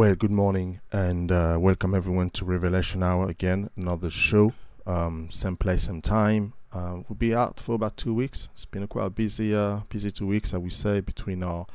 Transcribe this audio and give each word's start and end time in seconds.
Well, 0.00 0.14
good 0.14 0.30
morning 0.30 0.80
and 0.90 1.30
uh, 1.30 1.58
welcome 1.60 1.94
everyone 1.94 2.30
to 2.30 2.46
Revelation 2.46 3.02
Hour 3.02 3.28
again, 3.28 3.68
another 3.76 4.08
show, 4.08 4.54
um, 4.86 5.28
same 5.30 5.58
place, 5.58 5.82
same 5.82 6.00
time. 6.00 6.54
Uh, 6.72 7.00
we'll 7.06 7.18
be 7.18 7.34
out 7.34 7.60
for 7.60 7.74
about 7.74 7.98
two 7.98 8.14
weeks. 8.14 8.48
It's 8.52 8.64
been 8.64 8.82
a 8.82 8.86
quite 8.86 9.14
busy, 9.14 9.54
uh, 9.54 9.80
busy 9.90 10.10
two 10.10 10.26
weeks, 10.26 10.54
I 10.54 10.56
would 10.56 10.72
say, 10.72 11.00
between 11.00 11.42
our 11.42 11.66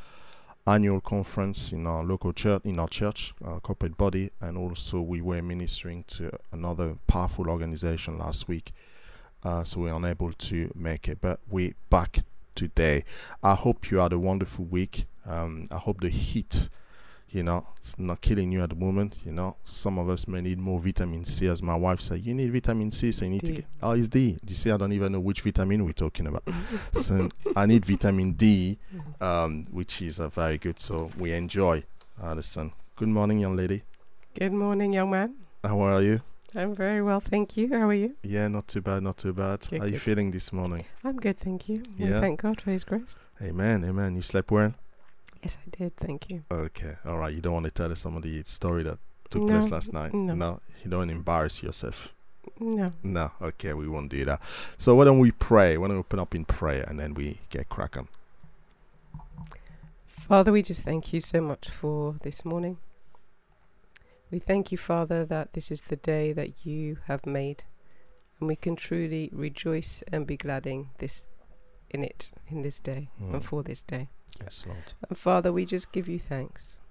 annual 0.65 1.01
conference 1.01 1.71
in 1.71 1.85
our 1.85 2.03
local 2.03 2.33
church, 2.33 2.63
in 2.65 2.79
our 2.79 2.87
church, 2.87 3.35
our 3.43 3.59
corporate 3.59 3.95
body, 3.95 4.31
and 4.41 4.57
also 4.57 5.01
we 5.01 5.21
were 5.21 5.43
ministering 5.43 6.03
to 6.07 6.31
another 6.51 6.97
powerful 7.05 7.47
organization 7.47 8.17
last 8.17 8.47
week. 8.47 8.71
Uh, 9.43 9.63
so 9.63 9.81
we 9.81 9.91
are 9.91 9.97
unable 9.97 10.33
to 10.33 10.71
make 10.73 11.07
it, 11.07 11.19
but 11.21 11.41
we're 11.47 11.75
back 11.91 12.23
today. 12.55 13.03
I 13.43 13.53
hope 13.53 13.91
you 13.91 13.99
had 13.99 14.13
a 14.13 14.17
wonderful 14.17 14.65
week. 14.65 15.05
Um, 15.27 15.65
I 15.69 15.77
hope 15.77 16.01
the 16.01 16.09
heat 16.09 16.69
you 17.35 17.43
know 17.43 17.65
it's 17.77 17.99
not 17.99 18.21
killing 18.21 18.49
you 18.53 18.63
at 18.63 18.69
the 18.69 18.75
moment 18.75 19.17
you 19.25 19.31
know 19.31 19.57
some 19.63 19.99
of 19.99 20.07
us 20.09 20.25
may 20.27 20.39
need 20.39 20.57
more 20.57 20.79
vitamin 20.79 21.25
c 21.25 21.47
as 21.47 21.61
my 21.61 21.75
wife 21.75 21.99
said 21.99 22.19
you 22.25 22.33
need 22.33 22.49
vitamin 22.51 22.89
c 22.89 23.11
so 23.11 23.25
you 23.25 23.31
need 23.31 23.41
D. 23.41 23.47
to 23.47 23.53
get 23.53 23.65
oh 23.83 23.91
it's 23.91 24.07
d 24.07 24.37
you 24.47 24.55
see 24.55 24.71
i 24.71 24.77
don't 24.77 24.93
even 24.93 25.11
know 25.11 25.19
which 25.19 25.41
vitamin 25.41 25.83
we're 25.83 25.91
talking 26.05 26.27
about 26.27 26.43
so 26.93 27.27
i 27.55 27.65
need 27.65 27.83
vitamin 27.85 28.31
d 28.33 28.77
um, 29.19 29.63
which 29.71 30.01
is 30.01 30.19
uh, 30.19 30.29
very 30.29 30.57
good 30.57 30.79
so 30.79 31.11
we 31.17 31.33
enjoy 31.33 31.83
uh, 32.21 32.33
the 32.35 32.43
sun 32.43 32.71
good 32.95 33.09
morning 33.09 33.39
young 33.39 33.55
lady 33.55 33.83
Good 34.39 34.51
morning, 34.53 34.91
young 34.93 35.09
man. 35.11 35.35
how 35.63 35.79
are 35.81 36.01
you 36.01 36.21
I'm 36.57 36.73
very 36.73 37.01
well, 37.01 37.19
thank 37.19 37.57
you. 37.57 37.67
How 37.67 37.89
are 37.89 37.93
you? 37.93 38.15
yeah 38.23 38.47
not 38.47 38.69
too 38.69 38.79
bad 38.81 39.03
not 39.03 39.17
too 39.17 39.33
bad 39.33 39.59
Good, 39.69 39.79
how 39.79 39.85
are 39.85 39.89
you 39.89 39.99
feeling 39.99 40.31
this 40.31 40.53
morning 40.53 40.85
I'm 41.03 41.17
good, 41.17 41.37
thank 41.37 41.67
you. 41.67 41.83
Yeah. 41.97 42.21
thank 42.21 42.41
God 42.41 42.61
for 42.61 42.71
His 42.71 42.85
grace. 42.85 43.19
amen 43.41 43.83
amen 43.83 44.15
you 44.15 44.21
slept 44.21 44.51
well 44.51 44.73
Yes, 45.45 45.57
I 45.65 45.69
did. 45.77 45.95
Thank 45.97 46.29
you. 46.29 46.43
okay 46.51 46.95
all 47.05 47.17
right 47.17 47.33
you 47.35 47.41
don't 47.41 47.53
want 47.53 47.65
to 47.65 47.71
tell 47.79 47.91
us 47.91 47.99
some 48.01 48.15
of 48.17 48.23
the 48.23 48.43
story 48.43 48.83
that 48.83 48.97
took 49.29 49.43
No, 49.43 49.59
place 49.59 49.69
last 49.71 49.93
night 49.93 50.13
no. 50.13 50.33
No. 50.33 50.59
you 50.83 50.89
don't 50.89 51.09
embarrass 51.09 51.61
yourself 51.63 52.09
No. 52.59 52.91
No, 53.03 53.31
okay, 53.41 53.73
we 53.73 53.87
won't 53.87 54.09
do 54.17 54.23
that. 54.25 54.39
So 54.77 54.95
why 54.95 55.03
don't 55.05 55.19
we 55.19 55.31
pray? 55.31 55.77
Why 55.77 55.87
don't 55.87 55.97
we 55.97 56.05
open 56.07 56.19
up 56.19 56.33
in 56.35 56.45
prayer 56.45 56.83
and 56.87 56.99
then 56.99 57.13
we 57.13 57.39
get 57.49 57.67
cracking? 57.69 58.07
Father, 60.05 60.51
we 60.51 60.61
just 60.61 60.81
thank 60.81 61.11
you 61.13 61.19
so 61.21 61.41
much 61.41 61.69
for 61.69 62.15
this 62.21 62.45
morning. 62.45 62.77
We 64.31 64.39
thank 64.39 64.71
you, 64.71 64.77
Father, 64.77 65.25
that 65.25 65.53
this 65.53 65.71
is 65.71 65.81
the 65.81 65.95
day 65.97 66.33
that 66.33 66.65
you 66.65 66.97
have 67.07 67.25
made, 67.25 67.63
and 68.39 68.47
we 68.47 68.55
can 68.55 68.75
truly 68.75 69.29
rejoice 69.33 70.03
and 70.11 70.25
be 70.25 70.37
glad 70.37 70.65
in 70.65 70.89
this, 70.99 71.27
in 71.89 72.03
it, 72.03 72.31
in 72.47 72.61
this 72.61 72.79
day, 72.79 73.09
Mm. 73.21 73.33
and 73.33 73.43
for 73.45 73.63
this 73.63 73.81
day. 73.83 74.07
Yes, 74.41 74.65
Lord. 74.67 74.93
And 75.07 75.17
Father, 75.17 75.51
we 75.51 75.65
just 75.65 75.91
give 75.91 76.07
you 76.07 76.19
thanks. 76.19 76.81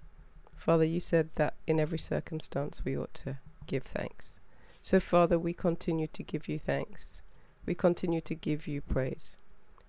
Father, 0.55 0.83
you 0.83 0.99
said 0.99 1.29
that 1.35 1.55
in 1.67 1.79
every 1.79 1.99
circumstance 1.99 2.83
we 2.83 2.97
ought 2.97 3.13
to 3.15 3.37
give 3.67 3.83
thanks. 3.83 4.39
So, 4.81 4.99
Father, 4.99 5.37
we 5.37 5.53
continue 5.53 6.07
to 6.07 6.23
give 6.23 6.47
you 6.47 6.59
thanks. 6.59 7.21
We 7.65 7.75
continue 7.75 8.21
to 8.21 8.35
give 8.35 8.67
you 8.67 8.81
praise. 8.81 9.39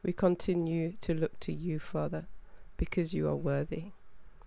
We 0.03 0.13
continue 0.13 0.95
to 1.01 1.15
look 1.15 1.39
to 1.41 1.53
you, 1.53 1.79
Father, 1.79 2.27
because 2.77 3.13
you 3.13 3.29
are 3.29 3.36
worthy. 3.36 3.92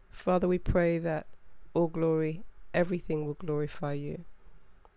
Father, 0.10 0.48
we 0.48 0.58
pray 0.58 0.98
that 1.00 1.28
all 1.74 1.88
glory, 1.88 2.44
everything 2.74 3.26
will 3.26 3.36
glorify 3.36 3.94
you. 3.94 4.26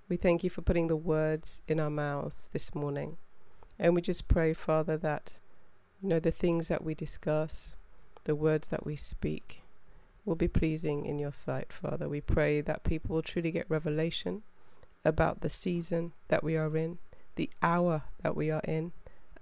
We 0.09 0.17
thank 0.17 0.45
you 0.45 0.51
for 0.51 0.63
putting 0.63 0.89
the 0.89 0.97
words 0.97 1.63
in 1.67 1.81
our 1.81 1.91
mouths 1.91 2.49
this 2.53 2.75
morning. 2.75 3.17
And 3.79 3.95
we 3.95 4.03
just 4.03 4.29
pray, 4.29 4.53
Father, 4.53 4.97
that 4.99 5.35
you 6.01 6.09
know 6.09 6.21
the 6.21 6.31
things 6.31 6.69
that 6.69 6.85
we 6.85 6.95
discuss, 6.95 7.77
the 8.25 8.35
words 8.35 8.69
that 8.69 8.87
we 8.87 8.97
speak 8.97 9.63
will 10.25 10.37
be 10.37 10.49
pleasing 10.49 11.05
in 11.05 11.19
your 11.19 11.33
sight, 11.33 11.73
Father. 11.73 12.09
We 12.09 12.21
pray 12.21 12.61
that 12.61 12.85
people 12.85 13.15
will 13.15 13.23
truly 13.23 13.51
get 13.51 13.67
revelation 13.69 14.43
about 15.05 15.41
the 15.41 15.49
season 15.49 16.13
that 16.29 16.45
we 16.45 16.57
are 16.57 16.77
in, 16.77 16.99
the 17.37 17.51
hour 17.63 18.05
that 18.23 18.37
we 18.37 18.51
are 18.51 18.63
in. 18.65 18.93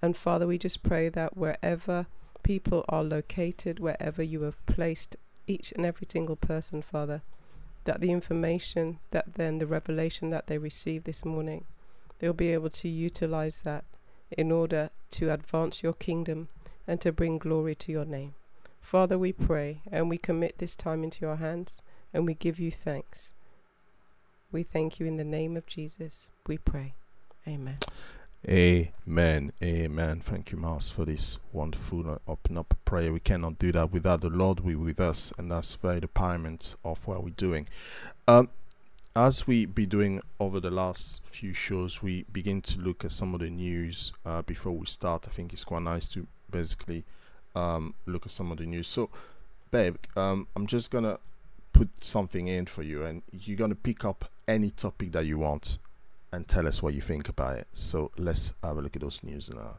And 0.01 0.17
Father, 0.17 0.47
we 0.47 0.59
just 0.59 0.83
pray 0.83 1.09
that 1.11 1.37
wherever 1.37 2.07
people 2.43 2.85
are 2.89 3.05
located, 3.05 3.79
wherever 3.79 4.23
you 4.23 4.43
have 4.43 4.65
placed 4.67 5.17
each 5.47 5.73
and 5.73 5.85
every 5.85 6.07
single 6.11 6.37
person, 6.37 6.81
Father, 6.81 7.23
that 7.85 8.01
the 8.01 8.11
information, 8.11 8.99
that 9.11 9.35
then 9.35 9.59
the 9.59 9.67
revelation 9.67 10.31
that 10.31 10.47
they 10.47 10.59
receive 10.59 11.05
this 11.05 11.25
morning, 11.25 11.65
they'll 12.19 12.33
be 12.33 12.53
able 12.53 12.71
to 12.71 12.89
utilize 12.89 13.61
that 13.61 13.85
in 14.31 14.53
order 14.53 14.91
to 15.11 15.33
advance 15.33 15.83
your 15.83 15.93
kingdom 15.93 16.49
and 16.87 17.01
to 17.01 17.13
bring 17.13 17.39
glory 17.39 17.75
to 17.75 17.93
your 17.93 18.05
name. 18.05 18.35
Father, 18.91 19.17
we 19.17 19.33
pray 19.33 19.83
and 19.93 20.11
we 20.11 20.19
commit 20.19 20.59
this 20.59 20.75
time 20.75 21.05
into 21.05 21.25
your 21.25 21.37
hands 21.37 21.81
and 22.13 22.27
we 22.27 22.35
give 22.35 22.59
you 22.59 22.73
thanks. 22.73 23.33
We 24.51 24.65
thank 24.65 24.99
you 24.99 25.07
in 25.07 25.17
the 25.17 25.23
name 25.23 25.57
of 25.57 25.65
Jesus. 25.65 26.29
We 26.49 26.59
pray. 26.59 26.95
Amen. 27.47 27.77
Amen. 28.49 29.53
Amen. 29.63 30.19
Thank 30.19 30.51
you, 30.51 30.59
Mars, 30.59 30.91
for 30.91 31.05
this 31.05 31.39
wonderful 31.53 32.11
uh, 32.11 32.19
open 32.27 32.59
up 32.59 32.77
prayer. 32.85 33.13
We 33.13 33.21
cannot 33.21 33.61
do 33.61 33.71
that 33.71 33.93
without 33.93 34.23
the 34.23 34.29
Lord 34.29 34.67
be 34.67 34.75
with 34.75 34.99
us, 34.99 35.33
and 35.39 35.53
that's 35.53 35.75
very 35.75 36.01
the 36.01 36.09
paramount 36.09 36.75
of 36.85 37.07
what 37.07 37.23
we're 37.23 37.31
doing. 37.31 37.69
Um, 38.27 38.49
as 39.15 39.47
we 39.47 39.67
be 39.67 39.87
doing 39.87 40.21
over 40.41 40.59
the 40.59 40.73
last 40.73 41.23
few 41.25 41.53
shows, 41.53 42.03
we 42.03 42.25
begin 42.33 42.61
to 42.63 42.81
look 42.81 43.05
at 43.05 43.13
some 43.13 43.35
of 43.35 43.41
the 43.41 43.51
news 43.51 44.13
uh, 44.27 44.43
before 44.43 44.73
we 44.73 44.87
start. 44.87 45.27
I 45.29 45.31
think 45.31 45.53
it's 45.53 45.63
quite 45.63 45.83
nice 45.83 46.09
to 46.09 46.27
basically 46.51 47.05
um, 47.55 47.95
look 48.07 48.27
at 48.27 48.33
some 48.33 48.53
of 48.53 48.59
the 48.59 48.67
news. 48.67 48.89
So, 48.89 49.11
babe, 49.71 49.97
um, 50.17 50.47
I'm 50.57 50.67
just 50.67 50.91
gonna 50.91 51.19
put 51.73 51.89
something 52.01 52.49
in 52.49 52.67
for 52.67 52.83
you, 52.83 53.05
and 53.05 53.23
you're 53.33 53.57
gonna 53.57 53.75
pick 53.75 54.05
up 54.05 54.31
any 54.47 54.71
topic 54.71 55.13
that 55.13 55.27
you 55.27 55.39
want 55.39 55.79
and 56.33 56.47
tell 56.47 56.67
us 56.67 56.83
what 56.83 56.95
you 56.95 57.01
think 57.01 57.29
about 57.29 57.59
it. 57.59 57.69
So 57.73 58.11
let's 58.17 58.53
have 58.63 58.77
a 58.77 58.83
look 58.83 58.97
at 58.97 59.03
those 59.03 59.23
news 59.23 59.51
now. 59.51 59.79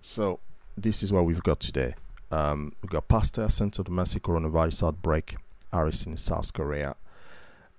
So 0.00 0.40
this 0.76 1.02
is 1.02 1.12
what 1.12 1.24
we've 1.24 1.42
got 1.42 1.60
today. 1.60 1.94
Um, 2.30 2.72
we've 2.82 2.90
got 2.90 3.08
pastor 3.08 3.48
sent 3.48 3.74
to 3.74 3.82
the 3.82 3.90
massive 3.90 4.22
coronavirus 4.22 4.88
outbreak, 4.88 5.36
Aris 5.72 6.06
in 6.06 6.16
South 6.16 6.52
Korea. 6.52 6.96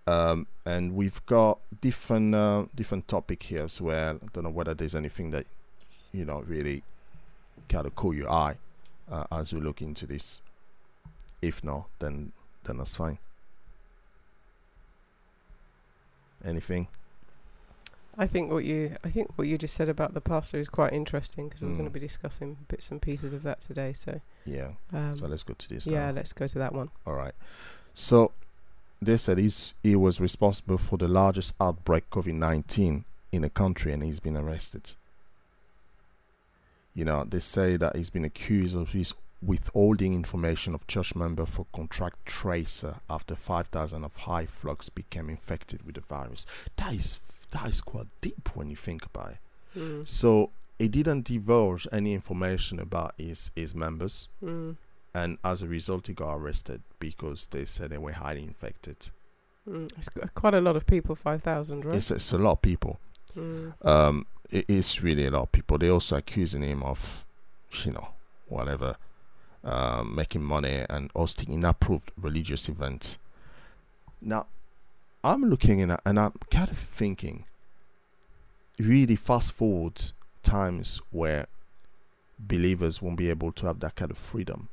Um, 0.06 0.48
and 0.66 0.96
we've 0.96 1.26
got 1.26 1.60
different 1.82 2.36
uh, 2.36 2.66
different 2.76 3.08
topic 3.08 3.44
here 3.44 3.64
as 3.64 3.80
well. 3.80 4.16
I 4.16 4.28
don't 4.34 4.44
know 4.44 4.50
whether 4.50 4.74
there's 4.74 4.96
anything 4.96 5.32
that 5.32 5.46
you 6.12 6.26
know 6.26 6.42
really 6.42 6.84
kind 7.70 7.86
of 7.88 7.96
caught 7.96 8.16
your 8.16 8.30
eye 8.30 8.58
uh, 9.12 9.26
as 9.32 9.54
we 9.54 9.60
look 9.60 9.82
into 9.82 10.06
this. 10.08 10.42
If 11.42 11.64
not, 11.64 11.86
then 12.00 12.32
then 12.64 12.78
that's 12.78 12.96
fine. 12.96 13.18
Anything? 16.46 16.88
I 18.18 18.28
think 18.28 18.52
what 18.52 18.64
you 18.66 18.96
I 19.04 19.10
think 19.10 19.32
what 19.38 19.48
you 19.48 19.58
just 19.58 19.74
said 19.74 19.90
about 19.90 20.14
the 20.14 20.22
pastor 20.22 20.60
is 20.60 20.70
quite 20.70 20.94
interesting 20.94 21.48
because 21.48 21.62
we're 21.62 21.70
going 21.70 21.82
Mm. 21.82 21.86
to 21.86 21.90
be 21.90 22.00
discussing 22.00 22.58
bits 22.68 22.92
and 22.92 23.02
pieces 23.02 23.34
of 23.34 23.44
that 23.44 23.60
today. 23.62 23.94
So, 23.94 24.22
Yeah. 24.46 24.74
um, 24.92 25.16
so 25.16 25.26
let's 25.26 25.44
go 25.44 25.54
to 25.56 25.70
this. 25.70 25.88
yeah, 25.88 26.08
now. 26.08 26.12
let's 26.18 26.32
go 26.34 26.48
to 26.48 26.60
that 26.60 26.74
one. 26.74 26.90
All 27.08 27.14
right. 27.16 27.34
So 27.94 28.32
they 29.02 29.18
said 29.18 29.38
he's, 29.38 29.74
he 29.84 29.96
was 29.96 30.20
responsible 30.22 30.78
for 30.78 30.98
the 30.98 31.08
largest 31.08 31.56
outbreak 31.60 32.10
COVID 32.12 32.34
19 32.36 33.06
in 33.32 33.44
a 33.44 33.50
country 33.50 33.92
and 33.94 34.04
he's 34.04 34.20
been 34.20 34.38
arrested. 34.38 34.94
You 36.94 37.06
know, 37.06 37.24
they 37.28 37.40
say 37.40 37.78
that 37.78 37.96
he's 37.96 38.10
been 38.10 38.26
accused 38.26 38.76
of 38.76 38.92
his 38.92 39.14
withholding 39.42 40.14
information 40.14 40.74
of 40.74 40.88
church 40.88 41.16
member 41.16 41.46
for 41.46 41.66
contract 41.76 42.26
tracer 42.26 42.96
after 43.10 43.36
5,000 43.36 44.04
of 44.06 44.16
high 44.16 44.46
flux 44.46 44.88
became 44.90 45.30
infected 45.30 45.84
with 45.86 45.96
the 45.96 46.02
virus. 46.02 46.46
That 46.78 46.94
is 46.94 47.20
that 47.52 47.68
is 47.70 47.82
quite 47.82 48.08
deep 48.22 48.50
when 48.56 48.70
you 48.70 48.76
think 48.76 49.06
about 49.06 49.32
it. 49.32 49.38
Mm. 49.78 50.08
So 50.08 50.52
he 50.80 50.88
didn't 50.88 51.26
divulge 51.26 51.88
any 51.92 52.14
information 52.14 52.80
about 52.80 53.14
his 53.18 53.52
his 53.56 53.76
members 53.76 54.30
Mm. 54.44 54.78
and 55.14 55.38
as 55.44 55.62
a 55.62 55.68
result 55.68 56.08
he 56.08 56.14
got 56.14 56.36
arrested 56.36 56.82
because 57.00 57.48
they 57.48 57.66
said 57.66 57.90
they 57.90 57.98
were 57.98 58.14
highly 58.14 58.44
infected 58.44 59.10
Mm. 59.70 59.90
It's 59.98 60.10
quite 60.36 60.54
a 60.54 60.60
lot 60.60 60.76
of 60.76 60.86
people. 60.86 61.16
Five 61.16 61.42
thousand, 61.42 61.86
right? 61.86 61.96
it's, 61.96 62.12
it's 62.12 62.32
a 62.34 62.38
lot 62.38 62.52
of 62.54 62.62
people 62.62 63.00
Mm. 63.38 63.74
um 63.86 64.26
it 64.54 64.66
is 64.68 65.02
really 65.02 65.26
a 65.26 65.32
lot 65.32 65.42
of 65.42 65.52
people. 65.52 65.78
They 65.80 65.90
also 65.90 66.16
accusing 66.18 66.62
him 66.62 66.84
of 66.84 67.26
you 67.84 67.92
know 67.92 68.10
whatever 68.48 68.96
um, 69.64 70.16
making 70.16 70.44
money 70.44 70.86
and 70.90 71.10
hosting 71.16 71.52
inapproved 71.52 72.12
religious 72.16 72.70
events. 72.70 73.18
Now 74.22 74.46
i'm 75.26 75.50
looking 75.50 75.80
it 75.80 75.90
and 76.06 76.20
i'm 76.20 76.34
kind 76.52 76.70
of 76.70 76.78
thinking 76.78 77.46
really 78.78 79.16
fast 79.16 79.54
forward 79.54 80.12
times 80.44 81.02
where 81.12 81.48
believers 82.38 83.02
won't 83.02 83.18
be 83.18 83.30
able 83.30 83.52
to 83.54 83.66
have 83.66 83.80
that 83.80 83.96
kind 83.96 84.12
of 84.12 84.18
freedom. 84.18 84.68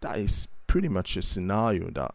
That 0.00 0.18
is 0.18 0.48
pretty 0.66 0.88
much 0.88 1.16
a 1.16 1.22
scenario 1.22 1.90
that 1.90 2.14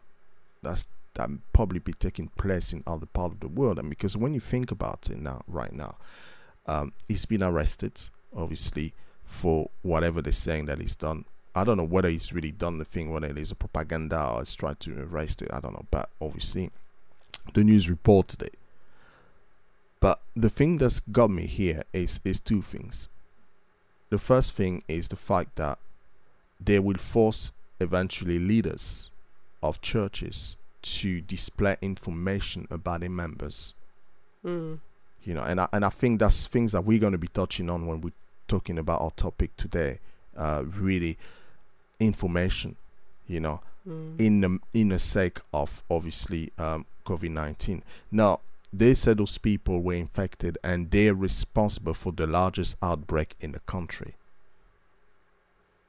that's 0.62 0.86
that 1.14 1.28
probably 1.52 1.80
be 1.80 1.92
taking 1.92 2.28
place 2.28 2.72
in 2.72 2.84
other 2.86 3.06
part 3.06 3.32
of 3.32 3.40
the 3.40 3.48
world. 3.48 3.78
And 3.78 3.90
because 3.90 4.16
when 4.16 4.32
you 4.32 4.40
think 4.40 4.70
about 4.70 5.10
it 5.10 5.18
now 5.18 5.42
right 5.48 5.72
now 5.72 5.96
um, 6.66 6.92
he's 7.08 7.24
been 7.24 7.42
arrested 7.42 7.92
obviously 8.36 8.92
for 9.24 9.70
whatever 9.82 10.20
they're 10.20 10.32
saying 10.32 10.66
that 10.66 10.80
he's 10.80 10.94
done 10.94 11.24
i 11.54 11.64
don't 11.64 11.76
know 11.76 11.84
whether 11.84 12.08
he's 12.08 12.32
really 12.32 12.52
done 12.52 12.78
the 12.78 12.84
thing 12.84 13.10
whether 13.10 13.26
it 13.26 13.38
is 13.38 13.50
a 13.50 13.54
propaganda 13.54 14.20
or 14.20 14.40
he's 14.40 14.54
tried 14.54 14.78
to 14.80 15.02
arrest 15.02 15.42
it 15.42 15.48
i 15.52 15.60
don't 15.60 15.72
know 15.72 15.86
but 15.90 16.08
obviously 16.20 16.70
the 17.54 17.64
news 17.64 17.88
reported 17.88 18.42
it. 18.42 18.54
But 20.00 20.20
the 20.34 20.50
thing 20.50 20.78
that's 20.78 21.00
got 21.00 21.30
me 21.30 21.46
here 21.46 21.82
is 21.92 22.20
is 22.24 22.40
two 22.40 22.62
things. 22.62 23.08
The 24.08 24.18
first 24.18 24.52
thing 24.52 24.82
is 24.88 25.08
the 25.08 25.16
fact 25.16 25.56
that 25.56 25.78
they 26.58 26.78
will 26.78 26.98
force 26.98 27.52
eventually 27.80 28.38
leaders 28.38 29.10
of 29.62 29.80
churches 29.80 30.56
to 30.82 31.20
display 31.20 31.76
information 31.82 32.66
about 32.70 33.00
their 33.00 33.10
members. 33.10 33.74
Mm. 34.44 34.80
You 35.24 35.34
know, 35.34 35.42
and 35.42 35.60
I, 35.60 35.68
and 35.72 35.84
I 35.84 35.90
think 35.90 36.20
that's 36.20 36.46
things 36.46 36.72
that 36.72 36.84
we're 36.84 36.98
going 36.98 37.12
to 37.12 37.18
be 37.18 37.28
touching 37.28 37.68
on 37.68 37.86
when 37.86 38.00
we're 38.00 38.12
talking 38.48 38.78
about 38.78 39.00
our 39.02 39.10
topic 39.12 39.56
today. 39.56 39.98
Uh, 40.36 40.64
really, 40.66 41.18
information. 41.98 42.76
You 43.26 43.40
know, 43.40 43.60
Mm. 43.88 44.20
in 44.20 44.40
the 44.42 44.58
in 44.74 44.88
the 44.90 44.98
sake 44.98 45.38
of 45.54 45.82
obviously 45.90 46.52
um, 46.58 46.84
COVID 47.06 47.30
nineteen. 47.30 47.82
Now 48.10 48.40
they 48.72 48.94
said 48.94 49.16
those 49.18 49.38
people 49.38 49.80
were 49.80 49.94
infected 49.94 50.58
and 50.62 50.90
they're 50.90 51.14
responsible 51.14 51.94
for 51.94 52.12
the 52.12 52.26
largest 52.26 52.76
outbreak 52.82 53.34
in 53.40 53.52
the 53.52 53.60
country. 53.60 54.14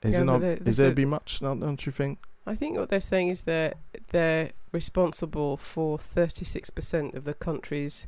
Is 0.04 0.14
Yeah, 0.14 0.22
it 0.22 0.24
not? 0.24 0.42
they- 0.42 0.56
they 0.56 0.70
Is 0.70 0.78
there 0.78 0.92
be 0.94 1.06
much? 1.06 1.42
Now, 1.42 1.54
don't 1.54 1.86
you 1.86 1.92
think? 1.92 2.20
I 2.48 2.56
think 2.56 2.78
what 2.78 2.90
they're 2.90 3.02
saying 3.02 3.28
is 3.30 3.44
that 3.44 3.78
they're 4.12 4.52
responsible 4.72 5.58
for 5.58 6.00
36% 6.00 7.14
of 7.14 7.24
the 7.26 7.34
country's 7.36 8.08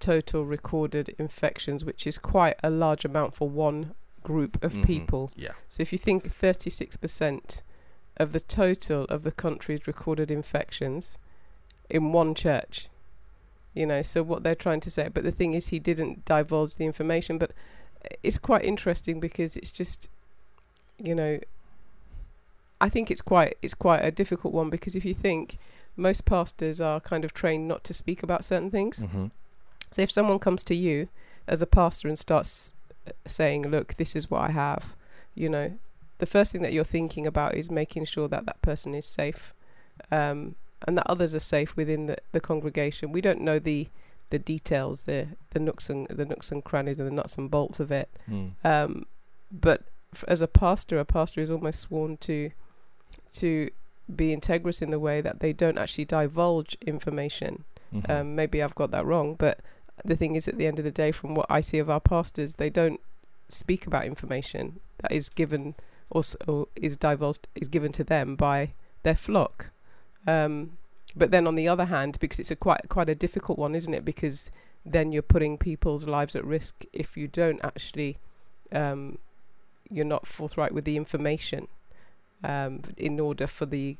total 0.00 0.44
recorded 0.44 1.14
infections, 1.18 1.84
which 1.84 2.06
is 2.06 2.18
quite 2.18 2.56
a 2.62 2.70
large 2.70 3.04
amount 3.04 3.34
for 3.34 3.48
one 3.48 3.94
group 4.22 4.62
of 4.62 4.72
Mhm. 4.74 4.84
people. 4.86 5.30
Yeah. 5.36 5.52
So 5.68 5.82
if 5.82 5.92
you 5.92 5.98
think 5.98 6.30
36% 6.32 7.62
of 8.16 8.32
the 8.32 8.40
total 8.40 9.04
of 9.04 9.22
the 9.22 9.32
country's 9.32 9.86
recorded 9.86 10.30
infections 10.30 11.18
in 11.88 12.12
one 12.12 12.34
church, 12.34 12.88
you 13.74 13.86
know, 13.86 14.02
so 14.02 14.22
what 14.22 14.42
they're 14.42 14.54
trying 14.54 14.80
to 14.80 14.90
say, 14.90 15.08
but 15.08 15.22
the 15.24 15.30
thing 15.32 15.54
is, 15.54 15.68
he 15.68 15.78
didn't 15.78 16.24
divulge 16.24 16.74
the 16.74 16.84
information, 16.84 17.38
but 17.38 17.52
it's 18.22 18.38
quite 18.38 18.64
interesting 18.64 19.20
because 19.20 19.56
it's 19.56 19.70
just, 19.70 20.08
you 20.98 21.14
know, 21.14 21.38
I 22.80 22.88
think 22.88 23.10
it's 23.10 23.22
quite 23.22 23.56
it's 23.60 23.74
quite 23.74 24.04
a 24.04 24.10
difficult 24.12 24.54
one 24.54 24.70
because 24.70 24.94
if 24.94 25.04
you 25.04 25.14
think 25.14 25.58
most 25.96 26.24
pastors 26.24 26.80
are 26.80 27.00
kind 27.00 27.24
of 27.24 27.34
trained 27.34 27.66
not 27.66 27.82
to 27.84 27.92
speak 27.94 28.22
about 28.22 28.44
certain 28.44 28.70
things. 28.70 29.00
Mm-hmm. 29.00 29.26
So 29.90 30.02
if 30.02 30.10
someone 30.10 30.38
comes 30.38 30.64
to 30.64 30.74
you 30.74 31.08
as 31.46 31.62
a 31.62 31.66
pastor 31.66 32.08
and 32.08 32.18
starts 32.18 32.72
uh, 33.06 33.12
saying, 33.26 33.68
"Look, 33.68 33.94
this 33.94 34.14
is 34.14 34.30
what 34.30 34.42
I 34.42 34.50
have," 34.50 34.94
you 35.34 35.48
know, 35.48 35.78
the 36.18 36.26
first 36.26 36.52
thing 36.52 36.62
that 36.62 36.72
you're 36.72 36.84
thinking 36.84 37.26
about 37.26 37.54
is 37.54 37.70
making 37.70 38.04
sure 38.06 38.28
that 38.28 38.46
that 38.46 38.60
person 38.62 38.94
is 38.94 39.06
safe, 39.06 39.54
um, 40.10 40.54
and 40.86 40.96
that 40.98 41.06
others 41.08 41.34
are 41.34 41.38
safe 41.40 41.76
within 41.76 42.06
the, 42.06 42.16
the 42.32 42.40
congregation. 42.40 43.12
We 43.12 43.20
don't 43.20 43.40
know 43.40 43.58
the 43.58 43.88
the 44.30 44.38
details, 44.38 45.04
the 45.04 45.28
the 45.50 45.58
nooks 45.60 45.88
and 45.88 46.06
the 46.08 46.26
nooks 46.26 46.52
and 46.52 46.62
crannies 46.62 46.98
and 46.98 47.08
the 47.08 47.12
nuts 47.14 47.38
and 47.38 47.50
bolts 47.50 47.80
of 47.80 47.90
it. 47.90 48.10
Mm. 48.30 48.52
Um, 48.64 49.06
but 49.50 49.84
f- 50.14 50.24
as 50.28 50.40
a 50.42 50.46
pastor, 50.48 50.98
a 50.98 51.04
pastor 51.04 51.40
is 51.40 51.50
almost 51.50 51.80
sworn 51.80 52.18
to 52.18 52.50
to 53.36 53.70
be 54.14 54.34
integrous 54.34 54.80
in 54.82 54.90
the 54.90 54.98
way 54.98 55.20
that 55.20 55.40
they 55.40 55.52
don't 55.52 55.78
actually 55.78 56.04
divulge 56.06 56.76
information. 56.80 57.64
Mhm. 57.94 58.10
Um, 58.10 58.34
maybe 58.34 58.62
I've 58.62 58.74
got 58.74 58.90
that 58.90 59.04
wrong, 59.06 59.34
but 59.34 59.60
the 60.04 60.16
thing 60.16 60.34
is, 60.34 60.48
at 60.48 60.58
the 60.58 60.66
end 60.66 60.78
of 60.78 60.84
the 60.84 60.90
day, 60.90 61.12
from 61.12 61.34
what 61.34 61.46
I 61.48 61.60
see 61.60 61.78
of 61.78 61.90
our 61.90 62.00
pastors, 62.00 62.54
they 62.54 62.70
don't 62.70 63.00
speak 63.48 63.86
about 63.86 64.04
information 64.04 64.80
that 64.98 65.12
is 65.12 65.28
given 65.28 65.74
or, 66.10 66.22
or 66.46 66.68
is 66.76 66.96
divulged 66.96 67.46
is 67.54 67.68
given 67.68 67.92
to 67.92 68.04
them 68.04 68.36
by 68.36 68.72
their 69.02 69.14
flock. 69.14 69.70
Um, 70.26 70.78
but 71.16 71.30
then 71.30 71.46
on 71.46 71.54
the 71.54 71.68
other 71.68 71.86
hand, 71.86 72.18
because 72.20 72.38
it's 72.38 72.50
a 72.50 72.56
quite 72.56 72.88
quite 72.88 73.08
a 73.08 73.14
difficult 73.14 73.58
one, 73.58 73.74
isn't 73.74 73.94
it? 73.94 74.04
Because 74.04 74.50
then 74.84 75.12
you're 75.12 75.22
putting 75.22 75.58
people's 75.58 76.06
lives 76.06 76.36
at 76.36 76.44
risk 76.44 76.84
if 76.92 77.16
you 77.16 77.28
don't 77.28 77.60
actually, 77.64 78.18
um, 78.72 79.18
you're 79.90 80.04
not 80.04 80.26
forthright 80.26 80.72
with 80.72 80.84
the 80.84 80.96
information, 80.96 81.68
um, 82.44 82.82
in 82.96 83.18
order 83.18 83.46
for 83.46 83.66
the 83.66 83.96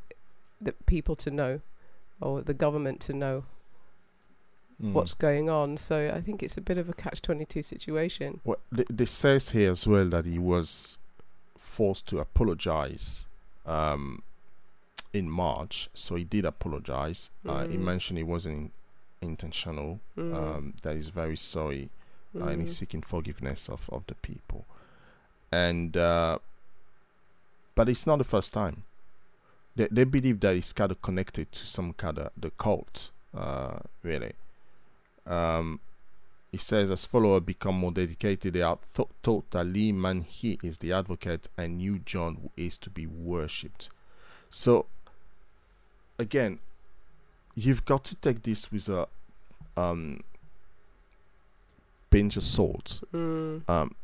the 0.61 0.73
people 0.87 1.17
to 1.17 1.31
know, 1.31 1.61
or 2.21 2.43
the 2.43 2.55
government 2.55 3.01
to 3.01 3.13
know 3.13 3.45
Mm. 4.83 4.93
what's 4.93 5.13
going 5.15 5.51
on. 5.51 5.77
So 5.77 6.13
I 6.15 6.21
think 6.21 6.41
it's 6.43 6.57
a 6.57 6.61
bit 6.61 6.79
of 6.79 6.89
a 6.89 6.93
catch 6.93 7.21
twenty 7.21 7.45
two 7.45 7.63
situation. 7.63 8.41
Well, 8.45 8.59
th- 8.75 8.87
this 8.89 9.11
says 9.11 9.51
here 9.51 9.73
as 9.73 9.87
well 9.87 10.07
that 10.11 10.25
he 10.25 10.39
was 10.39 10.99
forced 11.59 12.07
to 12.09 12.21
apologize 12.21 13.27
um, 13.67 14.23
in 15.13 15.29
March. 15.29 15.89
So 15.95 16.15
he 16.15 16.23
did 16.25 16.45
apologize. 16.45 17.31
Uh, 17.45 17.67
he 17.67 17.77
Mm. 17.77 17.81
mentioned 17.81 18.19
it 18.21 18.23
wasn't 18.25 18.71
in- 19.21 19.29
intentional. 19.31 19.99
Mm. 20.17 20.35
Um, 20.35 20.75
that 20.83 20.95
he's 20.95 21.09
very 21.09 21.37
sorry 21.37 21.91
uh, 22.41 22.45
and 22.45 22.61
he's 22.61 22.75
Mm. 22.75 22.79
seeking 22.79 23.03
forgiveness 23.03 23.69
of, 23.69 23.91
of 23.91 24.05
the 24.07 24.15
people. 24.15 24.65
And 25.51 25.97
uh, 25.97 26.39
but 27.75 27.89
it's 27.89 28.07
not 28.07 28.19
the 28.19 28.25
first 28.25 28.53
time. 28.53 28.85
They 29.75 29.89
they 29.91 30.05
believe 30.05 30.39
that 30.41 30.55
it's 30.55 30.73
kind 30.73 30.91
of 30.93 31.03
connected 31.03 31.51
to 31.53 31.67
some 31.67 31.95
kind 31.95 32.19
of 32.19 32.31
the 32.37 32.51
cult, 32.51 33.11
uh, 33.37 33.79
really. 34.05 34.35
Um, 35.29 35.81
he 36.51 36.57
says, 36.57 36.91
as 36.91 37.05
followers 37.05 37.43
become 37.43 37.75
more 37.75 37.93
dedicated, 37.93 38.55
they 38.55 38.63
are 38.63 38.79
th- 38.95 39.09
taught 39.23 39.51
that 39.51 39.65
Lee 39.65 39.93
Man-hee 39.93 40.59
is 40.63 40.79
the 40.79 40.93
advocate 40.93 41.49
and 41.59 41.77
New 41.77 41.99
John 41.99 42.49
is 42.57 42.79
to 42.79 42.91
be 42.91 43.07
worshipped. 43.07 43.91
So, 44.49 44.87
again, 46.19 46.59
you've 47.55 47.85
got 47.85 48.05
to 48.05 48.15
take 48.15 48.43
this 48.45 48.73
with 48.73 48.89
a 48.89 49.07
um, 49.77 50.21
pinch 52.11 52.37
of 52.37 52.43
salt 52.43 53.03
Mm. 53.13 53.69
um, 53.69 53.95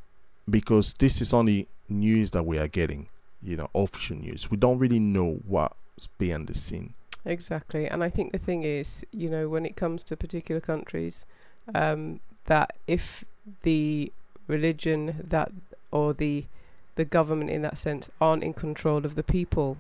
because 0.48 0.92
this 0.94 1.22
is 1.22 1.32
only 1.32 1.66
news 1.88 2.30
that 2.32 2.44
we 2.44 2.58
are 2.58 2.68
getting, 2.68 3.08
you 3.42 3.56
know, 3.56 3.70
official 3.74 4.16
news. 4.16 4.50
We 4.50 4.58
don't 4.58 4.78
really 4.78 5.00
know 5.00 5.40
what's 5.46 6.08
behind 6.18 6.48
the 6.48 6.54
scene. 6.54 6.92
Exactly, 7.24 7.86
and 7.86 8.04
I 8.04 8.10
think 8.10 8.32
the 8.32 8.38
thing 8.38 8.64
is, 8.64 9.04
you 9.10 9.30
know, 9.30 9.48
when 9.48 9.64
it 9.64 9.76
comes 9.76 10.02
to 10.04 10.16
particular 10.16 10.60
countries, 10.60 11.24
um, 11.74 12.20
that 12.44 12.76
if 12.86 13.24
the 13.62 14.12
religion 14.46 15.24
that 15.30 15.50
or 15.90 16.12
the 16.12 16.44
the 16.96 17.04
government 17.04 17.50
in 17.50 17.62
that 17.62 17.76
sense 17.76 18.08
aren't 18.20 18.44
in 18.44 18.52
control 18.52 19.04
of 19.04 19.14
the 19.16 19.22
people, 19.22 19.76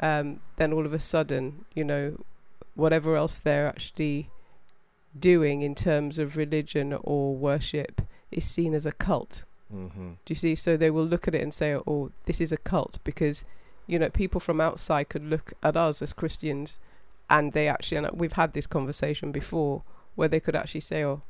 um, 0.00 0.40
then 0.56 0.72
all 0.72 0.84
of 0.84 0.92
a 0.92 0.98
sudden, 0.98 1.64
you 1.74 1.84
know, 1.84 2.18
whatever 2.74 3.16
else 3.16 3.38
they're 3.38 3.66
actually 3.66 4.28
doing 5.18 5.62
in 5.62 5.74
terms 5.74 6.18
of 6.18 6.36
religion 6.36 6.96
or 7.02 7.34
worship 7.34 8.02
is 8.30 8.44
seen 8.44 8.74
as 8.74 8.84
a 8.84 8.92
cult. 8.92 9.44
Mm-hmm. 9.74 10.08
Do 10.24 10.30
you 10.30 10.34
see? 10.34 10.54
So 10.54 10.76
they 10.76 10.90
will 10.90 11.04
look 11.06 11.28
at 11.28 11.34
it 11.34 11.42
and 11.42 11.54
say, 11.54 11.74
"Oh, 11.74 12.10
this 12.26 12.40
is 12.40 12.52
a 12.52 12.56
cult," 12.56 12.98
because 13.04 13.44
you 13.90 13.98
know 13.98 14.10
people 14.10 14.40
from 14.40 14.60
outside 14.60 15.04
could 15.08 15.24
look 15.24 15.52
at 15.62 15.76
us 15.76 16.02
as 16.02 16.12
Christians, 16.12 16.78
and 17.28 17.52
they 17.52 17.66
actually, 17.68 17.98
and 17.98 18.08
we've 18.22 18.38
had 18.42 18.52
this 18.52 18.66
conversation 18.66 19.32
before, 19.32 19.82
where 20.16 20.28
they 20.28 20.40
could 20.40 20.56
actually 20.56 20.80
say, 20.92 21.04
"Oh, 21.04 21.22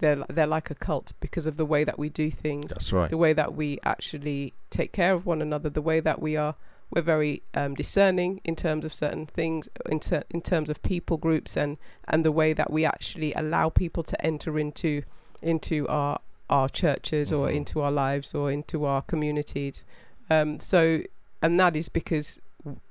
they're 0.00 0.24
they're 0.28 0.46
like 0.58 0.70
a 0.70 0.74
cult 0.74 1.12
because 1.20 1.46
of 1.46 1.56
the 1.56 1.64
way 1.66 1.84
that 1.84 1.98
we 1.98 2.08
do 2.08 2.30
things, 2.30 2.70
That's 2.70 2.92
right. 2.92 3.10
the 3.10 3.16
way 3.16 3.32
that 3.34 3.54
we 3.54 3.78
actually 3.84 4.54
take 4.70 4.92
care 4.92 5.12
of 5.14 5.26
one 5.26 5.42
another, 5.42 5.68
the 5.70 5.82
way 5.82 6.00
that 6.00 6.20
we 6.20 6.36
are." 6.36 6.54
We're 6.90 7.02
very 7.02 7.42
um, 7.52 7.74
discerning 7.74 8.40
in 8.44 8.56
terms 8.56 8.86
of 8.86 8.94
certain 8.94 9.26
things, 9.26 9.68
in, 9.90 10.00
ter- 10.00 10.24
in 10.30 10.40
terms 10.40 10.70
of 10.70 10.82
people 10.82 11.18
groups, 11.18 11.54
and, 11.54 11.76
and 12.06 12.24
the 12.24 12.32
way 12.32 12.54
that 12.54 12.70
we 12.72 12.86
actually 12.86 13.34
allow 13.34 13.68
people 13.68 14.02
to 14.04 14.16
enter 14.24 14.58
into 14.58 15.02
into 15.42 15.86
our 15.88 16.20
our 16.48 16.66
churches 16.82 17.30
or 17.30 17.48
Mhm. 17.48 17.56
into 17.56 17.82
our 17.82 17.92
lives 17.92 18.34
or 18.34 18.50
into 18.50 18.86
our 18.86 19.02
communities. 19.02 19.84
Um, 20.30 20.58
so, 20.58 21.02
and 21.42 21.58
that 21.60 21.76
is 21.76 21.88
because 21.88 22.40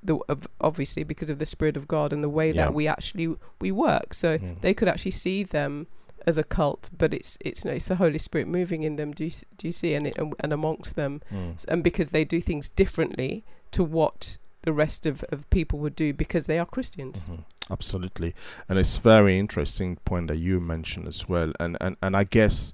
the 0.04 0.18
obviously 0.62 1.04
because 1.04 1.30
of 1.30 1.40
the 1.40 1.46
spirit 1.46 1.78
of 1.78 1.88
God 1.88 2.14
and 2.14 2.24
the 2.24 2.30
way 2.30 2.48
Yeah. 2.52 2.66
that 2.66 2.74
we 2.74 2.88
actually 2.88 3.36
we 3.60 3.72
work. 3.72 4.14
So 4.14 4.38
Mhm. 4.38 4.62
they 4.62 4.74
could 4.74 4.88
actually 4.88 5.12
see 5.12 5.44
them 5.44 5.88
as 6.26 6.38
a 6.38 6.44
cult, 6.44 6.90
but 6.98 7.14
it's 7.14 7.38
it's 7.42 7.64
no, 7.66 7.72
it's 7.74 7.88
the 7.88 7.96
Holy 7.98 8.18
Spirit 8.18 8.48
moving 8.48 8.84
in 8.84 8.96
them. 8.96 9.12
Do 9.14 9.26
you 9.26 9.32
do 9.58 9.68
you 9.68 9.72
see 9.72 9.94
and 9.94 10.08
it, 10.08 10.18
and, 10.18 10.34
and 10.40 10.52
amongst 10.54 10.96
them, 10.96 11.22
Mm. 11.32 11.64
And 11.68 11.84
because 11.84 12.10
they 12.10 12.24
do 12.26 12.42
things 12.42 12.70
differently 12.70 13.44
to 13.72 13.84
what 13.84 14.38
the 14.64 14.74
rest 14.74 15.06
of, 15.06 15.24
of 15.32 15.50
people 15.50 15.80
would 15.80 15.96
do 15.96 16.14
because 16.14 16.46
they 16.46 16.60
are 16.60 16.66
Christians. 16.66 17.24
Mhm. 17.30 17.44
Absolutely, 17.70 18.34
and 18.68 18.80
it's 18.80 18.98
very 18.98 19.38
interesting 19.38 19.98
point 20.06 20.28
that 20.30 20.38
you 20.38 20.60
mentioned 20.60 21.08
as 21.08 21.28
well. 21.30 21.52
And 21.60 21.78
and 21.82 21.96
and 22.02 22.16
I 22.16 22.24
guess 22.24 22.74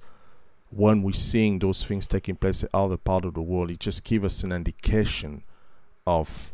when 0.69 1.03
we're 1.03 1.13
seeing 1.13 1.59
those 1.59 1.83
things 1.83 2.07
taking 2.07 2.35
place 2.35 2.63
in 2.63 2.69
other 2.73 2.97
part 2.97 3.25
of 3.25 3.33
the 3.33 3.41
world, 3.41 3.69
it 3.71 3.79
just 3.79 4.03
gives 4.03 4.25
us 4.25 4.43
an 4.43 4.51
indication 4.51 5.43
of 6.05 6.51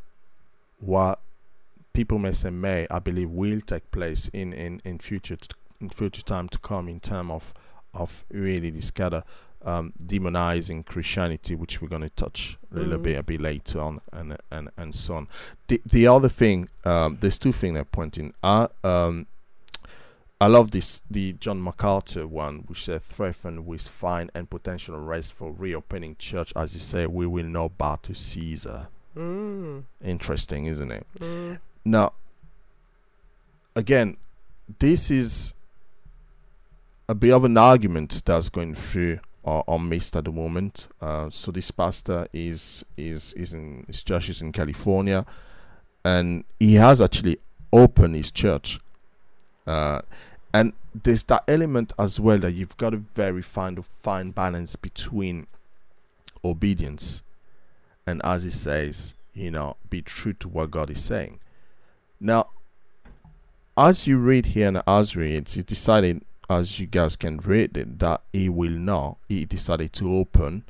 what 0.79 1.19
people 1.93 2.17
may 2.19 2.31
say 2.31 2.49
may 2.49 2.87
I 2.89 2.99
believe 2.99 3.29
will 3.29 3.61
take 3.61 3.89
place 3.91 4.27
in 4.29 4.53
in 4.53 4.81
in 4.85 4.99
future 4.99 5.35
t- 5.35 5.49
in 5.81 5.89
future 5.89 6.21
time 6.21 6.47
to 6.49 6.59
come 6.59 6.87
in 6.87 6.99
terms 6.99 7.31
of 7.31 7.53
of 7.93 8.23
really 8.31 8.69
this 8.69 8.91
kind 8.91 9.15
of 9.15 9.23
um, 9.65 9.91
demonizing 10.01 10.85
Christianity, 10.85 11.53
which 11.53 11.81
we're 11.81 11.89
going 11.89 12.03
to 12.03 12.09
touch 12.09 12.57
a 12.71 12.75
little 12.77 12.97
Mm. 12.99 13.03
bit 13.03 13.17
a 13.17 13.23
bit 13.23 13.41
later 13.41 13.81
on, 13.81 13.99
and 14.13 14.37
and 14.51 14.69
and 14.77 14.95
so 14.95 15.15
on. 15.15 15.27
The 15.67 15.81
the 15.85 16.07
other 16.07 16.29
thing, 16.29 16.69
um, 16.85 17.17
there's 17.19 17.37
two 17.39 17.51
things 17.51 17.77
I'm 17.77 17.85
pointing. 17.85 18.33
Are 18.41 18.69
um, 18.85 19.25
I 20.39 20.47
love 20.47 20.71
this 20.71 21.01
the 21.11 21.33
John 21.33 21.61
MacArthur 21.61 22.25
one, 22.25 22.59
which 22.67 22.85
said 22.85 23.01
threatened 23.01 23.65
with 23.65 23.85
fine 23.87 24.29
and 24.33 24.49
potential 24.49 24.95
arrest 24.95 25.33
for 25.33 25.51
reopening 25.51 26.15
church. 26.17 26.53
As 26.55 26.73
you 26.73 26.79
say, 26.79 27.05
we 27.07 27.27
will 27.27 27.45
not 27.47 27.77
bow 27.77 27.97
to 28.03 28.13
Caesar. 28.15 28.87
Mm. 29.15 29.83
Interesting, 30.03 30.65
isn't 30.65 30.91
it? 30.91 31.07
Mm. 31.19 31.59
Now, 31.85 32.13
again, 33.75 34.17
this 34.79 35.09
is 35.09 35.53
a 37.07 37.15
bit 37.15 37.33
of 37.33 37.43
an 37.43 37.57
argument 37.57 38.21
that's 38.25 38.49
going 38.49 38.75
through 38.75 39.19
our, 39.43 39.63
our 39.67 39.79
midst 39.79 40.15
at 40.15 40.25
the 40.25 40.31
moment. 40.31 40.87
Uh, 41.01 41.29
so 41.29 41.51
this 41.51 41.71
pastor 41.71 42.27
is 42.33 42.85
is 42.97 43.33
is 43.33 43.53
in 43.53 43.83
his 43.87 44.03
church 44.03 44.29
is 44.29 44.41
in 44.41 44.51
California, 44.51 45.25
and 46.05 46.43
he 46.59 46.75
has 46.75 47.01
actually 47.01 47.39
opened 47.73 48.15
his 48.15 48.31
church. 48.31 48.79
Uh, 49.65 50.01
and 50.53 50.73
there's 51.03 51.23
that 51.25 51.43
element 51.47 51.93
as 51.99 52.19
well 52.19 52.39
that 52.39 52.51
you've 52.53 52.77
got 52.77 52.91
to 52.91 52.97
very 52.97 53.41
find 53.41 53.77
a 53.77 53.83
fine 53.83 54.31
balance 54.31 54.75
between 54.75 55.45
obedience 56.43 57.23
and 58.09 58.21
as 58.23 58.43
he 58.43 58.49
says, 58.49 59.13
you 59.33 59.51
know, 59.51 59.77
be 59.89 60.01
true 60.01 60.33
to 60.33 60.49
what 60.49 60.71
God 60.71 60.89
is 60.89 61.03
saying. 61.03 61.39
Now, 62.19 62.49
as 63.77 64.07
you 64.07 64.17
read 64.17 64.47
here 64.47 64.81
as 64.87 65.15
read, 65.15 65.47
he 65.47 65.61
decided, 65.61 66.25
as 66.49 66.79
you 66.79 66.87
guys 66.87 67.15
can 67.15 67.37
read 67.37 67.77
it, 67.77 67.99
that 67.99 68.23
he 68.33 68.49
will 68.49 68.71
not. 68.71 69.17
He 69.29 69.45
decided 69.45 69.93
to 69.93 70.17
open 70.17 70.63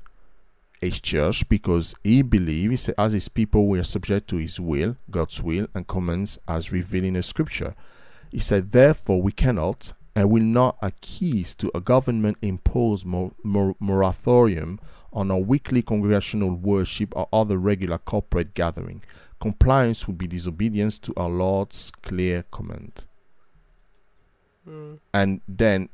his 0.81 0.99
church 0.99 1.47
because 1.47 1.95
he 2.03 2.21
believes, 2.21 2.89
as 2.89 3.13
his 3.13 3.29
people 3.29 3.67
were 3.67 3.83
subject 3.83 4.27
to 4.29 4.35
his 4.35 4.59
will, 4.59 4.97
God's 5.09 5.41
will, 5.41 5.67
and 5.73 5.87
commands 5.87 6.39
as 6.45 6.73
revealed 6.73 7.05
in 7.05 7.13
the 7.13 7.23
scripture. 7.23 7.73
He 8.31 8.39
said, 8.39 8.73
Therefore, 8.73 9.21
we 9.21 9.31
cannot 9.31 9.93
and 10.13 10.29
will 10.29 10.43
not 10.43 10.77
accuse 10.81 11.55
to 11.55 11.71
a 11.73 11.79
government 11.79 12.37
imposed 12.41 13.05
mor- 13.05 13.31
mor- 13.43 13.77
moratorium 13.79 14.79
on 15.11 15.31
a 15.31 15.37
weekly 15.37 15.81
congregational 15.81 16.51
worship 16.51 17.15
or 17.15 17.27
other 17.33 17.57
regular 17.57 17.97
corporate 17.97 18.53
gathering. 18.53 19.01
Compliance 19.39 20.07
would 20.07 20.17
be 20.17 20.27
disobedience 20.27 20.97
to 20.99 21.13
our 21.15 21.29
Lord's 21.29 21.91
clear 22.01 22.43
command. 22.51 23.05
Mm. 24.67 24.99
And 25.13 25.41
then 25.47 25.89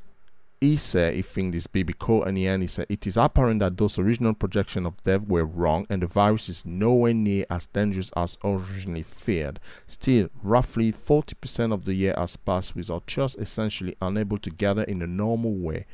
he 0.60 0.76
said 0.76 1.14
he 1.14 1.22
think 1.22 1.52
this 1.52 1.66
baby 1.66 1.94
and 2.08 2.38
end 2.38 2.62
he 2.62 2.66
said 2.66 2.86
it 2.88 3.06
is 3.06 3.16
apparent 3.16 3.60
that 3.60 3.76
those 3.76 3.98
original 3.98 4.32
projections 4.32 4.86
of 4.86 5.02
death 5.02 5.22
were 5.26 5.44
wrong 5.44 5.86
and 5.90 6.02
the 6.02 6.06
virus 6.06 6.48
is 6.48 6.64
nowhere 6.64 7.12
near 7.12 7.44
as 7.50 7.66
dangerous 7.66 8.10
as 8.16 8.38
originally 8.42 9.02
feared. 9.02 9.60
Still, 9.86 10.28
roughly 10.42 10.92
40% 10.92 11.72
of 11.72 11.84
the 11.84 11.94
year 11.94 12.14
has 12.16 12.36
passed 12.36 12.74
without 12.74 13.06
church 13.06 13.36
essentially 13.38 13.96
unable 14.00 14.38
to 14.38 14.50
gather 14.50 14.82
in 14.82 15.02
a 15.02 15.06
normal 15.06 15.52
way. 15.52 15.86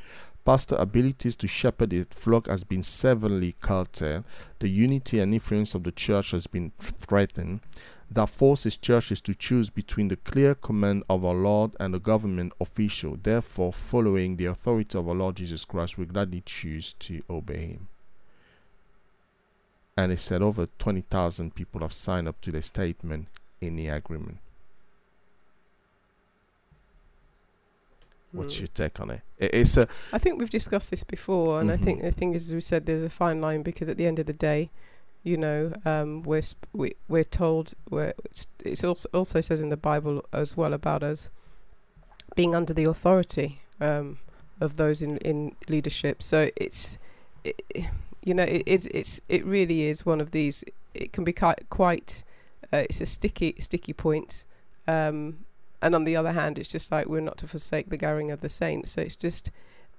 Pastor 0.44 0.74
abilities 0.74 1.36
to 1.36 1.46
shepherd 1.46 1.90
the 1.90 2.04
flock 2.10 2.48
has 2.48 2.64
been 2.64 2.82
severely 2.82 3.54
curtailed. 3.60 4.24
The 4.58 4.68
unity 4.68 5.20
and 5.20 5.32
influence 5.32 5.74
of 5.74 5.84
the 5.84 5.92
church 5.92 6.32
has 6.32 6.48
been 6.48 6.72
threatened 6.80 7.60
that 8.10 8.28
forces 8.28 8.76
churches 8.76 9.20
to 9.22 9.34
choose 9.34 9.70
between 9.70 10.08
the 10.08 10.16
clear 10.16 10.54
command 10.54 11.04
of 11.08 11.24
our 11.24 11.34
Lord 11.34 11.74
and 11.80 11.94
the 11.94 11.98
government 11.98 12.52
official. 12.60 13.16
Therefore, 13.22 13.72
following 13.72 14.36
the 14.36 14.46
authority 14.46 14.98
of 14.98 15.08
our 15.08 15.14
Lord 15.14 15.36
Jesus 15.36 15.64
Christ, 15.64 15.96
we 15.96 16.04
gladly 16.04 16.42
choose 16.44 16.92
to 16.94 17.22
obey 17.30 17.66
Him. 17.66 17.88
And 19.96 20.10
he 20.10 20.16
said 20.16 20.42
over 20.42 20.66
20,000 20.78 21.54
people 21.54 21.80
have 21.82 21.92
signed 21.92 22.28
up 22.28 22.40
to 22.42 22.52
the 22.52 22.62
statement 22.62 23.28
in 23.60 23.76
the 23.76 23.88
agreement. 23.88 24.38
What's 28.32 28.56
Mm. 28.56 28.60
your 28.60 28.66
take 28.68 28.98
on 29.00 29.10
it? 29.10 29.20
it 29.38 29.50
it's 29.54 29.76
a 29.76 29.86
I 30.12 30.18
think 30.18 30.38
we've 30.38 30.50
discussed 30.50 30.90
this 30.90 31.04
before, 31.04 31.60
and 31.60 31.70
I 31.70 31.76
think 31.76 32.00
Mhm. 32.00 32.02
the 32.04 32.12
thing 32.12 32.34
is, 32.34 32.48
as 32.48 32.54
we 32.54 32.60
said, 32.60 32.86
there's 32.86 33.02
a 33.04 33.10
fine 33.10 33.40
line 33.40 33.62
because 33.62 33.88
at 33.88 33.96
the 33.98 34.06
end 34.06 34.18
of 34.18 34.26
the 34.26 34.32
day, 34.32 34.70
you 35.22 35.36
know, 35.36 35.72
um, 35.84 36.22
we're 36.22 36.42
sp- 36.42 36.66
we, 36.72 36.94
we're 37.08 37.24
told 37.24 37.74
we're 37.90 38.14
it's, 38.24 38.46
it's 38.64 38.82
also 38.84 39.08
also 39.12 39.40
says 39.40 39.60
in 39.60 39.68
the 39.68 39.76
Bible 39.76 40.24
as 40.32 40.56
well 40.56 40.72
about 40.72 41.02
us 41.02 41.30
being 42.34 42.54
under 42.54 42.72
the 42.72 42.84
authority 42.84 43.60
um, 43.80 44.18
of 44.60 44.76
those 44.76 45.02
in 45.02 45.18
in 45.18 45.54
leadership. 45.68 46.22
So 46.22 46.50
it's 46.56 46.98
it, 47.44 47.60
you 48.24 48.34
know 48.34 48.44
it, 48.44 48.62
it's 48.66 48.86
it's 48.86 49.20
it 49.28 49.44
really 49.44 49.82
is 49.82 50.06
one 50.06 50.20
of 50.20 50.30
these. 50.30 50.64
It 50.94 51.12
can 51.12 51.24
be 51.24 51.32
quite 51.32 51.68
quite 51.68 52.24
uh, 52.72 52.84
it's 52.88 53.00
a 53.00 53.06
sticky 53.06 53.54
sticky 53.58 53.92
point. 53.92 54.46
Um, 54.88 55.44
and 55.82 55.94
on 55.94 56.04
the 56.04 56.16
other 56.16 56.32
hand, 56.32 56.58
it's 56.58 56.68
just 56.68 56.92
like 56.92 57.06
we're 57.08 57.20
not 57.20 57.36
to 57.38 57.48
forsake 57.48 57.90
the 57.90 57.96
gathering 57.96 58.30
of 58.30 58.40
the 58.40 58.48
saints. 58.48 58.92
So 58.92 59.02
it's 59.02 59.16
just, 59.16 59.50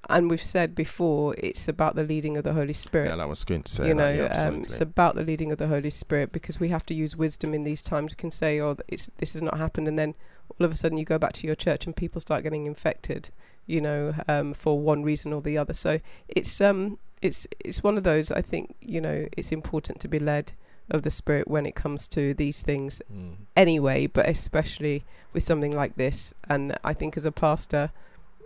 and 0.09 0.29
we've 0.29 0.41
said 0.41 0.73
before, 0.73 1.35
it's 1.37 1.67
about 1.67 1.95
the 1.95 2.03
leading 2.03 2.37
of 2.37 2.45
the 2.45 2.53
Holy 2.53 2.73
Spirit 2.73 3.15
yeah, 3.15 3.21
I 3.21 3.25
was 3.25 3.43
going 3.43 3.63
to 3.63 3.71
say 3.71 3.87
you 3.89 3.93
that, 3.93 3.95
know, 3.95 4.23
yeah, 4.23 4.47
um, 4.47 4.63
it's 4.63 4.79
about 4.79 5.15
the 5.15 5.23
leading 5.23 5.51
of 5.51 5.57
the 5.57 5.67
Holy 5.67 5.89
Spirit 5.89 6.31
because 6.31 6.59
we 6.59 6.69
have 6.69 6.85
to 6.87 6.93
use 6.93 7.17
wisdom 7.17 7.53
in 7.53 7.65
these 7.65 7.81
times. 7.81 8.13
We 8.13 8.15
can 8.15 8.31
say, 8.31 8.61
"Oh, 8.61 8.77
it's 8.87 9.11
this 9.17 9.33
has 9.33 9.41
not 9.41 9.57
happened," 9.57 9.89
and 9.89 9.99
then 9.99 10.15
all 10.57 10.65
of 10.65 10.71
a 10.71 10.75
sudden 10.75 10.97
you 10.97 11.05
go 11.05 11.19
back 11.19 11.33
to 11.33 11.47
your 11.47 11.55
church 11.55 11.85
and 11.85 11.95
people 11.95 12.21
start 12.21 12.43
getting 12.43 12.65
infected, 12.65 13.29
you 13.65 13.81
know, 13.81 14.13
um, 14.27 14.53
for 14.53 14.79
one 14.79 15.03
reason 15.03 15.33
or 15.33 15.41
the 15.41 15.57
other. 15.57 15.73
So 15.73 15.99
it's 16.29 16.61
um, 16.61 16.97
it's 17.21 17.45
it's 17.59 17.83
one 17.83 17.97
of 17.97 18.03
those. 18.03 18.31
I 18.31 18.41
think 18.41 18.75
you 18.81 19.01
know, 19.01 19.27
it's 19.37 19.51
important 19.51 19.99
to 20.01 20.07
be 20.07 20.19
led 20.19 20.53
of 20.93 21.01
the 21.01 21.09
Spirit 21.09 21.47
when 21.47 21.65
it 21.65 21.75
comes 21.75 22.07
to 22.09 22.33
these 22.33 22.61
things 22.61 23.01
Mm. 23.11 23.35
anyway, 23.57 24.07
but 24.07 24.29
especially 24.29 25.03
with 25.33 25.43
something 25.43 25.71
like 25.75 25.95
this. 25.95 26.33
And 26.47 26.77
I 26.83 26.93
think 26.93 27.17
as 27.17 27.25
a 27.25 27.31
pastor, 27.31 27.91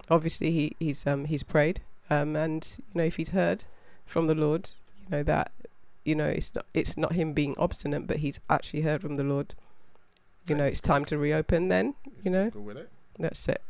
obviously 0.10 0.52
he, 0.52 0.76
he's 0.80 1.06
um 1.06 1.26
he's 1.26 1.44
prayed, 1.44 1.82
um 2.10 2.36
and 2.36 2.66
you 2.78 2.98
know 3.00 3.04
if 3.04 3.18
he's 3.18 3.32
heard 3.32 3.66
from 4.06 4.28
the 4.28 4.36
Lord, 4.36 4.70
you 5.04 5.10
know 5.12 5.24
that 5.24 5.52
you 6.06 6.16
know 6.16 6.28
it's 6.28 6.56
not 6.56 6.66
it's 6.74 6.98
not 6.98 7.14
him 7.14 7.34
being 7.34 7.56
obstinate, 7.58 8.08
but 8.08 8.18
he's 8.18 8.40
actually 8.50 8.82
heard 8.82 9.02
from 9.02 9.16
the 9.16 9.24
Lord. 9.24 9.54
You 10.48 10.56
know 10.56 10.64
it's 10.66 10.80
time 10.82 11.04
to 11.06 11.18
reopen. 11.18 11.68
Then 11.68 11.96
you 12.24 12.32
know 12.32 12.50
Go 12.50 12.62
with 12.62 12.78
it. 12.78 12.90
that's 13.20 13.48
it. 13.50 13.62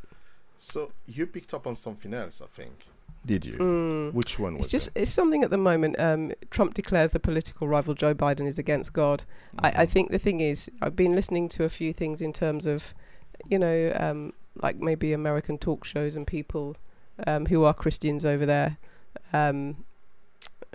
So 0.60 0.92
you 1.08 1.26
picked 1.28 1.54
up 1.54 1.66
on 1.68 1.76
something 1.76 2.14
else, 2.14 2.42
I 2.42 2.46
think. 2.48 2.86
Did 3.28 3.46
you? 3.46 3.58
Mm. 3.58 4.14
Which 4.14 4.40
one 4.40 4.56
was 4.58 4.66
It's 4.66 4.72
just 4.72 4.88
it? 4.96 5.02
it's 5.02 5.12
something 5.12 5.44
at 5.44 5.50
the 5.52 5.58
moment. 5.58 6.00
Um, 6.00 6.32
Trump 6.50 6.74
declares 6.74 7.12
the 7.12 7.20
political 7.20 7.68
rival 7.68 7.94
Joe 7.94 8.16
Biden 8.16 8.48
is 8.48 8.58
against 8.58 8.94
God. 8.94 9.26
I, 9.60 9.68
I 9.84 9.86
Mhm. 9.86 9.90
think 9.90 10.12
the 10.12 10.18
thing 10.20 10.40
is, 10.40 10.72
I've 10.82 10.96
been 10.96 11.14
listening 11.14 11.50
to 11.50 11.64
a 11.66 11.70
few 11.70 11.92
things 11.94 12.22
in 12.22 12.34
terms 12.34 12.66
of, 12.66 12.94
you 13.48 13.60
know, 13.60 13.94
um, 14.00 14.34
like 14.62 14.78
maybe 14.78 15.14
American 15.14 15.58
talk 15.58 15.86
shows 15.86 16.16
and 16.16 16.26
people 16.26 16.76
um, 17.28 17.48
who 17.48 17.64
are 17.64 17.74
Christians 17.74 18.26
over 18.26 18.46
there. 18.46 18.78
Um, 19.34 19.84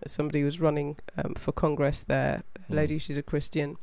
somebody 0.07 0.43
was 0.45 0.61
running 0.61 0.97
um, 1.17 1.35
for 1.35 1.53
Congress 1.53 2.01
there, 2.03 2.43
a 2.69 2.73
Mm. 2.73 2.77
lady, 2.77 2.99
she's 2.99 3.17
a 3.17 3.23
Christian. 3.23 3.77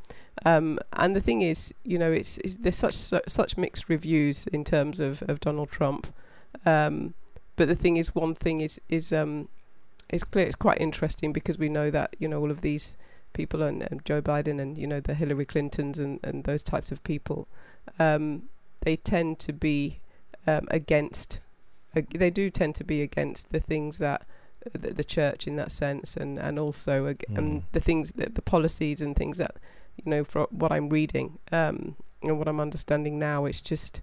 Um, 0.46 0.80
and 0.94 1.16
the 1.16 1.22
thing 1.22 1.42
is, 1.42 1.74
you 1.84 1.98
know, 1.98 2.12
it's, 2.12 2.38
it's 2.40 2.56
there's 2.56 2.76
such 2.76 2.94
su- 2.94 3.22
such 3.28 3.58
mixed 3.58 3.90
reviews 3.90 4.48
in 4.48 4.64
terms 4.64 5.00
of, 5.00 5.22
of 5.24 5.40
Donald 5.40 5.70
Trump. 5.72 6.14
Um, 6.66 7.14
but 7.60 7.68
the 7.68 7.75
thing 7.75 7.98
is, 7.98 8.16
one 8.16 8.36
thing 8.36 8.62
is 8.62 8.80
is 8.88 9.12
um, 9.12 9.50
it's 10.10 10.24
clear. 10.24 10.46
It's 10.46 10.56
quite 10.56 10.80
interesting 10.80 11.34
because 11.34 11.60
we 11.60 11.68
know 11.68 11.92
that 11.92 12.16
you 12.18 12.28
know 12.30 12.39
all 12.39 12.51
of 12.51 12.62
these 12.62 12.96
people 13.34 13.62
and, 13.62 13.86
and 13.92 14.04
Joe 14.06 14.22
Biden 14.22 14.62
and 14.62 14.78
you 14.78 14.88
know 14.88 15.01
the 15.01 15.13
Hillary 15.13 15.46
Clintons 15.46 16.00
and, 16.00 16.22
and 16.24 16.46
those 16.46 16.63
types 16.63 16.89
of 16.89 17.04
people, 17.04 17.50
um, 18.00 18.44
they 18.86 18.96
tend 18.96 19.39
to 19.39 19.51
be 19.51 20.00
um, 20.48 20.68
against. 20.72 21.42
Uh, 21.94 22.01
they 22.16 22.30
do 22.30 22.50
tend 22.50 22.75
to 22.75 22.86
be 22.86 23.01
against 23.01 23.51
the 23.51 23.60
things 23.60 23.98
that 23.98 24.25
the, 24.72 24.94
the 24.94 25.04
church 25.04 25.46
in 25.46 25.58
that 25.58 25.70
sense, 25.72 26.16
and 26.16 26.39
and 26.39 26.58
also 26.58 27.08
ag- 27.08 27.25
Mm. 27.30 27.38
and 27.38 27.63
the 27.74 27.82
things 27.82 28.13
that 28.13 28.36
the 28.36 28.42
policies 28.42 29.01
and 29.01 29.18
things 29.18 29.38
that 29.38 29.56
you 29.98 30.10
know 30.10 30.24
from 30.24 30.48
what 30.51 30.72
I'm 30.72 30.88
reading 30.88 31.39
um, 31.51 31.98
and 32.24 32.38
what 32.39 32.48
I'm 32.48 32.62
understanding 32.62 33.20
now, 33.20 33.44
it's 33.44 33.62
just 33.62 34.01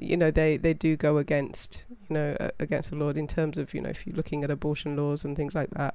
you 0.00 0.16
know 0.16 0.30
they 0.30 0.56
they 0.56 0.74
do 0.74 0.96
go 0.96 1.18
against 1.18 1.84
you 2.08 2.14
know 2.14 2.36
uh, 2.38 2.50
against 2.58 2.90
the 2.90 2.96
Lord 2.96 3.16
in 3.16 3.26
terms 3.26 3.58
of 3.58 3.74
you 3.74 3.80
know 3.80 3.90
if 3.90 4.06
you're 4.06 4.16
looking 4.16 4.44
at 4.44 4.50
abortion 4.50 4.96
laws 4.96 5.24
and 5.24 5.36
things 5.36 5.54
like 5.54 5.70
that. 5.70 5.94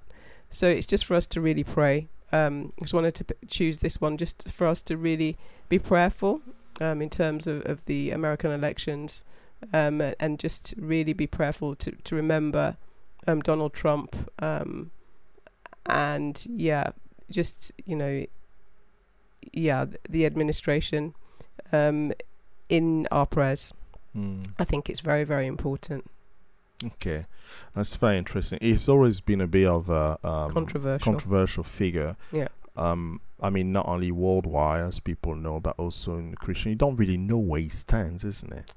So 0.50 0.68
it's 0.68 0.88
just 0.88 1.06
for 1.06 1.16
us 1.16 1.26
to 1.28 1.42
really 1.42 1.64
pray. 1.64 2.08
Um, 2.32 2.74
just 2.80 2.94
wanted 2.94 3.16
to 3.16 3.24
p- 3.26 3.48
choose 3.48 3.80
this 3.80 4.02
one 4.02 4.18
just 4.18 4.52
for 4.52 4.68
us 4.68 4.82
to 4.84 4.98
really 4.98 5.38
be 5.70 5.80
prayerful 5.80 6.42
um, 6.82 7.02
in 7.02 7.10
terms 7.10 7.48
of, 7.48 7.66
of 7.66 7.86
the 7.86 8.12
American 8.12 8.52
elections 8.52 9.24
um, 9.74 10.02
and 10.20 10.40
just 10.40 10.74
really 10.78 11.14
be 11.14 11.28
prayerful 11.28 11.76
to, 11.76 11.92
to 11.92 12.16
remember 12.16 12.78
um, 13.28 13.42
Donald 13.42 13.74
Trump 13.74 14.30
um, 14.40 14.92
and 15.86 16.46
yeah, 16.50 16.90
just 17.30 17.72
you 17.86 17.96
know, 17.96 18.26
yeah, 19.54 19.86
the 20.10 20.26
administration 20.26 21.14
um, 21.72 22.12
in 22.70 23.08
our 23.12 23.26
prayers. 23.26 23.74
Mm. 24.16 24.46
I 24.60 24.64
think 24.64 24.90
it's 24.90 25.02
very 25.02 25.24
very 25.24 25.46
important. 25.48 26.06
Okay, 26.84 27.26
that's 27.74 27.96
very 27.96 28.18
interesting. 28.18 28.60
He's 28.62 28.90
always 28.90 29.22
been 29.22 29.42
a 29.42 29.48
bit 29.48 29.68
of 29.68 29.90
a 29.90 30.18
um, 30.24 30.52
Controversial. 30.52 31.14
controversial 31.14 31.64
figure. 31.64 32.16
Yeah. 32.32 32.48
Um, 32.76 33.22
I 33.42 33.50
mean, 33.50 33.72
not 33.72 33.88
only 33.88 34.12
worldwide, 34.12 34.82
as 34.86 35.00
people 35.00 35.36
know, 35.36 35.60
but 35.62 35.76
also 35.78 36.18
in 36.18 36.36
Christian. 36.36 36.72
You 36.72 36.76
don't 36.76 36.98
really 36.98 37.18
know 37.18 37.38
where 37.38 37.62
he 37.62 37.70
stands, 37.70 38.24
isn't 38.26 38.52
it? 38.52 38.72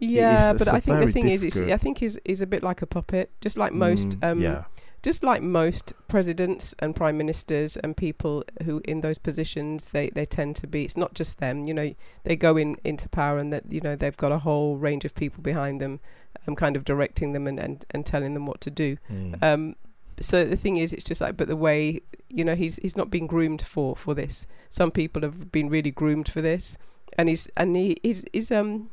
Yeah, 0.00 0.34
it's- 0.36 0.52
but 0.52 0.60
it's 0.62 0.68
I 0.70 0.80
think 0.80 1.00
the 1.06 1.12
thing 1.12 1.28
is, 1.28 1.42
it's, 1.42 1.60
I 1.60 1.76
think 1.76 1.98
he's 1.98 2.16
he's 2.24 2.40
a 2.40 2.46
bit 2.46 2.62
like 2.62 2.82
a 2.82 2.86
puppet, 2.86 3.30
just 3.40 3.56
like 3.56 3.72
most. 3.72 4.20
Mm, 4.20 4.30
um, 4.32 4.40
yeah, 4.40 4.64
just 5.02 5.24
like 5.24 5.42
most 5.42 5.92
presidents 6.08 6.74
and 6.78 6.94
prime 6.94 7.16
ministers 7.16 7.76
and 7.78 7.96
people 7.96 8.44
who 8.64 8.80
in 8.84 9.00
those 9.00 9.18
positions 9.18 9.86
they, 9.90 10.10
they 10.10 10.26
tend 10.26 10.56
to 10.56 10.66
be 10.66 10.84
it's 10.84 10.96
not 10.96 11.14
just 11.14 11.38
them 11.38 11.64
you 11.64 11.72
know 11.72 11.94
they 12.24 12.36
go 12.36 12.56
in 12.56 12.76
into 12.84 13.08
power 13.08 13.38
and 13.38 13.52
that 13.52 13.70
you 13.70 13.80
know 13.80 13.96
they've 13.96 14.16
got 14.16 14.32
a 14.32 14.38
whole 14.38 14.76
range 14.76 15.04
of 15.04 15.14
people 15.14 15.42
behind 15.42 15.80
them 15.80 16.00
um, 16.46 16.54
kind 16.54 16.76
of 16.76 16.84
directing 16.84 17.32
them 17.32 17.46
and, 17.46 17.58
and, 17.58 17.84
and 17.90 18.06
telling 18.06 18.34
them 18.34 18.46
what 18.46 18.60
to 18.60 18.70
do. 18.70 18.96
Mm. 19.10 19.42
um, 19.42 19.76
so 20.20 20.44
the 20.44 20.56
thing 20.56 20.76
is 20.76 20.92
it's 20.92 21.04
just 21.04 21.20
like 21.20 21.36
but 21.36 21.48
the 21.48 21.56
way 21.56 22.00
you 22.28 22.44
know 22.44 22.54
he's 22.54 22.76
he's 22.76 22.96
not 22.96 23.10
being 23.10 23.26
groomed 23.26 23.62
for 23.62 23.96
for 23.96 24.14
this. 24.14 24.46
Some 24.68 24.90
people 24.90 25.22
have 25.22 25.50
been 25.50 25.68
really 25.68 25.90
groomed 25.90 26.28
for 26.28 26.40
this. 26.40 26.76
And 27.18 27.28
he's 27.28 27.50
and 27.56 27.74
he 27.76 27.96
he's, 28.02 28.24
he's 28.32 28.52
um 28.52 28.90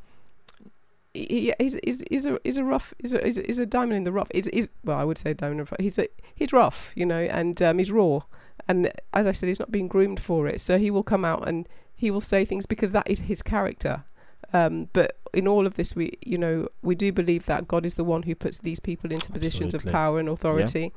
he, 1.18 1.54
he's, 1.60 1.78
he's, 1.84 2.04
he's 2.10 2.26
a 2.26 2.40
he's 2.44 2.58
a 2.58 2.64
rough 2.64 2.94
he's 3.02 3.14
a, 3.14 3.22
he's 3.24 3.60
a, 3.60 3.66
diamond 3.66 3.98
in 3.98 4.04
the 4.04 4.12
rough. 4.12 4.30
He's, 4.34 4.48
he's 4.54 4.72
well 4.84 4.98
I 4.98 5.04
would 5.04 5.18
say 5.18 5.34
diamond 5.34 5.60
in 5.60 5.66
the 5.66 5.72
rough. 5.72 5.80
He's 5.80 6.00
a, 6.00 6.08
he's 6.36 6.54
rough 6.54 6.94
you 6.96 7.06
know 7.06 7.22
and 7.22 7.62
um, 7.62 7.80
he's 7.80 7.92
raw. 7.92 8.22
And 8.68 8.92
as 9.14 9.26
I 9.26 9.32
said 9.32 9.48
he's 9.48 9.60
not 9.60 9.72
being 9.72 9.88
groomed 9.88 10.20
for 10.20 10.48
it. 10.48 10.62
So 10.62 10.78
he 10.78 10.92
will 10.92 11.04
come 11.04 11.26
out 11.26 11.48
and 11.48 11.68
he 11.96 12.12
will 12.12 12.22
say 12.22 12.46
things 12.46 12.66
because 12.66 12.92
that 12.92 13.10
is 13.10 13.22
his 13.22 13.42
character. 13.42 14.04
Um, 14.54 14.90
but 14.94 15.18
in 15.34 15.48
all 15.48 15.68
of 15.68 15.76
this 15.76 15.96
we 15.96 16.18
you 16.26 16.38
know 16.38 16.68
we 16.82 16.96
do 16.96 17.12
believe 17.12 17.46
that 17.48 17.68
God 17.68 17.86
is 17.86 17.96
the 17.96 18.04
one 18.04 18.24
who 18.24 18.36
puts 18.36 18.60
these 18.60 18.80
people 18.80 19.12
into 19.12 19.32
positions 19.32 19.74
of 19.74 19.84
power 19.86 20.20
and 20.20 20.30
authority. 20.30 20.94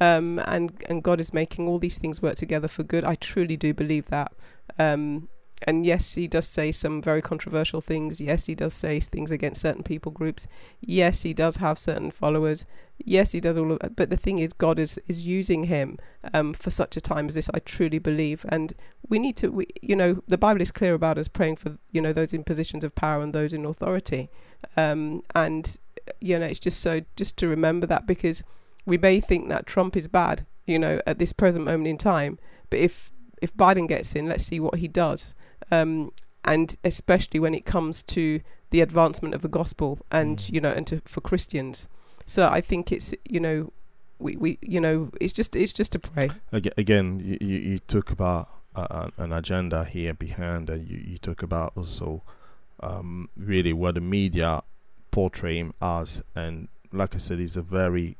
Um, 0.00 0.38
and 0.40 0.72
and 0.88 1.02
God 1.02 1.20
is 1.20 1.32
making 1.32 1.66
all 1.66 1.78
these 1.78 1.98
things 1.98 2.22
work 2.22 2.36
together 2.36 2.68
for 2.68 2.82
good. 2.82 3.04
I 3.04 3.14
truly 3.16 3.56
do 3.56 3.74
believe 3.74 4.06
that. 4.06 4.32
Um, 4.78 5.28
and 5.62 5.84
yes, 5.84 6.14
he 6.14 6.26
does 6.26 6.46
say 6.46 6.72
some 6.72 7.02
very 7.02 7.20
controversial 7.20 7.80
things. 7.80 8.20
Yes, 8.20 8.46
he 8.46 8.54
does 8.54 8.72
say 8.72 8.98
things 8.98 9.30
against 9.30 9.60
certain 9.60 9.82
people 9.82 10.10
groups. 10.10 10.46
Yes, 10.80 11.22
he 11.22 11.34
does 11.34 11.56
have 11.56 11.78
certain 11.78 12.10
followers. 12.10 12.64
Yes, 12.98 13.32
he 13.32 13.40
does 13.40 13.58
all 13.58 13.72
of 13.72 13.78
that. 13.80 13.94
But 13.94 14.08
the 14.08 14.16
thing 14.16 14.38
is, 14.38 14.52
God 14.54 14.78
is 14.78 14.98
is 15.06 15.26
using 15.26 15.64
him 15.64 15.98
um, 16.32 16.54
for 16.54 16.70
such 16.70 16.96
a 16.96 17.00
time 17.00 17.28
as 17.28 17.34
this. 17.34 17.50
I 17.52 17.58
truly 17.58 17.98
believe, 17.98 18.46
and 18.48 18.72
we 19.08 19.18
need 19.18 19.36
to. 19.38 19.50
We, 19.50 19.66
you 19.82 19.96
know, 19.96 20.22
the 20.26 20.38
Bible 20.38 20.62
is 20.62 20.70
clear 20.70 20.94
about 20.94 21.18
us 21.18 21.28
praying 21.28 21.56
for 21.56 21.76
you 21.92 22.00
know 22.00 22.12
those 22.12 22.32
in 22.32 22.42
positions 22.42 22.82
of 22.82 22.94
power 22.94 23.22
and 23.22 23.34
those 23.34 23.52
in 23.52 23.66
authority, 23.66 24.30
um, 24.76 25.22
and 25.34 25.76
you 26.20 26.38
know 26.38 26.46
it's 26.46 26.58
just 26.58 26.80
so 26.80 27.02
just 27.16 27.36
to 27.38 27.48
remember 27.48 27.86
that 27.86 28.06
because 28.06 28.42
we 28.86 28.96
may 28.96 29.20
think 29.20 29.50
that 29.50 29.66
Trump 29.66 29.94
is 29.94 30.08
bad, 30.08 30.46
you 30.66 30.78
know, 30.78 31.02
at 31.06 31.18
this 31.18 31.34
present 31.34 31.66
moment 31.66 31.86
in 31.86 31.98
time, 31.98 32.38
but 32.70 32.78
if 32.78 33.10
if 33.42 33.54
Biden 33.54 33.86
gets 33.86 34.14
in, 34.14 34.26
let's 34.26 34.44
see 34.44 34.58
what 34.58 34.76
he 34.76 34.88
does 34.88 35.34
um, 35.70 36.10
and 36.44 36.76
especially 36.84 37.40
when 37.40 37.54
it 37.54 37.64
comes 37.64 38.02
to 38.02 38.40
the 38.70 38.80
advancement 38.80 39.34
of 39.34 39.42
the 39.42 39.48
gospel 39.48 39.98
and 40.10 40.38
Mm. 40.38 40.52
you 40.54 40.60
know 40.60 40.70
and 40.70 40.86
to, 40.86 41.00
for 41.04 41.20
Christians. 41.20 41.88
So 42.26 42.48
I 42.48 42.60
think 42.60 42.92
it's 42.92 43.14
you 43.28 43.40
know 43.40 43.72
we, 44.18 44.36
we 44.36 44.58
you 44.62 44.80
know 44.80 45.10
it's 45.20 45.32
just 45.32 45.56
it's 45.56 45.72
just 45.72 45.92
to 45.92 45.98
pray. 45.98 46.30
Again, 46.52 47.20
you, 47.20 47.38
you, 47.40 47.78
talk 47.80 48.10
about 48.10 48.48
uh, 48.76 49.08
an 49.16 49.32
agenda 49.32 49.84
here 49.84 50.14
behind, 50.14 50.70
and 50.70 50.88
you, 50.88 50.98
you 50.98 51.18
talk 51.18 51.42
about 51.42 51.72
also 51.76 52.22
um, 52.80 53.28
really 53.36 53.72
what 53.72 53.94
the 53.94 54.00
media 54.00 54.62
portray 55.10 55.56
him 55.58 55.74
as. 55.82 56.22
And 56.36 56.68
like 56.92 57.14
I 57.14 57.18
said, 57.18 57.38
he's 57.38 57.56
a 57.56 57.62
very 57.62 58.16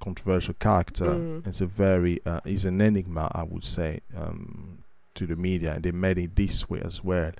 controversial 0.00 0.54
character. 0.54 1.10
Mm. 1.10 1.46
It's 1.46 1.60
a 1.60 1.66
very 1.66 2.20
uh, 2.24 2.40
he's 2.44 2.64
an 2.64 2.80
enigma, 2.80 3.30
I 3.34 3.42
would 3.42 3.64
say, 3.64 4.00
um, 4.16 4.82
to 5.20 5.26
the 5.26 5.36
media, 5.36 5.74
and 5.74 5.82
they 5.82 5.92
made 5.92 6.16
it 6.16 6.34
this 6.34 6.68
way 6.68 6.80
as 6.82 7.04
well. 7.04 7.32